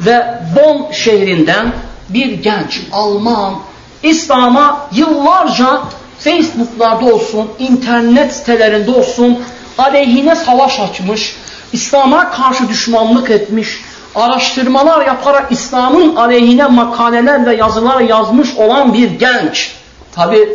Ve 0.00 0.40
Bonn 0.56 0.92
şehrinden 0.92 1.72
bir 2.08 2.30
genç 2.30 2.80
Alman 2.92 3.54
İslam'a 4.02 4.88
yıllarca 4.92 5.80
Facebook'larda 6.18 7.14
olsun, 7.14 7.48
internet 7.58 8.34
sitelerinde 8.34 8.90
olsun 8.90 9.38
aleyhine 9.78 10.36
savaş 10.36 10.80
açmış, 10.80 11.36
İslam'a 11.72 12.30
karşı 12.30 12.68
düşmanlık 12.68 13.30
etmiş, 13.30 13.80
araştırmalar 14.14 15.06
yaparak 15.06 15.52
İslam'ın 15.52 16.16
aleyhine 16.16 16.66
makaleler 16.66 17.46
ve 17.46 17.56
yazılar 17.56 18.00
yazmış 18.00 18.56
olan 18.56 18.94
bir 18.94 19.10
genç. 19.10 19.72
Tabi 20.14 20.48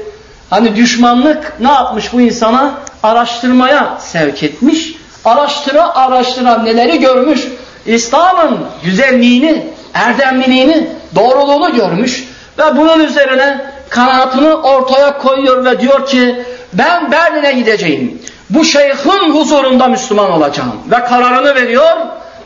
hani 0.49 0.75
düşmanlık 0.75 1.53
ne 1.59 1.71
yapmış 1.71 2.13
bu 2.13 2.21
insana? 2.21 2.71
Araştırmaya 3.03 3.97
sevk 3.99 4.43
etmiş. 4.43 4.95
Araştıra 5.25 5.95
araştıra 5.95 6.57
neleri 6.57 6.99
görmüş? 6.99 7.47
İslam'ın 7.85 8.59
güzelliğini, 8.83 9.67
erdemliliğini, 9.93 10.87
doğruluğunu 11.15 11.75
görmüş. 11.75 12.27
Ve 12.59 12.77
bunun 12.77 12.99
üzerine 12.99 13.65
kanaatını 13.89 14.55
ortaya 14.55 15.17
koyuyor 15.17 15.65
ve 15.65 15.79
diyor 15.79 16.07
ki 16.07 16.45
ben 16.73 17.11
Berlin'e 17.11 17.51
gideceğim. 17.51 18.21
Bu 18.49 18.65
şeyhin 18.65 19.35
huzurunda 19.35 19.87
Müslüman 19.87 20.31
olacağım. 20.31 20.75
Ve 20.91 21.03
kararını 21.03 21.55
veriyor 21.55 21.97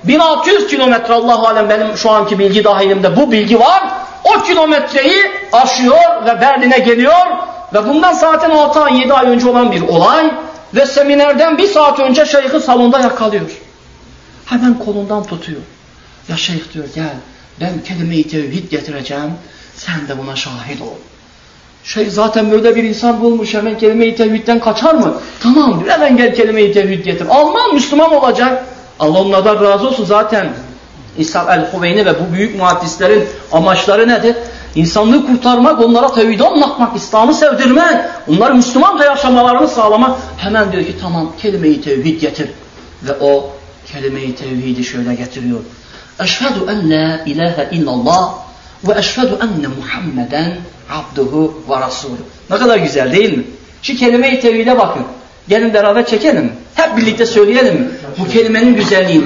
1600 0.03 0.67
kilometre 0.67 1.13
Allah 1.13 1.49
alem 1.49 1.69
benim 1.69 1.97
şu 1.97 2.11
anki 2.11 2.39
bilgi 2.39 2.63
dahilimde 2.63 3.15
bu 3.15 3.31
bilgi 3.31 3.59
var. 3.59 3.83
O 4.23 4.43
kilometreyi 4.43 5.23
aşıyor 5.53 6.25
ve 6.25 6.41
Berlin'e 6.41 6.79
geliyor 6.79 7.27
ve 7.73 7.87
bundan 7.87 8.13
zaten 8.13 8.49
6 8.49 8.79
ay 8.79 8.99
7 8.99 9.13
ay 9.13 9.27
önce 9.27 9.49
olan 9.49 9.71
bir 9.71 9.81
olay 9.81 10.31
ve 10.75 10.85
seminerden 10.85 11.57
bir 11.57 11.67
saat 11.67 11.99
önce 11.99 12.25
şeyhi 12.25 12.59
salonda 12.59 12.99
yakalıyor. 12.99 13.51
Hemen 14.45 14.79
kolundan 14.79 15.23
tutuyor. 15.23 15.61
Ya 16.29 16.37
şeyh 16.37 16.73
diyor 16.73 16.85
gel 16.95 17.15
ben 17.61 17.73
kelime-i 17.87 18.27
tevhid 18.27 18.71
getireceğim 18.71 19.33
sen 19.75 20.07
de 20.07 20.17
buna 20.17 20.35
şahit 20.35 20.81
ol. 20.81 20.95
Şey 21.83 22.09
zaten 22.09 22.51
böyle 22.51 22.75
bir 22.75 22.83
insan 22.83 23.21
bulmuş 23.21 23.53
hemen 23.53 23.77
kelime-i 23.77 24.15
tevhidden 24.15 24.59
kaçar 24.59 24.93
mı? 24.93 25.13
Tamam 25.43 25.79
diyor 25.79 25.91
hemen 25.91 26.17
gel 26.17 26.35
kelime-i 26.35 26.73
tevhid 26.73 27.05
getir. 27.05 27.27
Alman 27.29 27.73
Müslüman 27.73 28.13
olacak. 28.13 28.65
Allah 28.99 29.19
onlardan 29.19 29.63
razı 29.63 29.87
olsun 29.87 30.05
zaten. 30.05 30.53
İsa 31.17 31.55
el-Huveyni 31.55 32.05
ve 32.05 32.13
bu 32.19 32.33
büyük 32.33 32.57
muhaddislerin 32.57 33.29
amaçları 33.51 34.07
nedir? 34.07 34.35
İnsanlığı 34.77 35.25
kurtarmak, 35.25 35.85
onlara 35.85 36.13
tevhidi 36.13 36.43
anlatmak, 36.43 36.95
İslam'ı 36.95 37.33
sevdirmek, 37.33 37.97
onları 38.27 38.55
Müslümanca 38.55 39.05
yaşamalarını 39.05 39.67
sağlamak. 39.67 40.19
Hemen 40.37 40.71
diyor 40.71 40.83
ki 40.83 40.95
tamam 41.01 41.31
kelime-i 41.41 41.81
tevhid 41.81 42.21
getir. 42.21 42.49
Ve 43.03 43.11
o 43.21 43.49
kelime-i 43.93 44.35
tevhidi 44.35 44.83
şöyle 44.83 45.15
getiriyor. 45.15 45.59
Eşhedü 46.19 46.59
en 46.69 46.89
la 46.89 47.19
ilahe 47.25 47.69
illallah 47.71 48.33
ve 48.87 48.99
eşhedü 48.99 49.37
enne 49.41 49.67
Muhammeden 49.67 50.57
abduhu 50.89 51.63
ve 51.69 51.79
rasulü. 51.79 52.21
Ne 52.49 52.57
kadar 52.57 52.77
güzel 52.77 53.11
değil 53.11 53.37
mi? 53.37 53.43
Şu 53.81 53.95
kelime-i 53.95 54.39
tevhide 54.39 54.77
bakın. 54.79 55.03
Gelin 55.49 55.73
beraber 55.73 56.05
çekelim. 56.05 56.51
Hep 56.75 56.97
birlikte 56.97 57.25
söyleyelim 57.25 57.91
bu 58.17 58.27
kelimenin 58.27 58.75
güzelliğini. 58.75 59.25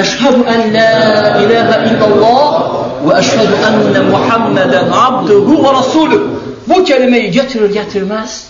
Eşhedü 0.00 0.44
en 0.48 0.74
la 0.74 1.40
ilahe 1.40 1.94
illallah 1.94 2.81
enne 3.10 4.00
Muhammeden 4.00 4.88
abduhu 4.92 5.64
ve 5.64 5.72
rasulü. 5.72 6.26
Bu 6.68 6.84
kelimeyi 6.84 7.30
getirir 7.30 7.74
getirmez 7.74 8.46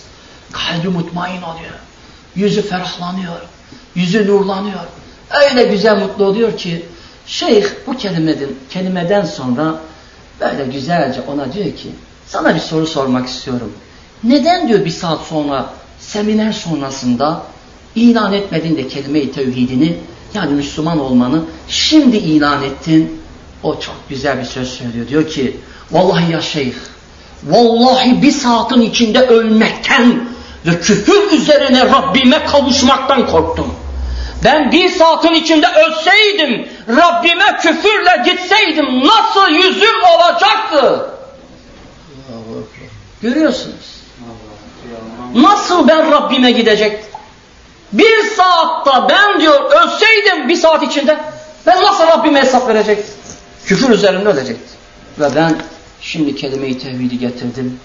kalbi 0.51 0.87
mutmain 0.87 1.41
oluyor. 1.41 1.79
Yüzü 2.35 2.61
ferahlanıyor. 2.61 3.41
Yüzü 3.95 4.27
nurlanıyor. 4.27 4.79
Öyle 5.41 5.63
güzel 5.63 5.97
mutlu 5.97 6.25
oluyor 6.25 6.57
ki 6.57 6.85
şeyh 7.25 7.65
bu 7.87 7.97
kelimeden, 7.97 8.49
kelimeden 8.69 9.25
sonra 9.25 9.75
böyle 10.41 10.65
güzelce 10.65 11.21
ona 11.21 11.53
diyor 11.53 11.65
ki 11.65 11.89
sana 12.27 12.55
bir 12.55 12.59
soru 12.59 12.87
sormak 12.87 13.27
istiyorum. 13.27 13.73
Neden 14.23 14.67
diyor 14.67 14.85
bir 14.85 14.89
saat 14.89 15.21
sonra 15.21 15.69
seminer 15.99 16.51
sonrasında 16.51 17.43
ilan 17.95 18.33
etmedin 18.33 18.77
de 18.77 18.87
kelime-i 18.87 19.31
tevhidini 19.31 19.97
yani 20.33 20.53
Müslüman 20.53 20.99
olmanı 20.99 21.41
şimdi 21.67 22.17
ilan 22.17 22.63
ettin. 22.63 23.22
O 23.63 23.79
çok 23.79 23.95
güzel 24.09 24.39
bir 24.39 24.45
söz 24.45 24.69
söylüyor. 24.69 25.07
Diyor 25.07 25.29
ki 25.29 25.57
vallahi 25.91 26.31
ya 26.31 26.41
şeyh 26.41 26.73
vallahi 27.43 28.21
bir 28.21 28.31
saatin 28.31 28.81
içinde 28.81 29.19
ölmekten 29.19 30.29
ve 30.65 30.79
küfür 30.79 31.31
üzerine 31.31 31.85
Rabbime 31.85 32.45
kavuşmaktan 32.45 33.27
korktum. 33.27 33.75
Ben 34.43 34.71
bir 34.71 34.89
saatin 34.89 35.33
içinde 35.33 35.67
ölseydim, 35.67 36.67
Rabbime 36.87 37.57
küfürle 37.61 38.23
gitseydim 38.25 39.07
nasıl 39.07 39.49
yüzüm 39.49 40.03
olacaktı? 40.15 41.09
Görüyorsunuz. 43.21 43.93
Nasıl 45.35 45.87
ben 45.87 46.11
Rabbime 46.11 46.51
gidecektim? 46.51 47.09
Bir 47.93 48.29
saatte 48.37 48.91
ben 49.09 49.41
diyor 49.41 49.71
ölseydim 49.71 50.49
bir 50.49 50.55
saat 50.55 50.83
içinde 50.83 51.17
ben 51.65 51.81
nasıl 51.83 52.07
Rabbime 52.07 52.41
hesap 52.41 52.67
verecektim? 52.67 53.22
Küfür 53.65 53.89
üzerinde 53.89 54.29
ölecektim. 54.29 54.77
Ve 55.19 55.35
ben 55.35 55.55
şimdi 56.01 56.35
kelime-i 56.35 56.79
tevhidi 56.79 57.19
getirdim. 57.19 57.79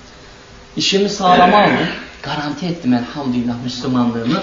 İşimi 0.76 1.10
sağlama 1.10 1.58
aldım. 1.58 1.76
Garanti 2.22 2.66
ettim 2.66 2.94
elhamdülillah 2.94 3.54
Müslümanlığımı 3.64 4.42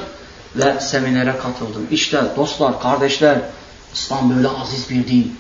ve 0.56 0.80
seminere 0.80 1.38
katıldım. 1.38 1.88
İşte 1.92 2.22
dostlar, 2.38 2.82
kardeşler 2.82 3.38
İslam 3.94 4.36
böyle 4.36 4.48
aziz 4.48 4.90
bir 4.90 5.08
din. 5.08 5.36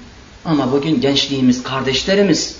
Ama 0.45 0.71
bugün 0.71 1.01
gençliğimiz, 1.01 1.63
kardeşlerimiz 1.63 2.55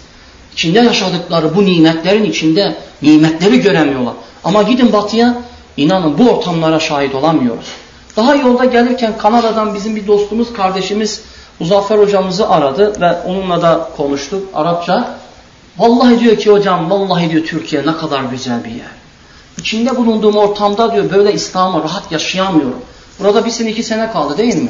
içinde 0.53 0.79
yaşadıkları 0.79 1.55
bu 1.55 1.65
nimetlerin 1.65 2.23
içinde 2.23 2.77
nimetleri 3.01 3.61
göremiyorlar. 3.61 4.13
Ama 4.43 4.63
gidin 4.63 4.93
batıya 4.93 5.41
inanın 5.77 6.17
bu 6.17 6.29
ortamlara 6.29 6.79
şahit 6.79 7.15
olamıyoruz. 7.15 7.67
Daha 8.15 8.35
yolda 8.35 8.65
gelirken 8.65 9.17
Kanada'dan 9.17 9.75
bizim 9.75 9.95
bir 9.95 10.07
dostumuz, 10.07 10.53
kardeşimiz 10.53 11.21
Muzaffer 11.59 11.99
hocamızı 11.99 12.49
aradı 12.49 13.01
ve 13.01 13.21
onunla 13.21 13.61
da 13.61 13.89
konuştuk 13.97 14.49
Arapça. 14.53 15.17
Vallahi 15.77 16.19
diyor 16.19 16.37
ki 16.37 16.51
hocam, 16.51 16.89
vallahi 16.89 17.29
diyor 17.31 17.45
Türkiye 17.45 17.85
ne 17.85 17.97
kadar 17.97 18.23
güzel 18.23 18.63
bir 18.63 18.71
yer. 18.71 18.95
İçinde 19.57 19.97
bulunduğum 19.97 20.35
ortamda 20.35 20.93
diyor 20.93 21.11
böyle 21.11 21.33
İslam'ı 21.33 21.83
rahat 21.83 22.11
yaşayamıyorum. 22.11 22.81
Burada 23.19 23.45
bir 23.45 23.51
sene 23.51 23.71
iki 23.71 23.83
sene 23.83 24.11
kaldı 24.11 24.37
değil 24.37 24.55
mi? 24.55 24.69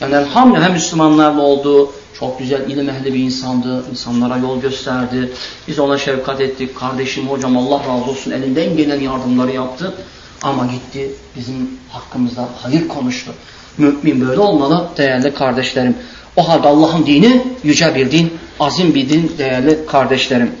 Yani 0.00 0.14
elhamdülillah 0.14 0.64
hem 0.64 0.72
Müslümanlarla 0.72 1.42
oldu, 1.42 1.90
çok 2.18 2.38
güzel 2.38 2.70
ilim 2.70 2.88
ehli 2.88 3.14
bir 3.14 3.18
insandı, 3.18 3.84
insanlara 3.90 4.36
yol 4.36 4.60
gösterdi. 4.60 5.32
Biz 5.68 5.78
ona 5.78 5.98
şefkat 5.98 6.40
ettik. 6.40 6.76
Kardeşim 6.78 7.28
hocam 7.28 7.56
Allah 7.56 7.78
razı 7.78 8.10
olsun 8.10 8.30
elinden 8.30 8.76
gelen 8.76 9.00
yardımları 9.00 9.52
yaptı. 9.52 9.94
Ama 10.42 10.66
gitti 10.66 11.10
bizim 11.36 11.70
hakkımızda 11.90 12.48
hayır 12.62 12.88
konuştu. 12.88 13.32
Mümin 13.78 14.28
böyle 14.28 14.40
olmalı 14.40 14.88
değerli 14.96 15.34
kardeşlerim. 15.34 15.96
O 16.36 16.48
halde 16.48 16.68
Allah'ın 16.68 17.06
dini 17.06 17.42
yüce 17.62 17.94
bir 17.94 18.10
din, 18.10 18.38
azim 18.60 18.94
bir 18.94 19.08
din 19.08 19.32
değerli 19.38 19.86
kardeşlerim. 19.86 20.52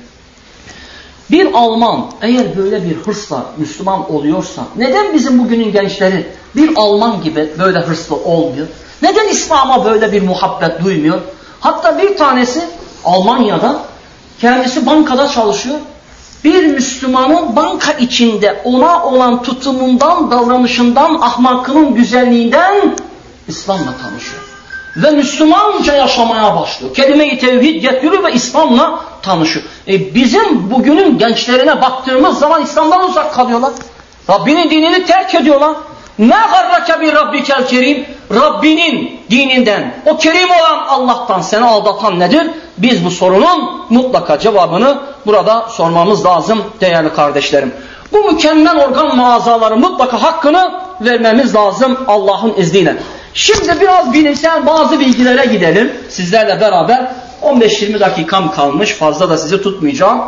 Bir 1.30 1.52
Alman 1.54 2.06
eğer 2.22 2.56
böyle 2.56 2.84
bir 2.84 2.94
hırsla 2.94 3.46
Müslüman 3.56 4.12
oluyorsa 4.12 4.62
neden 4.76 5.14
bizim 5.14 5.38
bugünün 5.38 5.72
gençleri 5.72 6.26
bir 6.56 6.76
Alman 6.76 7.22
gibi 7.22 7.50
böyle 7.58 7.78
hırslı 7.78 8.16
olmuyor? 8.16 8.66
Neden 9.02 9.28
İslam'a 9.28 9.84
böyle 9.84 10.12
bir 10.12 10.22
muhabbet 10.22 10.84
duymuyor? 10.84 11.20
Hatta 11.60 11.98
bir 11.98 12.16
tanesi 12.16 12.64
Almanya'da 13.04 13.82
kendisi 14.40 14.86
bankada 14.86 15.28
çalışıyor. 15.28 15.76
Bir 16.44 16.66
Müslümanın 16.66 17.56
banka 17.56 17.92
içinde 17.92 18.60
ona 18.64 19.04
olan 19.04 19.42
tutumundan, 19.42 20.30
davranışından, 20.30 21.14
ahmakının 21.14 21.94
güzelliğinden 21.94 22.96
İslam'la 23.48 23.94
tanışıyor. 24.02 24.45
Ve 24.96 25.10
Müslümanca 25.10 25.94
yaşamaya 25.94 26.56
başlıyor. 26.56 26.94
Kelime-i 26.94 27.38
tevhid 27.38 27.82
getiriyor 27.82 28.24
ve 28.24 28.32
İslam'la 28.32 29.00
tanışıyor. 29.22 29.64
E 29.88 30.14
bizim 30.14 30.70
bugünün 30.70 31.18
gençlerine 31.18 31.82
baktığımız 31.82 32.38
zaman 32.38 32.62
İslam'dan 32.62 33.10
uzak 33.10 33.34
kalıyorlar. 33.34 33.72
Rabbinin 34.30 34.70
dinini 34.70 35.06
terk 35.06 35.34
ediyorlar. 35.34 35.72
Ne 36.18 36.36
garrake 36.52 37.00
bir 37.00 37.14
rabbikel 37.14 37.66
kerim? 37.66 38.06
Rabbinin 38.34 39.20
dininden, 39.30 39.94
o 40.06 40.16
kerim 40.16 40.50
olan 40.50 40.86
Allah'tan 40.88 41.40
seni 41.40 41.64
aldatan 41.64 42.18
nedir? 42.18 42.50
Biz 42.78 43.04
bu 43.04 43.10
sorunun 43.10 43.86
mutlaka 43.90 44.38
cevabını 44.38 44.98
burada 45.26 45.68
sormamız 45.68 46.24
lazım 46.24 46.62
değerli 46.80 47.14
kardeşlerim. 47.14 47.74
Bu 48.12 48.32
mükemmel 48.32 48.76
organ 48.84 49.16
mağazaları 49.16 49.76
mutlaka 49.76 50.22
hakkını 50.22 50.72
vermemiz 51.00 51.54
lazım 51.54 51.98
Allah'ın 52.08 52.54
izniyle. 52.56 52.96
Şimdi 53.36 53.80
biraz 53.80 54.12
bilimsel 54.12 54.66
bazı 54.66 55.00
bilgilere 55.00 55.46
gidelim 55.46 55.92
sizlerle 56.08 56.60
beraber. 56.60 57.12
15-20 57.42 58.00
dakikam 58.00 58.52
kalmış 58.52 58.92
fazla 58.92 59.30
da 59.30 59.38
sizi 59.38 59.62
tutmayacağım. 59.62 60.20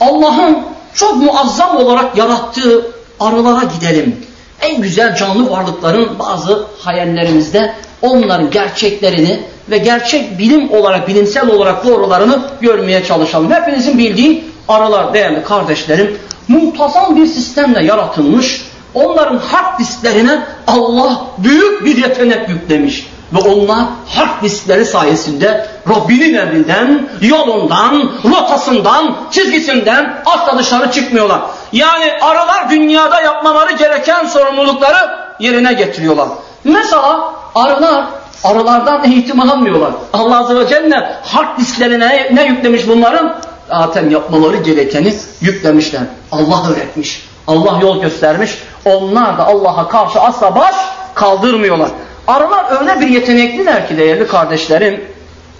Allah'ın 0.00 0.58
çok 0.94 1.16
muazzam 1.16 1.76
olarak 1.76 2.16
yarattığı 2.16 2.86
arılara 3.20 3.64
gidelim 3.64 4.26
en 4.62 4.82
güzel 4.82 5.16
canlı 5.16 5.50
varlıkların 5.50 6.18
bazı 6.18 6.66
hayallerimizde 6.78 7.74
onların 8.02 8.50
gerçeklerini 8.50 9.40
ve 9.70 9.78
gerçek 9.78 10.38
bilim 10.38 10.72
olarak, 10.72 11.08
bilimsel 11.08 11.48
olarak 11.48 11.86
doğrularını 11.86 12.42
görmeye 12.60 13.04
çalışalım. 13.04 13.50
Hepinizin 13.50 13.98
bildiği 13.98 14.44
aralar 14.68 15.14
değerli 15.14 15.42
kardeşlerim, 15.42 16.18
muntazam 16.48 17.16
bir 17.16 17.26
sistemle 17.26 17.84
yaratılmış, 17.84 18.62
onların 18.94 19.38
hard 19.38 19.78
disklerine 19.78 20.42
Allah 20.66 21.20
büyük 21.38 21.84
bir 21.84 21.96
yetenek 21.96 22.48
yüklemiş. 22.48 23.06
Ve 23.32 23.38
onlar 23.38 23.84
hard 24.08 24.42
diskleri 24.42 24.84
sayesinde 24.84 25.66
Rabbinin 25.88 26.34
emrinden, 26.34 27.08
yolundan, 27.20 28.10
rotasından, 28.24 29.16
çizgisinden 29.30 30.22
asla 30.26 30.58
dışarı 30.58 30.92
çıkmıyorlar. 30.92 31.40
Yani 31.72 32.12
arılar 32.20 32.70
dünyada 32.70 33.20
yapmaları 33.20 33.72
gereken 33.72 34.26
sorumlulukları 34.26 35.10
yerine 35.40 35.72
getiriyorlar. 35.72 36.28
Mesela 36.64 37.32
arılar 37.54 38.04
arılardan 38.44 39.04
eğitim 39.04 39.40
almıyorlar. 39.40 39.92
Allah 40.12 40.38
Azze 40.38 40.56
ve 40.56 40.68
Celle 40.68 41.12
hard 41.24 41.58
disklerine 41.58 42.30
ne 42.34 42.44
yüklemiş 42.44 42.88
bunların? 42.88 43.40
Zaten 43.68 44.10
yapmaları 44.10 44.56
gerekeni 44.56 45.14
yüklemişler. 45.40 46.02
Allah 46.32 46.70
öğretmiş. 46.70 47.29
Allah 47.46 47.78
yol 47.82 48.00
göstermiş. 48.00 48.58
Onlar 48.84 49.38
da 49.38 49.46
Allah'a 49.46 49.88
karşı 49.88 50.20
asla 50.20 50.54
baş 50.54 50.74
kaldırmıyorlar. 51.14 51.88
Arılar 52.28 52.80
öyle 52.80 53.00
bir 53.00 53.08
yetenekliler 53.08 53.88
ki 53.88 53.96
değerli 53.96 54.26
kardeşlerim, 54.26 55.04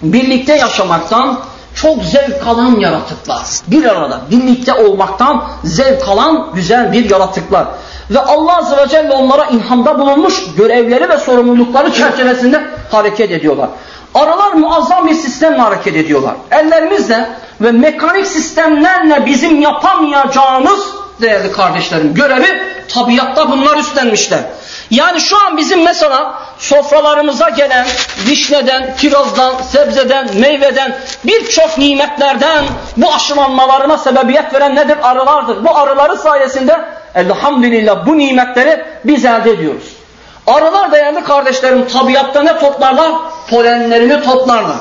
birlikte 0.01 0.55
yaşamaktan 0.55 1.39
çok 1.75 2.03
zevk 2.03 2.47
alan 2.47 2.79
yaratıklar. 2.79 3.41
Bir 3.67 3.85
arada 3.85 4.21
birlikte 4.31 4.73
olmaktan 4.73 5.43
zevk 5.63 6.09
alan 6.09 6.49
güzel 6.53 6.93
bir 6.93 7.09
yaratıklar. 7.09 7.67
Ve 8.09 8.19
Allah 8.19 8.57
Azze 8.57 8.77
ve 8.77 8.87
Celle 8.87 9.11
onlara 9.11 9.45
inhamda 9.45 9.99
bulunmuş 9.99 10.43
görevleri 10.57 11.09
ve 11.09 11.17
sorumlulukları 11.17 11.93
çerçevesinde 11.93 12.61
hareket 12.91 13.31
ediyorlar. 13.31 13.69
Arılar 14.15 14.51
muazzam 14.51 15.07
bir 15.07 15.13
sistemle 15.13 15.61
hareket 15.61 15.95
ediyorlar. 15.95 16.35
Ellerimizle 16.51 17.29
ve 17.61 17.71
mekanik 17.71 18.27
sistemlerle 18.27 19.25
bizim 19.25 19.61
yapamayacağımız 19.61 21.00
değerli 21.21 21.51
kardeşlerim 21.51 22.13
görevi 22.13 22.61
tabiatta 22.87 23.51
bunlar 23.51 23.77
üstlenmişler. 23.77 24.39
Yani 24.91 25.21
şu 25.21 25.45
an 25.45 25.57
bizim 25.57 25.83
mesela 25.83 26.43
sofralarımıza 26.57 27.49
gelen 27.49 27.87
vişneden, 28.27 28.95
kirazdan, 28.95 29.53
sebzeden, 29.71 30.27
meyveden 30.37 30.97
birçok 31.23 31.77
nimetlerden 31.77 32.65
bu 32.97 33.13
aşılanmalarına 33.13 33.97
sebebiyet 33.97 34.53
veren 34.53 34.75
nedir? 34.75 34.97
Arılardır. 35.03 35.65
Bu 35.65 35.77
arıları 35.77 36.17
sayesinde 36.17 36.81
elhamdülillah 37.15 38.05
bu 38.05 38.17
nimetleri 38.17 38.85
biz 39.03 39.25
elde 39.25 39.51
ediyoruz. 39.51 39.83
Arılar 40.47 40.91
değerli 40.91 41.23
kardeşlerim 41.23 41.87
tabiatta 41.87 42.43
ne 42.43 42.59
toplarlar? 42.59 43.11
Polenlerini 43.49 44.23
toplarlar. 44.23 44.77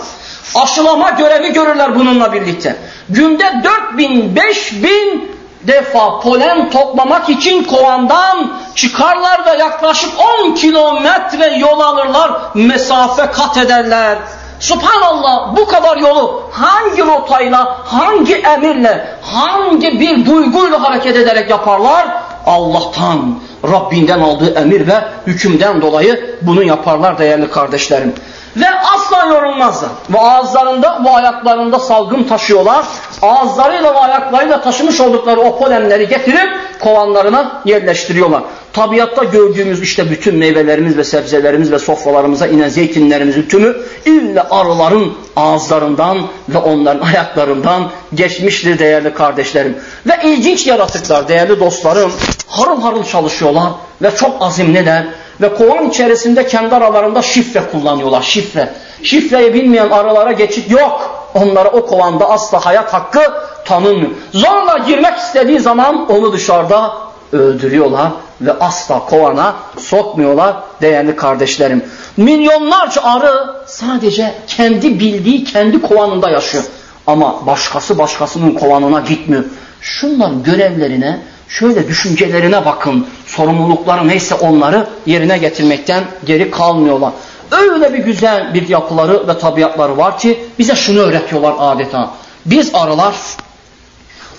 Aşılama 0.55 1.11
görevi 1.11 1.53
görürler 1.53 1.95
bununla 1.95 2.33
birlikte. 2.33 2.77
Günde 3.09 3.45
4000, 3.65 4.37
5000 4.37 5.40
defa 5.67 6.21
polen 6.21 6.71
toplamak 6.71 7.29
için 7.29 7.65
kovandan 7.65 8.53
çıkarlar 8.75 9.47
ve 9.47 9.51
yaklaşık 9.51 10.11
10 10.45 10.55
kilometre 10.55 11.57
yol 11.57 11.81
alırlar, 11.81 12.31
mesafe 12.55 13.27
kat 13.27 13.57
ederler. 13.57 14.19
Subhanallah 14.61 15.57
bu 15.57 15.67
kadar 15.67 15.97
yolu 15.97 16.43
hangi 16.53 17.03
rotayla, 17.07 17.79
hangi 17.85 18.35
emirle, 18.35 19.15
hangi 19.23 20.01
bir 20.01 20.27
duyguyla 20.27 20.83
hareket 20.83 21.17
ederek 21.17 21.51
yaparlar? 21.51 22.09
Allah'tan, 22.47 23.39
Rabbinden 23.73 24.21
aldığı 24.21 24.55
emir 24.55 24.87
ve 24.87 25.05
hükümden 25.27 25.83
dolayı 25.83 26.37
bunu 26.43 26.63
yaparlar 26.63 27.19
değerli 27.19 27.51
kardeşlerim. 27.51 28.15
Ve 28.57 28.67
asla 28.71 29.27
yorulmazlar. 29.35 29.91
Ve 30.11 30.19
ağızlarında 30.19 31.05
ve 31.05 31.11
ayaklarında 31.11 31.79
salgın 31.79 32.23
taşıyorlar. 32.25 32.85
Ağızlarıyla 33.23 33.95
ve 33.95 33.99
ayaklarıyla 33.99 34.63
taşımış 34.63 35.01
oldukları 35.01 35.41
o 35.41 35.59
polenleri 35.59 36.09
getirip 36.09 36.51
kovanlarına 36.81 37.63
yerleştiriyorlar. 37.65 38.43
Tabiatta 38.73 39.25
gördüğümüz 39.25 39.83
işte 39.83 40.11
bütün 40.11 40.37
meyvelerimiz 40.37 40.97
ve 40.97 41.05
sebzelerimiz 41.05 41.73
ve 41.73 41.79
sofralarımıza 41.79 42.47
inen 42.47 42.69
zeytinlerimizin 42.69 43.43
tümü 43.43 43.77
illa 44.05 44.47
arıların 44.51 45.13
ağızlarından 45.37 46.19
ve 46.49 46.59
onların 46.59 47.07
ayaklarından 47.07 47.91
geçmiştir 48.15 48.79
değerli 48.79 49.15
kardeşlerim. 49.15 49.77
Ve 50.07 50.19
ilginç 50.25 50.67
yaratıklar 50.67 51.29
değerli 51.29 51.61
dostlarım 51.61 52.13
harıl 52.49 52.83
harıl 52.83 53.05
çalışıyorlar 53.05 53.73
ve 54.03 54.11
çok 54.17 54.43
azimliler 54.43 55.07
ve 55.41 55.55
kovan 55.55 55.89
içerisinde 55.89 56.47
kendi 56.47 56.75
aralarında 56.75 57.23
şifre 57.23 57.63
kullanıyorlar. 57.73 58.23
Şifre. 58.23 58.75
Şifreyi 59.03 59.55
bilmeyen 59.55 59.91
aralara 59.91 60.33
geçit 60.33 60.71
yok. 60.71 61.21
Onlara 61.35 61.69
o 61.69 61.87
kovanda 61.87 62.31
asla 62.31 62.67
hayat 62.67 62.95
hakkı 62.95 63.21
tanınmıyor. 63.65 64.11
Zorla 64.33 64.79
girmek 64.79 65.19
istediği 65.19 65.61
zaman 65.61 66.11
onu 66.11 66.33
dışarıda 66.33 66.93
öldürüyorlar 67.33 68.13
ve 68.41 68.53
asla 68.53 68.99
kovana 68.99 69.55
sokmuyorlar 69.79 70.57
değerli 70.81 71.17
kardeşlerim. 71.17 71.85
Milyonlarca 72.17 73.03
arı 73.03 73.55
sadece 73.67 74.35
kendi 74.47 75.01
bildiği 75.01 75.45
kendi 75.45 75.83
kovanında 75.83 76.31
yaşıyor. 76.31 76.65
Ama 77.07 77.47
başkası 77.47 77.99
başkasının 77.99 78.55
kovanına 78.55 79.01
gitmiyor. 79.01 79.45
Şunların 79.81 80.43
görevlerine, 80.43 81.21
şöyle 81.49 81.89
düşüncelerine 81.89 82.65
bakın. 82.65 83.07
Sorumlulukları 83.37 84.09
neyse 84.09 84.35
onları 84.35 84.87
yerine 85.07 85.39
getirmekten 85.39 86.05
geri 86.27 86.51
kalmıyorlar. 86.51 87.13
Öyle 87.51 87.93
bir 87.93 87.99
güzel 87.99 88.55
bir 88.55 88.69
yapıları 88.69 89.29
ve 89.29 89.39
tabiatları 89.39 89.97
var 89.97 90.19
ki 90.19 90.41
bize 90.59 90.77
şunu 90.77 90.99
öğretiyorlar 90.99 91.55
adeta. 91.59 92.11
Biz 92.47 92.75
arılar 92.75 93.15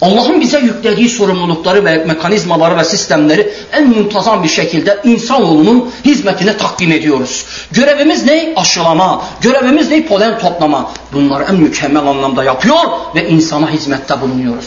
Allah'ın 0.01 0.41
bize 0.41 0.59
yüklediği 0.59 1.09
sorumlulukları 1.09 1.85
ve 1.85 2.05
mekanizmaları 2.05 2.77
ve 2.77 2.83
sistemleri 2.83 3.53
en 3.73 3.89
muntazam 3.89 4.43
bir 4.43 4.49
şekilde 4.49 4.99
insanoğlunun 5.03 5.91
hizmetine 6.05 6.57
takdim 6.57 6.91
ediyoruz. 6.91 7.45
Görevimiz 7.71 8.25
ne? 8.25 8.53
Aşılama. 8.55 9.23
Görevimiz 9.41 9.91
ne? 9.91 10.05
Polen 10.05 10.39
toplama. 10.39 10.91
Bunları 11.13 11.43
en 11.43 11.55
mükemmel 11.55 12.07
anlamda 12.07 12.43
yapıyor 12.43 12.77
ve 13.15 13.29
insana 13.29 13.69
hizmette 13.69 14.21
bulunuyoruz. 14.21 14.65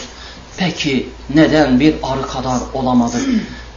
Peki 0.57 1.09
neden 1.35 1.79
bir 1.79 1.95
arı 2.03 2.27
kadar 2.27 2.59
olamadık? 2.73 3.21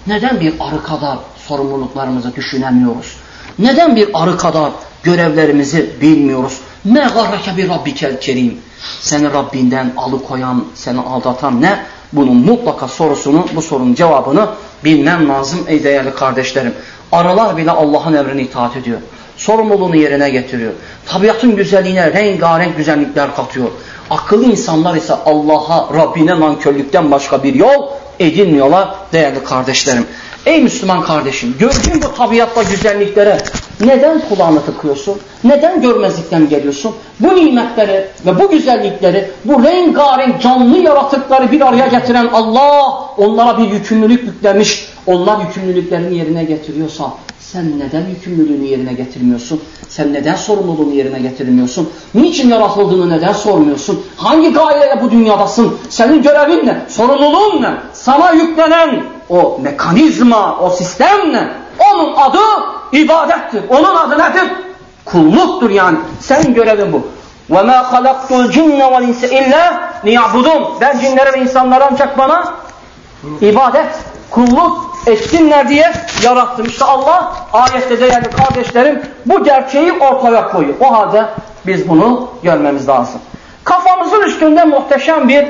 Neden 0.08 0.40
bir 0.40 0.54
arı 0.60 0.82
kadar 0.82 1.18
sorumluluklarımızı 1.36 2.36
düşünemiyoruz? 2.36 3.16
Neden 3.58 3.96
bir 3.96 4.08
arı 4.14 4.38
kadar 4.38 4.70
görevlerimizi 5.02 5.90
bilmiyoruz? 6.00 6.58
Ne 6.84 7.00
garreke 7.00 7.56
bir 7.56 7.68
rabbikel 7.68 8.20
kerim. 8.20 8.58
Seni 9.00 9.32
Rabbinden 9.32 9.92
alıkoyan, 9.96 10.64
seni 10.74 11.00
aldatan 11.00 11.62
ne? 11.62 11.78
Bunun 12.12 12.36
mutlaka 12.36 12.88
sorusunu, 12.88 13.46
bu 13.54 13.62
sorunun 13.62 13.94
cevabını 13.94 14.48
bilmem 14.84 15.28
lazım 15.28 15.60
ey 15.66 15.84
değerli 15.84 16.14
kardeşlerim. 16.14 16.74
Arılar 17.12 17.56
bile 17.56 17.70
Allah'ın 17.70 18.14
emrine 18.14 18.42
itaat 18.42 18.76
ediyor. 18.76 18.98
Sorumluluğunu 19.36 19.96
yerine 19.96 20.30
getiriyor. 20.30 20.72
Tabiatın 21.06 21.56
güzelliğine 21.56 22.12
rengarenk 22.12 22.76
güzellikler 22.76 23.36
katıyor. 23.36 23.68
Akıllı 24.10 24.44
insanlar 24.44 24.96
ise 24.96 25.14
Allah'a, 25.26 25.94
Rabbine 25.94 26.40
nankörlükten 26.40 27.10
başka 27.10 27.42
bir 27.42 27.54
yol 27.54 27.88
edinmiyorlar 28.20 28.88
değerli 29.12 29.44
kardeşlerim. 29.44 30.06
Ey 30.46 30.62
Müslüman 30.62 31.02
kardeşim 31.02 31.54
gördüğün 31.58 32.02
bu 32.02 32.14
tabiatta 32.14 32.62
güzelliklere 32.62 33.38
neden 33.80 34.20
kulağını 34.28 34.64
tıkıyorsun? 34.64 35.18
Neden 35.44 35.82
görmezlikten 35.82 36.48
geliyorsun? 36.48 36.94
Bu 37.20 37.36
nimetleri 37.36 38.06
ve 38.26 38.38
bu 38.38 38.50
güzellikleri, 38.50 39.30
bu 39.44 39.64
rengarenk 39.64 40.42
canlı 40.42 40.78
yaratıkları 40.78 41.52
bir 41.52 41.60
araya 41.60 41.86
getiren 41.86 42.28
Allah 42.32 42.92
onlara 43.16 43.58
bir 43.58 43.70
yükümlülük 43.70 44.22
yüklemiş. 44.22 44.88
Onlar 45.06 45.40
yükümlülüklerini 45.46 46.18
yerine 46.18 46.44
getiriyorsa 46.44 47.12
sen 47.47 47.79
neden 47.79 48.09
yükümlülüğünü 48.09 48.65
yerine 48.65 48.93
getirmiyorsun? 48.93 49.61
Sen 49.89 50.13
neden 50.13 50.35
sorumluluğunu 50.35 50.93
yerine 50.93 51.19
getirmiyorsun? 51.19 51.89
Niçin 52.15 52.49
yaratıldığını 52.49 53.09
neden 53.09 53.33
sormuyorsun? 53.33 54.05
Hangi 54.17 54.53
gayeyle 54.53 55.01
bu 55.01 55.11
dünyadasın? 55.11 55.77
Senin 55.89 56.21
görevin 56.21 56.65
ne? 56.65 56.85
Sorumluluğun 56.87 57.61
ne? 57.61 57.73
Sana 57.93 58.31
yüklenen 58.31 59.03
o 59.29 59.59
mekanizma, 59.61 60.57
o 60.59 60.69
sistem 60.69 61.33
ne? 61.33 61.47
Onun 61.79 62.13
adı 62.15 62.39
ibadettir. 62.91 63.61
Onun 63.69 63.95
adı 63.95 64.13
nedir? 64.13 64.51
Kulluktur 65.05 65.69
yani. 65.69 65.97
Senin 66.19 66.53
görevin 66.53 66.93
bu. 66.93 67.01
وَمَا 67.49 67.83
خَلَقْتُ 67.91 68.29
الْجِنَّ 68.41 68.79
وَالْاِنْسَ 68.93 69.21
اِلَّا 69.25 69.63
لِيَعْبُدُونَ 70.05 70.81
Ben 70.81 70.99
cinleri 70.99 71.33
ve 71.33 71.39
insanları 71.39 71.85
ancak 71.91 72.17
bana 72.17 72.53
ibadet, 73.41 73.89
kulluk 74.29 74.86
etsinler 75.06 75.68
diye 75.68 75.92
yarattım. 76.24 76.66
İşte 76.66 76.84
Allah 76.84 77.32
ayette 77.52 78.00
değerli 78.00 78.30
kardeşlerim 78.30 79.02
bu 79.26 79.44
gerçeği 79.44 79.92
ortaya 79.92 80.48
koyuyor. 80.48 80.74
O 80.80 80.92
halde 80.92 81.24
biz 81.66 81.88
bunu 81.88 82.30
görmemiz 82.42 82.88
lazım. 82.88 83.20
Kafamızın 83.64 84.22
üstünde 84.22 84.64
muhteşem 84.64 85.28
bir 85.28 85.46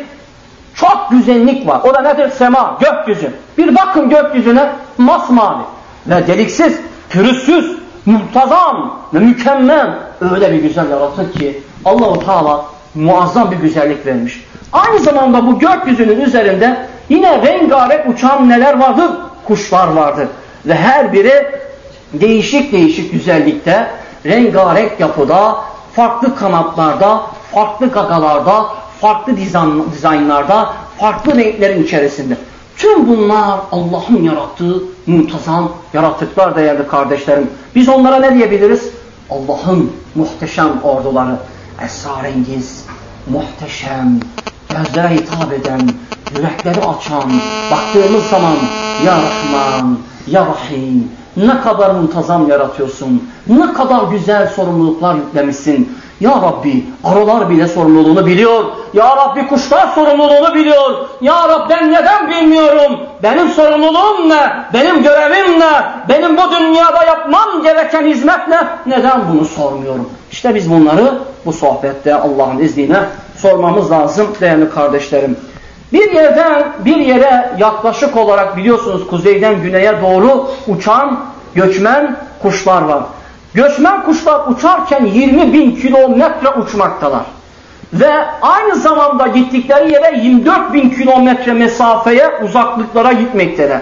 çok 0.75 1.07
güzellik 1.11 1.69
var. 1.69 1.81
O 1.85 1.95
da 1.95 2.01
nedir? 2.01 2.31
Sema, 2.31 2.79
gökyüzü. 2.81 3.33
Bir 3.59 3.77
bakın 3.77 4.11
gökyüzüne 4.11 4.71
masmavi 4.99 5.63
ve 6.07 6.27
deliksiz, 6.27 6.81
pürüzsüz, 7.11 7.79
muntazam 8.07 8.99
ve 9.15 9.19
mükemmel 9.19 9.91
öyle 10.21 10.53
bir 10.53 10.63
güzel 10.63 10.91
yaratır 10.91 11.33
ki 11.33 11.63
Allahu 11.85 12.25
Teala 12.25 12.65
muazzam 12.95 13.51
bir 13.51 13.57
güzellik 13.57 14.07
vermiş. 14.07 14.45
Aynı 14.73 14.99
zamanda 14.99 15.47
bu 15.47 15.59
gökyüzünün 15.59 16.21
üzerinde 16.21 16.87
yine 17.09 17.43
rengarenk 17.43 18.07
uçan 18.09 18.49
neler 18.49 18.79
vardır? 18.81 19.11
Kuşlar 19.49 19.89
vardır. 19.89 20.29
Ve 20.67 20.75
her 20.75 21.13
biri 21.13 21.47
değişik 22.13 22.73
değişik 22.73 23.13
güzellikte, 23.13 23.91
rengarenk 24.27 25.01
yapıda, 25.01 25.57
farklı 25.93 26.37
kanatlarda, 26.37 27.23
farklı 27.53 27.91
gagalarda, 27.91 28.67
farklı 29.01 29.37
dizayn, 29.37 29.93
dizaynlarda, 29.93 30.73
farklı 30.99 31.37
renklerin 31.37 31.83
içerisinde. 31.83 32.37
Tüm 32.77 33.09
bunlar 33.09 33.61
Allah'ın 33.73 34.23
yarattığı 34.23 34.83
muntazam 35.07 35.73
yaratıklar 35.95 36.57
değerli 36.57 36.89
kardeşlerim. 36.89 37.51
Biz 37.75 37.89
onlara 37.89 38.17
ne 38.17 38.35
diyebiliriz? 38.35 38.91
Allah'ın 39.31 39.93
muhteşem 40.15 40.83
orduları, 40.83 41.37
esrarengiz, 41.85 42.87
muhteşem, 43.31 44.21
gözlere 44.71 45.15
hitap 45.15 45.53
eden, 45.53 45.81
yürekleri 46.37 46.81
açan, 46.81 47.33
baktığımız 47.71 48.27
zaman 48.27 48.57
Ya 49.07 49.13
Rahman, 49.13 49.99
Ya 50.27 50.47
Rahim, 50.47 51.13
ne 51.37 51.61
kadar 51.61 51.91
muntazam 51.91 52.49
yaratıyorsun, 52.49 53.31
ne 53.47 53.73
kadar 53.73 54.03
güzel 54.03 54.49
sorumluluklar 54.49 55.15
yüklemişsin. 55.15 55.99
Ya 56.21 56.31
Rabbi 56.31 56.85
arılar 57.05 57.51
bile 57.51 57.69
sorumluluğunu 57.69 58.27
biliyor. 58.27 58.65
Ya 58.95 59.17
Rabbi 59.17 59.47
kuşlar 59.47 59.89
sorumluluğunu 59.95 60.55
biliyor. 60.55 61.09
Ya 61.21 61.49
Rabbi 61.49 61.71
ben 61.71 61.93
neden 61.93 62.31
bilmiyorum? 62.31 63.01
Benim 63.23 63.49
sorumluluğum 63.49 64.29
ne? 64.29 64.53
Benim 64.75 65.03
görevim 65.03 65.61
ne? 65.61 65.83
Benim 66.09 66.37
bu 66.37 66.43
dünyada 66.61 67.05
yapmam 67.05 67.63
gereken 67.63 68.07
hizmet 68.07 68.49
ne? 68.49 68.61
Neden 68.87 69.21
bunu 69.33 69.45
sormuyorum? 69.45 70.11
İşte 70.33 70.55
biz 70.55 70.71
bunları 70.71 71.19
bu 71.47 71.53
sohbette 71.53 72.15
Allah'ın 72.15 72.59
izniyle 72.59 73.01
sormamız 73.37 73.91
lazım 73.91 74.27
değerli 74.41 74.71
kardeşlerim. 74.71 75.37
Bir 75.93 76.13
yerden 76.13 76.73
bir 76.85 76.97
yere 76.97 77.51
yaklaşık 77.59 78.17
olarak 78.17 78.57
biliyorsunuz 78.57 79.07
kuzeyden 79.07 79.63
güneye 79.63 80.03
doğru 80.03 80.51
uçan 80.67 81.21
göçmen 81.55 82.17
kuşlar 82.43 82.83
var. 82.83 83.03
Göçmen 83.55 84.05
kuşlar 84.05 84.41
uçarken 84.49 85.05
20 85.05 85.53
bin 85.53 85.77
kilometre 85.77 86.49
uçmaktalar. 86.49 87.25
Ve 87.93 88.11
aynı 88.43 88.77
zamanda 88.77 89.27
gittikleri 89.27 89.93
yere 89.93 90.19
24 90.19 90.73
bin 90.73 90.91
kilometre 90.91 91.53
mesafeye 91.53 92.29
uzaklıklara 92.45 93.13
gitmekteler. 93.13 93.81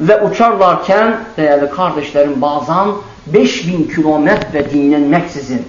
Ve 0.00 0.22
uçarlarken 0.22 1.16
değerli 1.36 1.70
kardeşlerim 1.70 2.42
bazen 2.42 2.88
5 3.26 3.68
bin 3.68 3.84
kilometre 3.94 4.70
dinlenmeksizin 4.70 5.66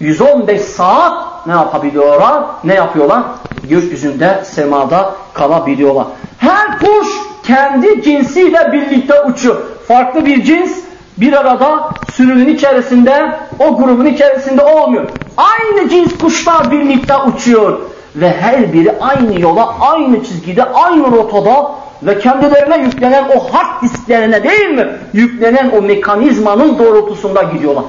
115 0.00 0.60
saat 0.60 1.46
ne 1.46 1.52
yapabiliyorlar? 1.52 2.42
Ne 2.64 2.74
yapıyorlar? 2.74 3.22
Gökyüzünde, 3.68 4.42
semada 4.44 5.14
kalabiliyorlar. 5.34 6.06
Her 6.38 6.78
kuş 6.78 7.08
kendi 7.42 8.02
cinsiyle 8.02 8.72
birlikte 8.72 9.22
uçuyor. 9.22 9.56
Farklı 9.88 10.26
bir 10.26 10.44
cins 10.44 10.78
bir 11.16 11.32
arada 11.32 11.90
sürünün 12.12 12.54
içerisinde, 12.54 13.32
o 13.58 13.76
grubun 13.76 14.06
içerisinde 14.06 14.64
olmuyor. 14.64 15.04
Aynı 15.36 15.88
cins 15.88 16.18
kuşlar 16.18 16.70
birlikte 16.70 17.14
uçuyor. 17.16 17.78
Ve 18.16 18.32
her 18.40 18.72
biri 18.72 18.94
aynı 19.00 19.40
yola, 19.40 19.74
aynı 19.80 20.24
çizgide, 20.24 20.64
aynı 20.64 21.12
rotada 21.12 21.70
ve 22.02 22.18
kendilerine 22.18 22.78
yüklenen 22.78 23.24
o 23.36 23.54
hard 23.54 23.82
disklerine 23.82 24.44
değil 24.44 24.68
mi? 24.68 24.88
Yüklenen 25.12 25.70
o 25.78 25.82
mekanizmanın 25.82 26.78
doğrultusunda 26.78 27.42
gidiyorlar. 27.42 27.84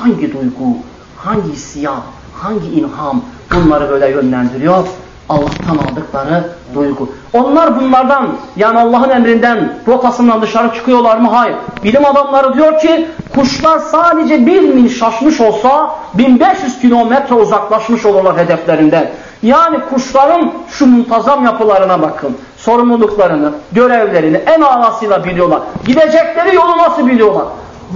Hangi 0.00 0.32
duygu, 0.32 0.76
hangi 1.24 1.52
isyan, 1.52 2.00
hangi 2.42 2.66
ilham 2.66 3.22
bunları 3.54 3.90
böyle 3.90 4.08
yönlendiriyor? 4.10 4.86
Allah'tan 5.28 5.76
aldıkları 5.76 6.44
duygu. 6.74 7.08
Onlar 7.32 7.80
bunlardan 7.80 8.28
yani 8.56 8.78
Allah'ın 8.78 9.10
emrinden 9.10 9.78
rotasından 9.86 10.42
dışarı 10.42 10.74
çıkıyorlar 10.74 11.16
mı? 11.16 11.28
Hayır. 11.28 11.56
Bilim 11.84 12.04
adamları 12.04 12.54
diyor 12.54 12.78
ki 12.78 13.08
kuşlar 13.34 13.78
sadece 13.78 14.46
bir 14.46 14.60
mil 14.60 14.88
şaşmış 14.88 15.40
olsa 15.40 15.90
1500 16.14 16.80
kilometre 16.80 17.34
uzaklaşmış 17.34 18.06
olurlar 18.06 18.38
hedeflerinden. 18.38 19.10
Yani 19.42 19.78
kuşların 19.90 20.52
şu 20.68 20.86
muntazam 20.86 21.44
yapılarına 21.44 22.02
bakın. 22.02 22.36
Sorumluluklarını, 22.56 23.52
görevlerini 23.72 24.36
en 24.36 24.60
alasıyla 24.60 25.24
biliyorlar. 25.24 25.60
Gidecekleri 25.86 26.54
yolu 26.56 26.78
nasıl 26.78 27.06
biliyorlar? 27.06 27.44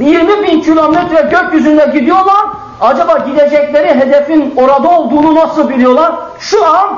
20 0.00 0.42
bin 0.42 0.60
kilometre 0.60 1.28
gökyüzünde 1.30 1.90
gidiyorlar. 1.94 2.46
Acaba 2.80 3.18
gidecekleri 3.18 3.94
hedefin 3.94 4.54
orada 4.56 4.88
olduğunu 4.88 5.34
nasıl 5.34 5.68
biliyorlar? 5.68 6.12
Şu 6.38 6.66
an 6.66 6.96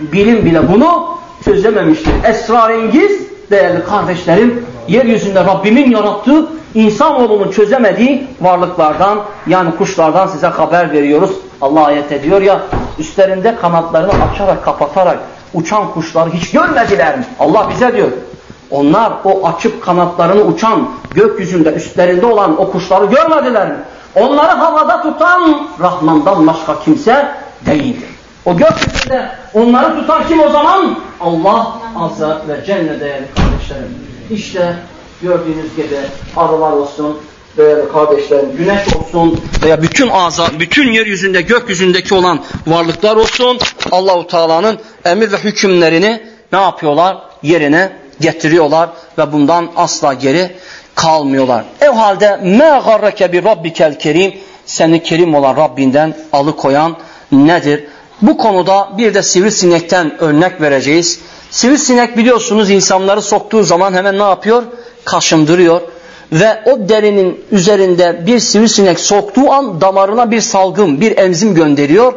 bilim 0.00 0.44
bile 0.44 0.72
bunu 0.72 1.08
çözememiştir. 1.44 2.12
Esrarengiz 2.24 3.26
değerli 3.50 3.84
kardeşlerim 3.84 4.66
yeryüzünde 4.88 5.44
Rabbimin 5.44 5.90
yarattığı 5.90 6.46
insanoğlunun 6.74 7.50
çözemediği 7.50 8.26
varlıklardan 8.40 9.18
yani 9.46 9.76
kuşlardan 9.76 10.26
size 10.26 10.46
haber 10.46 10.92
veriyoruz. 10.92 11.30
Allah 11.60 11.84
ayet 11.84 12.12
ediyor 12.12 12.42
ya 12.42 12.60
üstlerinde 12.98 13.56
kanatlarını 13.56 14.12
açarak 14.32 14.64
kapatarak 14.64 15.18
uçan 15.54 15.90
kuşları 15.90 16.30
hiç 16.30 16.50
görmediler 16.50 17.18
mi? 17.18 17.24
Allah 17.40 17.66
bize 17.70 17.96
diyor. 17.96 18.08
Onlar 18.70 19.12
o 19.24 19.46
açıp 19.46 19.84
kanatlarını 19.84 20.42
uçan 20.42 20.88
gökyüzünde 21.14 21.72
üstlerinde 21.72 22.26
olan 22.26 22.60
o 22.60 22.70
kuşları 22.70 23.06
görmediler 23.06 23.68
mi? 23.68 23.78
Onları 24.14 24.50
havada 24.50 25.02
tutan 25.02 25.68
Rahman'dan 25.80 26.46
başka 26.46 26.80
kimse 26.80 27.28
değildir. 27.66 28.08
O 28.44 28.56
gökyüzünde 28.56 29.30
onları 29.54 30.00
tutan 30.00 30.28
kim 30.28 30.40
o 30.40 30.48
zaman? 30.48 30.98
Allah 31.20 31.76
Azze 31.96 32.26
ve 32.26 32.64
Celle 32.66 33.00
değerli 33.00 33.26
kardeşlerim. 33.36 33.98
İşte 34.30 34.76
gördüğünüz 35.22 35.76
gibi 35.76 35.96
arılar 36.36 36.72
olsun, 36.72 37.18
değerli 37.56 37.92
kardeşlerim, 37.92 38.56
güneş 38.58 38.96
olsun 38.96 39.40
veya 39.62 39.82
bütün 39.82 40.08
ağza, 40.08 40.46
bütün 40.60 40.92
yeryüzünde, 40.92 41.40
gökyüzündeki 41.40 42.14
olan 42.14 42.40
varlıklar 42.66 43.16
olsun 43.16 43.58
Allahu 43.90 44.26
Teala'nın 44.26 44.78
emir 45.04 45.32
ve 45.32 45.36
hükümlerini 45.36 46.22
ne 46.52 46.60
yapıyorlar? 46.60 47.16
Yerine 47.42 47.92
getiriyorlar 48.20 48.90
ve 49.18 49.32
bundan 49.32 49.68
asla 49.76 50.14
geri 50.14 50.50
kalmıyorlar. 50.94 51.64
Ev 51.80 51.90
halde 51.90 52.36
me 52.36 52.80
garreke 52.86 53.32
bi 53.32 53.44
rabbikel 53.44 53.98
kerim 53.98 54.34
seni 54.66 55.02
kerim 55.02 55.34
olan 55.34 55.56
Rabbinden 55.56 56.14
alıkoyan 56.32 56.96
nedir? 57.32 57.84
Bu 58.22 58.36
konuda 58.36 58.88
bir 58.98 59.14
de 59.14 59.22
sivrisinekten 59.22 60.22
örnek 60.22 60.60
vereceğiz. 60.60 61.20
Sivrisinek 61.50 62.16
biliyorsunuz 62.16 62.70
insanları 62.70 63.22
soktuğu 63.22 63.62
zaman 63.62 63.94
hemen 63.94 64.18
ne 64.18 64.22
yapıyor? 64.22 64.62
Kaşındırıyor. 65.04 65.80
Ve 66.32 66.62
o 66.66 66.88
derinin 66.88 67.44
üzerinde 67.50 68.26
bir 68.26 68.38
sivrisinek 68.38 69.00
soktuğu 69.00 69.52
an 69.52 69.80
damarına 69.80 70.30
bir 70.30 70.40
salgın, 70.40 71.00
bir 71.00 71.18
emzim 71.18 71.54
gönderiyor. 71.54 72.14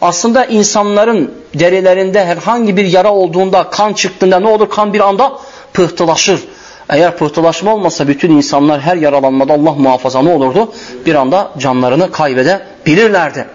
Aslında 0.00 0.44
insanların 0.44 1.34
derilerinde 1.54 2.24
herhangi 2.24 2.76
bir 2.76 2.84
yara 2.84 3.12
olduğunda, 3.12 3.70
kan 3.70 3.92
çıktığında 3.92 4.40
ne 4.40 4.48
olur? 4.48 4.68
Kan 4.70 4.92
bir 4.92 5.00
anda 5.00 5.32
pıhtılaşır. 5.72 6.40
Eğer 6.88 7.16
pıhtılaşma 7.16 7.74
olmasa 7.74 8.08
bütün 8.08 8.30
insanlar 8.30 8.80
her 8.80 8.96
yaralanmada 8.96 9.52
Allah 9.52 9.72
muhafaza 9.72 10.22
ne 10.22 10.32
olurdu? 10.32 10.72
Bir 11.06 11.14
anda 11.14 11.50
canlarını 11.58 12.10
kaybedebilirlerdi. 12.12 13.46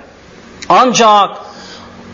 Ancak 0.70 1.30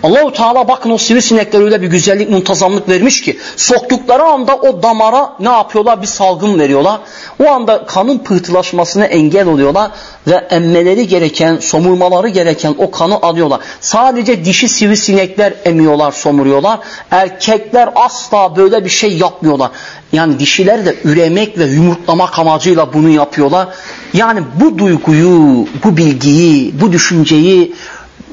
Allahu 0.04 0.34
Teala 0.34 0.68
bakın 0.68 0.89
o 0.89 0.97
sivrisinekler 0.97 1.62
öyle 1.62 1.82
bir 1.82 1.88
güzellik, 1.88 2.30
muntazamlık 2.30 2.89
vermiş 2.89 3.22
ki 3.22 3.39
soktukları 3.56 4.24
anda 4.24 4.56
o 4.56 4.84
damara 4.84 5.34
ne 5.39 5.50
yapıyorlar? 5.50 6.02
Bir 6.02 6.08
salgın 6.08 6.60
veriyorlar. 6.60 7.00
O 7.43 7.47
anda 7.47 7.86
kanın 7.86 8.18
pıhtılaşmasına 8.18 9.06
engel 9.06 9.47
oluyorlar 9.47 9.91
ve 10.28 10.36
emmeleri 10.36 11.08
gereken, 11.08 11.58
somurmaları 11.58 12.28
gereken 12.28 12.76
o 12.78 12.91
kanı 12.91 13.16
alıyorlar. 13.16 13.60
Sadece 13.82 14.45
dişi 14.45 14.70
sivrisinekler 14.70 15.54
emiyorlar, 15.66 16.12
somuruyorlar. 16.12 16.80
Erkekler 17.12 17.89
asla 17.95 18.56
böyle 18.56 18.86
bir 18.86 18.89
şey 18.89 19.18
yapmıyorlar. 19.18 19.72
Yani 20.14 20.39
dişiler 20.39 20.86
de 20.86 20.95
üremek 21.04 21.58
ve 21.58 21.66
yumurtlamak 21.66 22.39
amacıyla 22.39 22.93
bunu 22.93 23.10
yapıyorlar. 23.10 23.68
Yani 24.14 24.39
bu 24.62 24.78
duyguyu, 24.78 25.68
bu 25.84 25.97
bilgiyi, 25.97 26.82
bu 26.82 26.91
düşünceyi 26.91 27.74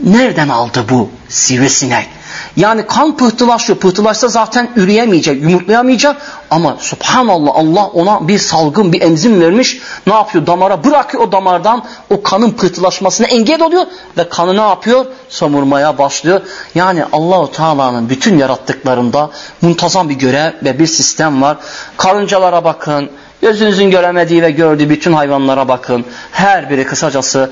Nereden 0.04 0.48
aldı 0.48 0.84
bu 0.90 1.08
sivrisinek? 1.36 2.08
Yani 2.56 2.86
kan 2.86 3.16
pıhtılaşıyor. 3.16 3.78
Pıhtılaşsa 3.78 4.28
zaten 4.28 4.70
üreyemeyecek, 4.76 5.42
yumurtlayamayacak. 5.42 6.16
Ama 6.50 6.76
subhanallah 6.80 7.50
Allah 7.54 7.86
ona 7.86 8.28
bir 8.28 8.38
salgın, 8.38 8.92
bir 8.92 9.02
emzim 9.02 9.40
vermiş. 9.40 9.78
Ne 10.06 10.14
yapıyor? 10.14 10.46
Damara 10.46 10.84
bırakıyor 10.84 11.22
o 11.22 11.32
damardan 11.32 11.84
o 12.10 12.22
kanın 12.22 12.50
pıhtılaşmasına 12.50 13.26
engel 13.26 13.62
oluyor. 13.62 13.86
Ve 14.18 14.28
kanı 14.28 14.56
ne 14.56 14.68
yapıyor? 14.68 15.06
Samurmaya 15.28 15.98
başlıyor. 15.98 16.40
Yani 16.74 17.04
Allahu 17.12 17.52
Teala'nın 17.52 18.08
bütün 18.08 18.38
yarattıklarında 18.38 19.30
muntazam 19.62 20.08
bir 20.08 20.14
görev 20.14 20.52
ve 20.64 20.78
bir 20.78 20.86
sistem 20.86 21.42
var. 21.42 21.56
Karıncalara 21.96 22.64
bakın, 22.64 23.10
Gözünüzün 23.46 23.90
göremediği 23.90 24.42
ve 24.42 24.50
gördüğü 24.50 24.90
bütün 24.90 25.12
hayvanlara 25.12 25.68
bakın. 25.68 26.04
Her 26.32 26.70
biri 26.70 26.84
kısacası 26.84 27.50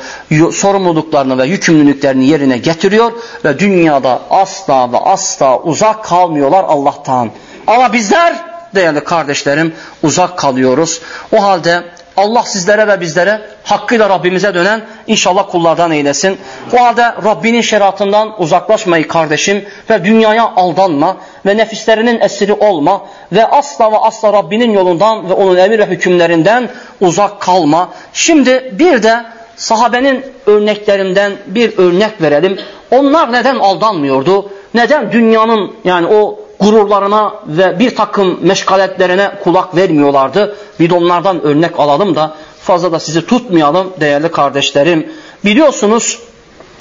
sorumluluklarını 0.53 1.39
ve 1.39 1.47
yükümlülüklerini 1.47 2.29
yerine 2.29 2.59
getiriyor 2.59 3.13
ve 3.45 3.59
dünyada 3.59 4.21
asla 4.31 4.93
ve 4.93 4.99
asla 4.99 5.59
uzak 5.59 6.05
kalmıyorlar 6.05 6.65
Allah'tan. 6.69 7.31
Ama 7.67 7.93
bizler 7.93 8.37
değerli 8.75 9.05
kardeşlerim 9.05 9.75
uzak 10.03 10.39
kalıyoruz. 10.39 11.01
O 11.33 11.43
halde 11.43 11.85
Allah 12.17 12.43
sizlere 12.43 12.87
ve 12.89 13.01
bizlere 13.01 13.41
hakkıyla 13.65 14.09
Rabbimize 14.09 14.55
dönen 14.55 14.83
inşallah 15.07 15.51
kullardan 15.51 15.91
eylesin. 15.91 16.39
O 16.73 16.85
halde 16.85 17.03
Rabbinin 17.03 17.61
şeriatından 17.61 18.43
uzaklaşmayı 18.43 19.09
kardeşim 19.09 19.65
ve 19.91 20.05
dünyaya 20.05 20.53
aldanma 20.57 21.17
ve 21.47 21.57
nefislerinin 21.57 22.21
esiri 22.21 22.53
olma 22.53 23.05
ve 23.33 23.47
asla 23.47 23.93
ve 23.93 23.99
asla 23.99 24.33
Rabbinin 24.33 24.71
yolundan 24.71 25.31
ve 25.31 25.33
onun 25.33 25.57
emir 25.57 25.79
ve 25.79 25.87
hükümlerinden 25.87 26.69
uzak 27.01 27.41
kalma. 27.41 27.89
Şimdi 28.13 28.73
bir 28.79 29.03
de 29.03 29.25
sahabenin 29.57 30.25
örneklerinden 30.47 31.33
bir 31.47 31.79
örnek 31.79 32.23
verelim. 32.23 32.59
Onlar 32.91 33.33
neden 33.33 33.57
aldanmıyordu? 33.57 34.51
Neden 34.75 35.13
dünyanın 35.13 35.75
yani 35.85 36.07
o 36.07 36.44
gururlarına 36.65 37.35
ve 37.47 37.79
bir 37.79 37.97
takım 37.97 38.39
meşgaletlerine 38.43 39.31
kulak 39.45 39.77
vermiyorlardı. 39.77 40.57
Bir 40.81 40.91
de 40.91 40.95
onlardan 40.95 41.43
örnek 41.43 41.81
alalım 41.81 42.17
da 42.17 42.35
fazla 42.63 42.93
da 42.93 43.01
sizi 43.01 43.27
tutmayalım 43.27 43.93
değerli 44.01 44.31
kardeşlerim. 44.31 45.13
Biliyorsunuz 45.45 46.19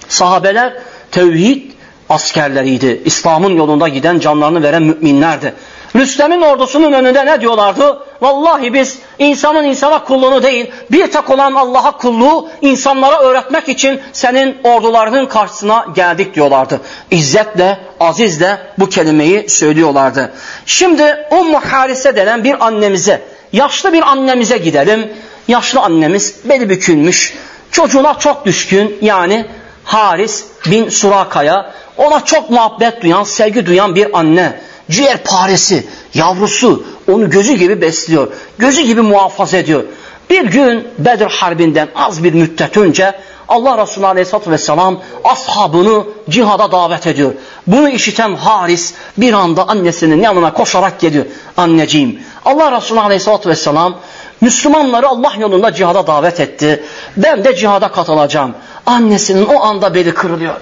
sahabeler 0.07 0.73
tevhid 1.11 1.71
askerleriydi. 2.09 3.01
İslam'ın 3.05 3.55
yolunda 3.57 3.87
giden 3.87 4.19
canlarını 4.19 4.63
veren 4.63 4.83
müminlerdi. 4.83 5.53
Rüstem'in 5.95 6.41
ordusunun 6.41 6.93
önünde 6.93 7.25
ne 7.25 7.41
diyorlardı? 7.41 7.99
Vallahi 8.21 8.73
biz 8.73 8.99
insanın 9.23 9.63
insana 9.63 10.03
kulluğunu 10.03 10.43
değil, 10.43 10.71
bir 10.91 11.11
tek 11.11 11.29
olan 11.29 11.53
Allah'a 11.53 11.97
kulluğu 11.97 12.49
insanlara 12.61 13.19
öğretmek 13.19 13.69
için 13.69 14.01
senin 14.13 14.57
ordularının 14.63 15.25
karşısına 15.25 15.85
geldik 15.95 16.35
diyorlardı. 16.35 16.81
İzzetle, 17.11 17.79
azizle 17.99 18.57
bu 18.79 18.89
kelimeyi 18.89 19.49
söylüyorlardı. 19.49 20.33
Şimdi 20.65 21.27
Ummu 21.31 21.59
Harise 21.59 22.15
denen 22.15 22.43
bir 22.43 22.65
annemize, 22.65 23.21
yaşlı 23.53 23.93
bir 23.93 24.01
annemize 24.01 24.57
gidelim. 24.57 25.13
Yaşlı 25.47 25.79
annemiz 25.79 26.35
beli 26.45 26.69
bükülmüş, 26.69 27.33
çocuğuna 27.71 28.19
çok 28.19 28.45
düşkün 28.45 28.97
yani 29.01 29.45
Haris 29.83 30.45
bin 30.65 30.89
Suraka'ya 30.89 31.71
ona 31.97 32.25
çok 32.25 32.49
muhabbet 32.49 33.01
duyan, 33.01 33.23
sevgi 33.23 33.65
duyan 33.65 33.95
bir 33.95 34.19
anne 34.19 34.59
ciğer 34.91 35.23
paresi, 35.23 35.87
yavrusu 36.13 36.83
onu 37.11 37.29
gözü 37.29 37.53
gibi 37.53 37.81
besliyor. 37.81 38.27
Gözü 38.57 38.81
gibi 38.81 39.01
muhafaza 39.01 39.57
ediyor. 39.57 39.83
Bir 40.29 40.45
gün 40.45 40.87
Bedir 40.99 41.25
Harbi'nden 41.25 41.87
az 41.95 42.23
bir 42.23 42.33
müddet 42.33 42.77
önce 42.77 43.15
Allah 43.47 43.81
Resulü 43.81 44.05
Aleyhisselatü 44.05 44.51
Vesselam 44.51 44.99
ashabını 45.23 46.03
cihada 46.29 46.71
davet 46.71 47.07
ediyor. 47.07 47.33
Bunu 47.67 47.89
işiten 47.89 48.35
Haris 48.35 48.93
bir 49.17 49.33
anda 49.33 49.67
annesinin 49.67 50.21
yanına 50.21 50.53
koşarak 50.53 50.99
geliyor. 50.99 51.25
Anneciğim 51.57 52.19
Allah 52.45 52.77
Resulü 52.77 52.99
Aleyhisselatü 52.99 53.49
Vesselam 53.49 53.95
Müslümanları 54.41 55.07
Allah 55.07 55.33
yolunda 55.39 55.73
cihada 55.73 56.07
davet 56.07 56.39
etti. 56.39 56.83
Ben 57.17 57.43
de 57.43 57.55
cihada 57.55 57.87
katılacağım. 57.87 58.53
Annesinin 58.85 59.45
o 59.45 59.63
anda 59.63 59.95
beli 59.95 60.13
kırılıyor. 60.13 60.55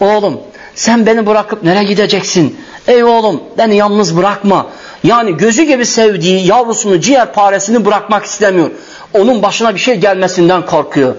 Oğlum 0.00 0.40
sen 0.74 1.06
beni 1.06 1.26
bırakıp 1.26 1.62
nereye 1.62 1.84
gideceksin? 1.84 2.60
Ey 2.86 3.04
oğlum 3.04 3.42
beni 3.58 3.76
yalnız 3.76 4.16
bırakma. 4.16 4.66
Yani 5.04 5.36
gözü 5.36 5.62
gibi 5.62 5.86
sevdiği 5.86 6.46
yavrusunu 6.46 7.00
ciğer 7.00 7.32
paresini 7.32 7.84
bırakmak 7.84 8.24
istemiyor. 8.24 8.70
Onun 9.14 9.42
başına 9.42 9.74
bir 9.74 9.80
şey 9.80 9.94
gelmesinden 9.94 10.66
korkuyor. 10.66 11.14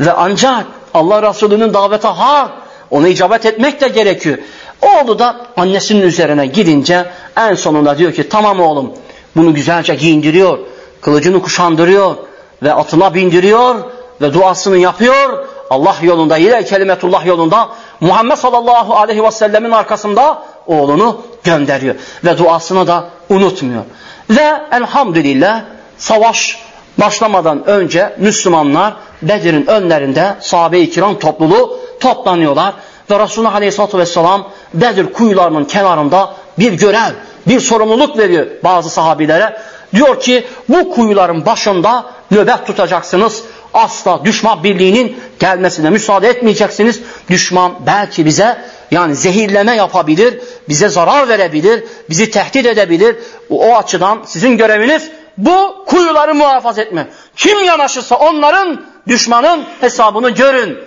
Ve 0.00 0.12
ancak 0.12 0.66
Allah 0.94 1.30
Resulü'nün 1.30 1.74
davete 1.74 2.08
hak 2.08 2.50
ona 2.90 3.08
icabet 3.08 3.46
etmek 3.46 3.80
de 3.80 3.88
gerekiyor. 3.88 4.38
Oğlu 4.82 5.18
da 5.18 5.36
annesinin 5.56 6.02
üzerine 6.02 6.46
gidince 6.46 7.06
en 7.36 7.54
sonunda 7.54 7.98
diyor 7.98 8.12
ki 8.12 8.28
tamam 8.28 8.60
oğlum 8.60 8.92
bunu 9.36 9.54
güzelce 9.54 9.94
giyindiriyor. 9.94 10.58
Kılıcını 11.00 11.42
kuşandırıyor 11.42 12.14
ve 12.62 12.72
atına 12.72 13.14
bindiriyor 13.14 13.74
ve 14.20 14.34
duasını 14.34 14.78
yapıyor. 14.78 15.46
Allah 15.70 15.96
yolunda, 16.02 16.38
ile 16.38 16.64
kelimetullah 16.64 17.26
yolunda 17.26 17.68
Muhammed 18.00 18.36
sallallahu 18.36 18.96
aleyhi 18.96 19.24
ve 19.24 19.30
sellemin 19.30 19.70
arkasında 19.70 20.42
oğlunu 20.66 21.22
gönderiyor. 21.44 21.94
Ve 22.24 22.38
duasını 22.38 22.86
da 22.86 23.04
unutmuyor. 23.28 23.82
Ve 24.30 24.52
elhamdülillah 24.72 25.62
savaş 25.98 26.58
başlamadan 26.98 27.68
önce 27.68 28.16
Müslümanlar 28.18 28.94
Bedir'in 29.22 29.66
önlerinde 29.66 30.36
sahabe-i 30.40 30.90
kiram 30.90 31.18
topluluğu 31.18 31.78
toplanıyorlar. 32.00 32.74
ve 33.10 33.18
Resulullah 33.18 33.54
Aleyhisselatü 33.54 33.98
Vesselam 33.98 34.48
Bedir 34.74 35.12
kuyularının 35.12 35.64
kenarında 35.64 36.34
bir 36.58 36.72
görev, 36.72 37.12
bir 37.46 37.60
sorumluluk 37.60 38.18
veriyor 38.18 38.46
bazı 38.64 38.90
sahabilere. 38.90 39.56
Diyor 39.94 40.20
ki 40.20 40.44
bu 40.68 40.90
kuyuların 40.90 41.46
başında 41.46 42.04
nöbet 42.30 42.66
tutacaksınız. 42.66 43.44
Asla 43.74 44.24
düşman 44.24 44.64
birliğinin 44.64 45.16
gelmesine 45.40 45.90
müsaade 45.90 46.28
etmeyeceksiniz. 46.28 47.00
Düşman 47.30 47.72
belki 47.86 48.26
bize 48.26 48.58
yani 48.90 49.14
zehirleme 49.16 49.76
yapabilir, 49.76 50.40
bize 50.68 50.88
zarar 50.88 51.28
verebilir, 51.28 51.84
bizi 52.10 52.30
tehdit 52.30 52.66
edebilir. 52.66 53.16
O 53.50 53.76
açıdan 53.76 54.22
sizin 54.26 54.56
göreviniz 54.56 55.10
bu 55.38 55.84
kuyuları 55.86 56.34
muhafaza 56.34 56.82
etme. 56.82 57.08
Kim 57.36 57.64
yanaşırsa 57.64 58.16
onların 58.16 58.84
düşmanın 59.08 59.64
hesabını 59.80 60.30
görün. 60.30 60.78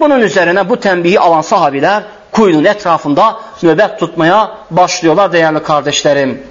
Bunun 0.00 0.20
üzerine 0.20 0.68
bu 0.68 0.80
tembihi 0.80 1.20
alan 1.20 1.40
sahabiler 1.40 2.02
kuyunun 2.32 2.64
etrafında 2.64 3.40
nöbet 3.62 3.98
tutmaya 4.00 4.50
başlıyorlar 4.70 5.32
değerli 5.32 5.62
kardeşlerim. 5.62 6.42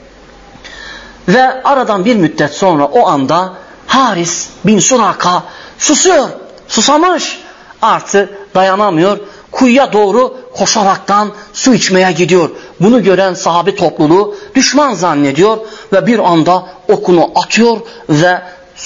Ve 1.28 1.64
aradan 1.64 2.06
bir 2.06 2.16
müddet 2.16 2.54
sonra 2.54 2.86
o 2.86 3.08
anda 3.08 3.54
Haris 3.88 4.50
bin 4.66 4.80
Suraka 4.80 5.44
susuyor, 5.78 6.30
susamış. 6.68 7.41
Artı 7.82 8.30
dayanamıyor, 8.56 9.18
kuyuya 9.52 9.94
doğru 9.94 10.38
koşaraktan 10.56 11.32
su 11.54 11.74
içmeye 11.74 12.12
gidiyor. 12.12 12.50
Bunu 12.80 13.04
gören 13.04 13.34
sahabi 13.34 13.76
topluluğu 13.76 14.36
düşman 14.56 14.94
zannediyor 14.94 15.58
ve 15.94 16.08
bir 16.08 16.20
anda 16.20 16.66
okunu 16.88 17.32
atıyor 17.36 17.78
ve 18.10 18.42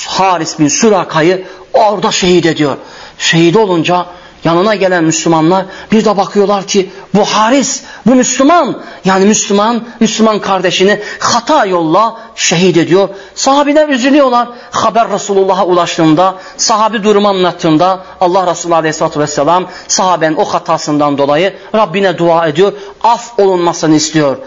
Haris 0.07 0.59
bin 0.59 0.67
Suraka'yı 0.67 1.45
orada 1.73 2.11
şehit 2.11 2.45
ediyor. 2.45 2.77
Şehit 3.17 3.55
olunca 3.55 4.05
yanına 4.45 4.75
gelen 4.75 5.03
Müslümanlar 5.03 5.65
bir 5.91 6.05
de 6.05 6.17
bakıyorlar 6.17 6.67
ki 6.67 6.89
bu 7.13 7.25
Haris, 7.25 7.83
bu 8.05 8.15
Müslüman. 8.15 8.81
Yani 9.05 9.25
Müslüman, 9.25 9.83
Müslüman 9.99 10.39
kardeşini 10.39 11.01
hata 11.19 11.65
yolla 11.65 12.17
şehit 12.35 12.77
ediyor. 12.77 13.09
Sahabiler 13.35 13.89
üzülüyorlar. 13.89 14.47
Haber 14.71 15.11
Resulullah'a 15.11 15.65
ulaştığında, 15.65 16.35
sahabi 16.57 17.03
durumu 17.03 17.27
anlattığında 17.27 18.05
Allah 18.21 18.51
Resulü 18.51 18.75
Aleyhisselatü 18.75 19.19
Vesselam 19.19 19.67
sahabenin 19.87 20.35
o 20.35 20.45
hatasından 20.45 21.17
dolayı 21.17 21.53
Rabbine 21.75 22.17
dua 22.17 22.47
ediyor. 22.47 22.73
Af 23.03 23.39
olunmasını 23.39 23.95
istiyor. 23.95 24.37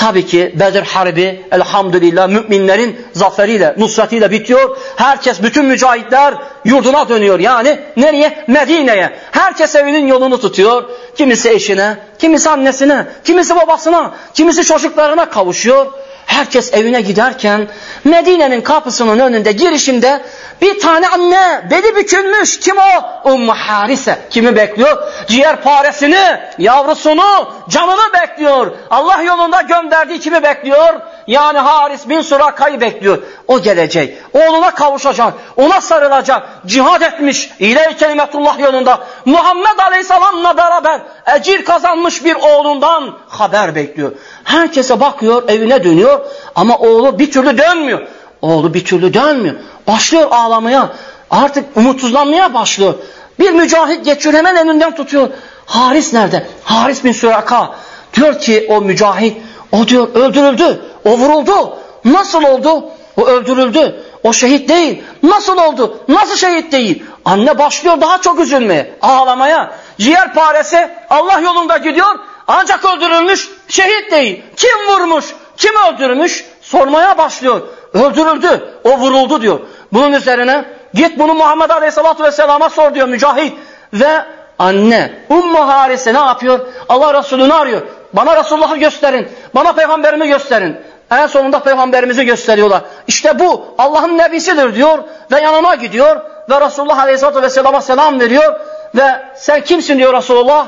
Tabii 0.00 0.26
ki 0.26 0.54
Bedir 0.60 0.82
Harbi 0.82 1.42
elhamdülillah 1.52 2.28
müminlerin 2.28 3.06
zaferiyle, 3.12 3.74
nusretiyle 3.78 4.30
bitiyor. 4.30 4.76
Herkes, 4.96 5.42
bütün 5.42 5.64
mücahitler 5.64 6.34
yurduna 6.64 7.08
dönüyor. 7.08 7.40
Yani 7.40 7.80
nereye? 7.96 8.44
Medine'ye. 8.46 9.16
Herkes 9.30 9.76
evinin 9.76 10.06
yolunu 10.06 10.40
tutuyor. 10.40 10.84
Kimisi 11.16 11.50
eşine, 11.50 11.96
kimisi 12.18 12.50
annesine, 12.50 13.06
kimisi 13.24 13.56
babasına, 13.56 14.14
kimisi 14.34 14.64
çocuklarına 14.64 15.30
kavuşuyor. 15.30 15.86
Herkes 16.26 16.74
evine 16.74 17.00
giderken 17.00 17.68
Medine'nin 18.04 18.60
kapısının 18.60 19.18
önünde 19.18 19.52
girişinde 19.52 20.20
bir 20.62 20.80
tane 20.80 21.08
anne 21.08 21.66
beli 21.70 21.96
bükülmüş. 21.96 22.60
Kim 22.60 22.76
o? 22.78 23.30
Ummu 23.30 23.52
Harise. 23.54 24.18
Kimi 24.30 24.56
bekliyor? 24.56 25.02
Ciğer 25.26 25.62
paresini, 25.62 26.40
yavrusunu, 26.58 27.52
canını 27.68 28.12
bekliyor. 28.22 28.72
Allah 28.90 29.22
yolunda 29.22 29.60
gönderdiği 29.60 30.20
kimi 30.20 30.42
bekliyor? 30.42 31.00
Yani 31.26 31.58
Haris 31.58 32.08
bin 32.08 32.20
Suraka'yı 32.20 32.80
bekliyor. 32.80 33.22
O 33.48 33.62
gelecek. 33.62 34.18
Oğluna 34.32 34.70
kavuşacak. 34.70 35.34
Ona 35.56 35.80
sarılacak. 35.80 36.48
Cihad 36.66 37.00
etmiş. 37.00 37.50
İle-i 37.58 37.96
kelimetullah 37.96 38.58
yolunda. 38.58 39.00
Muhammed 39.24 39.78
Aleyhisselam'la 39.78 40.56
beraber 40.56 41.00
ecir 41.36 41.64
kazanmış 41.64 42.24
bir 42.24 42.34
oğlundan 42.34 43.18
haber 43.28 43.74
bekliyor. 43.74 44.12
Herkese 44.44 45.00
bakıyor, 45.00 45.48
evine 45.48 45.84
dönüyor 45.84 46.20
ama 46.54 46.78
oğlu 46.78 47.18
bir 47.18 47.32
türlü 47.32 47.58
dönmüyor. 47.58 48.00
Oğlu 48.42 48.74
bir 48.74 48.84
türlü 48.84 49.14
dönmüyor. 49.14 49.54
Başlıyor 49.86 50.28
ağlamaya. 50.30 50.92
Artık 51.30 51.76
umutsuzlanmaya 51.76 52.54
başlıyor. 52.54 52.94
Bir 53.38 53.50
mücahit 53.50 54.04
geçiyor 54.04 54.34
hemen 54.34 54.56
elinden 54.56 54.94
tutuyor. 54.94 55.28
Haris 55.66 56.12
nerede? 56.12 56.46
Haris 56.64 57.04
bin 57.04 57.12
Süraka. 57.12 57.74
Diyor 58.14 58.40
ki 58.40 58.66
o 58.70 58.80
mücahit 58.80 59.36
o 59.72 59.88
diyor 59.88 60.14
öldürüldü. 60.14 60.82
O 61.04 61.10
vuruldu. 61.10 61.76
Nasıl 62.04 62.42
oldu? 62.42 62.84
O 63.16 63.26
öldürüldü. 63.26 64.02
O 64.22 64.32
şehit 64.32 64.68
değil. 64.68 65.02
Nasıl 65.22 65.56
oldu? 65.56 66.00
Nasıl 66.08 66.36
şehit 66.36 66.72
değil? 66.72 67.02
Anne 67.24 67.58
başlıyor 67.58 68.00
daha 68.00 68.20
çok 68.20 68.40
üzülmeye, 68.40 68.94
ağlamaya. 69.02 69.72
Ciğer 69.98 70.34
paresi 70.34 70.90
Allah 71.10 71.40
yolunda 71.40 71.76
gidiyor. 71.76 72.18
Ancak 72.46 72.84
öldürülmüş, 72.84 73.48
şehit 73.68 74.12
değil. 74.12 74.42
Kim 74.56 74.88
vurmuş, 74.88 75.24
kim 75.56 75.72
öldürmüş? 75.88 76.44
Sormaya 76.62 77.18
başlıyor. 77.18 77.60
Öldürüldü, 77.94 78.74
o 78.84 78.98
vuruldu 78.98 79.42
diyor. 79.42 79.60
Bunun 79.92 80.12
üzerine 80.12 80.64
git 80.94 81.18
bunu 81.18 81.34
Muhammed 81.34 81.70
Aleyhisselatü 81.70 82.24
Vesselam'a 82.24 82.70
sor 82.70 82.94
diyor 82.94 83.08
mücahit. 83.08 83.52
Ve 83.92 84.24
anne 84.58 85.12
Ummu 85.28 85.68
Harise 85.68 86.14
ne 86.14 86.18
yapıyor? 86.18 86.60
Allah 86.88 87.14
Resulü'nü 87.14 87.54
arıyor. 87.54 87.82
Bana 88.12 88.36
Resulullah'ı 88.36 88.76
gösterin. 88.76 89.28
Bana 89.54 89.72
peygamberimi 89.72 90.28
gösterin. 90.28 90.76
En 91.10 91.26
sonunda 91.26 91.58
peygamberimizi 91.58 92.24
gösteriyorlar. 92.24 92.82
İşte 93.06 93.38
bu 93.38 93.74
Allah'ın 93.78 94.18
nebisidir 94.18 94.74
diyor 94.74 94.98
ve 95.32 95.40
yanına 95.40 95.74
gidiyor 95.74 96.20
ve 96.50 96.60
Resulullah 96.60 96.98
Aleyhisselatü 96.98 97.42
Vesselam'a 97.42 97.80
selam 97.80 98.20
veriyor 98.20 98.60
ve 98.94 99.22
sen 99.36 99.60
kimsin 99.60 99.98
diyor 99.98 100.14
Resulullah. 100.14 100.66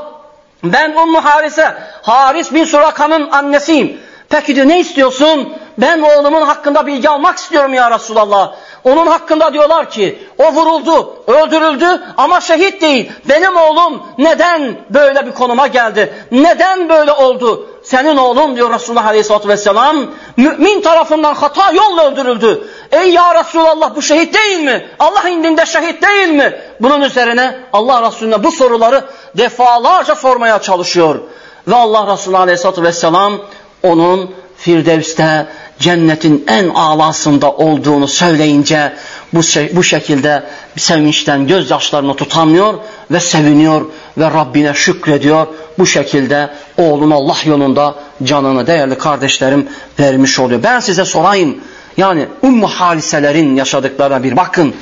Ben 0.64 0.92
Ummu 0.92 1.24
Harise, 1.24 1.74
Haris 2.02 2.54
bin 2.54 2.64
Suraka'nın 2.64 3.30
annesiyim. 3.30 4.00
Peki 4.32 4.56
diyor 4.56 4.68
ne 4.68 4.80
istiyorsun? 4.80 5.52
Ben 5.78 6.00
oğlumun 6.00 6.42
hakkında 6.42 6.86
bilgi 6.86 7.08
almak 7.08 7.38
istiyorum 7.38 7.74
ya 7.74 7.90
Resulallah. 7.90 8.52
Onun 8.84 9.06
hakkında 9.06 9.52
diyorlar 9.52 9.90
ki 9.90 10.28
o 10.38 10.52
vuruldu, 10.52 11.16
öldürüldü 11.26 12.02
ama 12.16 12.40
şehit 12.40 12.82
değil. 12.82 13.12
Benim 13.28 13.56
oğlum 13.56 14.02
neden 14.18 14.76
böyle 14.90 15.26
bir 15.26 15.32
konuma 15.32 15.66
geldi? 15.66 16.14
Neden 16.30 16.88
böyle 16.88 17.12
oldu? 17.12 17.68
Senin 17.84 18.16
oğlun 18.16 18.56
diyor 18.56 18.74
Resulullah 18.74 19.06
Aleyhisselatü 19.06 19.48
Vesselam 19.48 19.96
mümin 20.36 20.80
tarafından 20.80 21.34
hata 21.34 21.72
yolla 21.72 22.10
öldürüldü. 22.10 22.68
Ey 22.92 23.10
ya 23.10 23.34
Resulallah 23.34 23.96
bu 23.96 24.02
şehit 24.02 24.34
değil 24.34 24.60
mi? 24.60 24.86
Allah 24.98 25.28
indinde 25.28 25.66
şehit 25.66 26.02
değil 26.02 26.28
mi? 26.28 26.60
Bunun 26.80 27.00
üzerine 27.00 27.58
Allah 27.72 28.08
Resulüne 28.08 28.44
bu 28.44 28.52
soruları 28.52 29.04
defalarca 29.34 30.14
sormaya 30.14 30.58
çalışıyor. 30.58 31.20
Ve 31.68 31.74
Allah 31.74 32.12
Resulü 32.12 32.36
Aleyhisselatü 32.36 32.82
Vesselam 32.82 33.32
onun 33.82 34.30
Firdevs'te 34.56 35.46
cennetin 35.78 36.44
en 36.48 36.68
alasında 36.68 37.52
olduğunu 37.52 38.08
söyleyince 38.08 38.92
bu, 39.34 39.42
şey, 39.42 39.76
bu 39.76 39.82
şekilde 39.82 40.42
sevinçten 40.76 41.46
gözyaşlarını 41.46 42.16
tutamıyor 42.16 42.74
ve 43.10 43.20
seviniyor 43.20 43.86
ve 44.18 44.24
Rabbine 44.24 44.74
şükrediyor. 44.74 45.46
Bu 45.78 45.86
şekilde 45.86 46.50
oğlun 46.78 47.10
Allah 47.10 47.36
yolunda 47.44 47.94
canını 48.22 48.66
değerli 48.66 48.98
kardeşlerim 48.98 49.68
vermiş 50.00 50.38
oluyor. 50.38 50.62
Ben 50.62 50.80
size 50.80 51.04
sorayım. 51.04 51.58
Yani 51.96 52.26
Ummu 52.42 52.66
Hariselerin 52.66 53.56
yaşadıklarına 53.56 54.22
bir 54.22 54.36
bakın. 54.36 54.74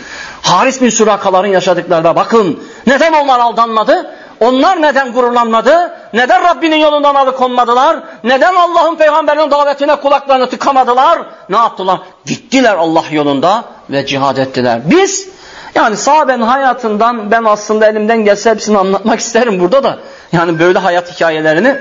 Haris 0.43 0.83
bin 0.83 0.91
Surakaların 0.91 1.49
yaşadıklarına 1.49 2.17
bakın. 2.17 2.61
Neden 2.87 3.13
onlar 3.13 3.39
aldanmadı? 3.39 4.11
Onlar 4.41 4.83
neden 4.83 5.13
gururlanmadı? 5.13 5.93
Neden 6.13 6.45
Rabbinin 6.45 6.77
yolundan 6.77 7.15
alıkonmadılar? 7.15 8.03
Neden 8.25 8.55
Allah'ın 8.55 8.97
peygamberinin 8.97 9.51
davetine 9.51 9.97
kulaklarını 9.97 10.51
tıkamadılar? 10.51 11.23
Ne 11.49 11.57
yaptılar? 11.57 12.01
Gittiler 12.27 12.75
Allah 12.75 13.05
yolunda 13.11 13.65
ve 13.91 14.07
cihad 14.07 14.37
ettiler. 14.37 14.81
Biz 14.85 15.29
yani 15.75 15.97
sahabenin 15.97 16.43
hayatından 16.43 17.31
ben 17.31 17.45
aslında 17.45 17.87
elimden 17.87 18.25
gelse 18.25 18.51
hepsini 18.51 18.79
anlatmak 18.79 19.21
isterim 19.21 19.61
burada 19.61 19.85
da. 19.85 19.99
Yani 20.33 20.59
böyle 20.59 20.79
hayat 20.79 21.15
hikayelerini 21.15 21.77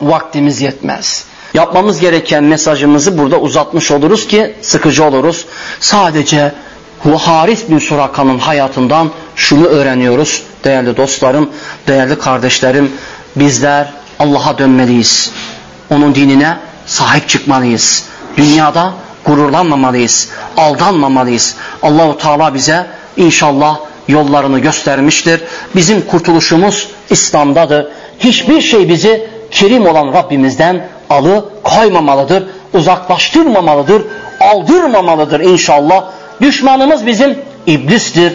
vaktimiz 0.00 0.60
yetmez. 0.60 1.24
Yapmamız 1.54 2.00
gereken 2.00 2.44
mesajımızı 2.44 3.18
burada 3.18 3.40
uzatmış 3.40 3.90
oluruz 3.90 4.26
ki 4.26 4.56
sıkıcı 4.62 5.04
oluruz. 5.04 5.46
Sadece 5.80 6.52
Haris 7.18 7.70
bin 7.70 7.78
Suraka'nın 7.78 8.38
hayatından 8.38 9.10
şunu 9.36 9.66
öğreniyoruz 9.66 10.42
değerli 10.66 10.96
dostlarım, 10.96 11.50
değerli 11.88 12.18
kardeşlerim. 12.18 12.92
Bizler 13.36 13.92
Allah'a 14.18 14.58
dönmeliyiz. 14.58 15.32
Onun 15.90 16.14
dinine 16.14 16.56
sahip 16.86 17.28
çıkmalıyız. 17.28 18.04
Dünyada 18.36 18.92
gururlanmamalıyız, 19.24 20.28
aldanmamalıyız. 20.56 21.56
Allahu 21.82 22.18
Teala 22.18 22.54
bize 22.54 22.86
inşallah 23.16 23.78
yollarını 24.08 24.58
göstermiştir. 24.58 25.40
Bizim 25.74 26.06
kurtuluşumuz 26.06 26.88
İslam'dadır. 27.10 27.86
Hiçbir 28.18 28.60
şey 28.60 28.88
bizi 28.88 29.28
kerim 29.50 29.86
olan 29.86 30.12
Rabbimizden 30.12 30.88
alı 31.10 31.44
koymamalıdır, 31.62 32.44
uzaklaştırmamalıdır, 32.74 34.02
aldırmamalıdır 34.40 35.40
inşallah. 35.40 36.04
Düşmanımız 36.40 37.06
bizim 37.06 37.38
iblistir. 37.66 38.32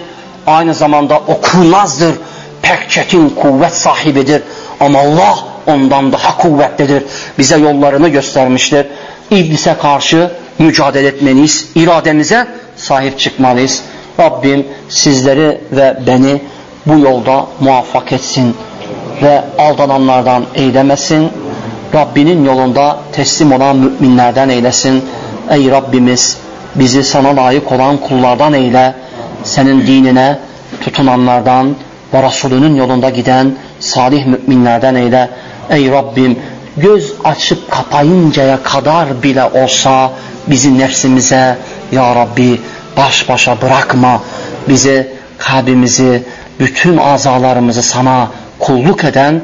Aynı 0.48 0.74
zamanda 0.74 1.22
o 1.28 1.42
kurnazdır. 1.42 2.16
Pek 2.62 2.90
çetin 2.90 3.30
kuvvet 3.30 3.74
sahibidir. 3.74 4.42
Ama 4.80 5.00
Allah 5.00 5.36
ondan 5.68 6.12
daha 6.12 6.38
kuvvetlidir. 6.38 7.04
Bize 7.38 7.58
yollarını 7.58 8.10
göstermiştir. 8.10 8.88
İblise 9.32 9.76
karşı 9.82 10.32
mücadele 10.60 11.08
etmeliyiz. 11.08 11.70
İrademize 11.76 12.48
sahip 12.76 13.20
çıkmalıyız. 13.20 13.84
Rabbim 14.20 14.68
sizleri 14.90 15.62
ve 15.72 15.98
beni 16.08 16.42
bu 16.86 17.00
yolda 17.00 17.46
muvaffak 17.60 18.14
etsin 18.14 18.56
ve 19.22 19.42
aldananlardan 19.58 20.46
eylemesin. 20.56 21.30
Rabbinin 21.94 22.46
yolunda 22.46 23.00
teslim 23.12 23.52
olan 23.52 23.76
müminlerden 23.76 24.50
eylesin. 24.50 25.06
Ey 25.50 25.72
Rabbimiz 25.72 26.38
bizi 26.76 27.04
sana 27.04 27.36
layık 27.36 27.72
olan 27.72 27.98
kullardan 27.98 28.54
eyle. 28.54 28.96
Senin 29.44 29.88
dinine 29.88 30.40
tutunanlardan 30.82 31.76
ve 32.14 32.24
Resulünün 32.24 32.76
yolunda 32.76 33.10
giden 33.10 33.56
salih 33.80 34.26
müminlerden 34.26 34.96
eyle. 34.96 35.30
Ey 35.70 35.92
Rabbim 35.92 36.40
göz 36.78 37.14
açıp 37.24 37.72
kapayıncaya 37.72 38.64
kadar 38.64 39.24
bile 39.24 39.44
olsa 39.44 40.12
bizi 40.48 40.80
nefsimize 40.80 41.58
ya 41.92 42.16
Rabbi 42.16 42.62
baş 42.98 43.30
başa 43.30 43.62
bırakma. 43.62 44.22
Bizi 44.70 45.08
kalbimizi 45.38 46.24
bütün 46.60 46.98
azalarımızı 46.98 47.84
sana 47.84 48.28
kulluk 48.60 49.04
eden 49.04 49.42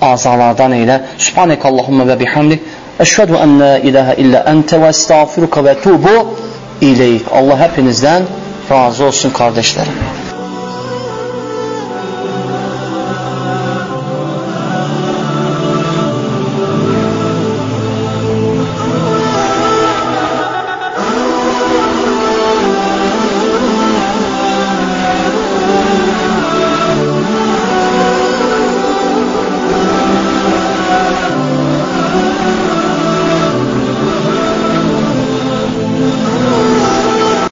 azalardan 0.00 0.72
eyle. 0.72 1.00
Subhaneke 1.18 1.68
Allahümme 1.68 2.08
ve 2.08 2.20
bihamdik. 2.20 2.60
Eşhedü 3.00 3.32
en 3.32 3.60
la 3.60 3.78
ilahe 3.78 4.14
illa 4.14 4.38
ente 4.38 4.80
ve 4.80 4.86
estağfiruka 4.88 5.64
ve 5.64 5.80
tubu 5.80 6.34
ileyk. 6.80 7.22
Allah 7.32 7.58
hepinizden 7.60 8.22
razı 8.70 9.04
olsun 9.04 9.30
kardeşlerim. 9.30 9.92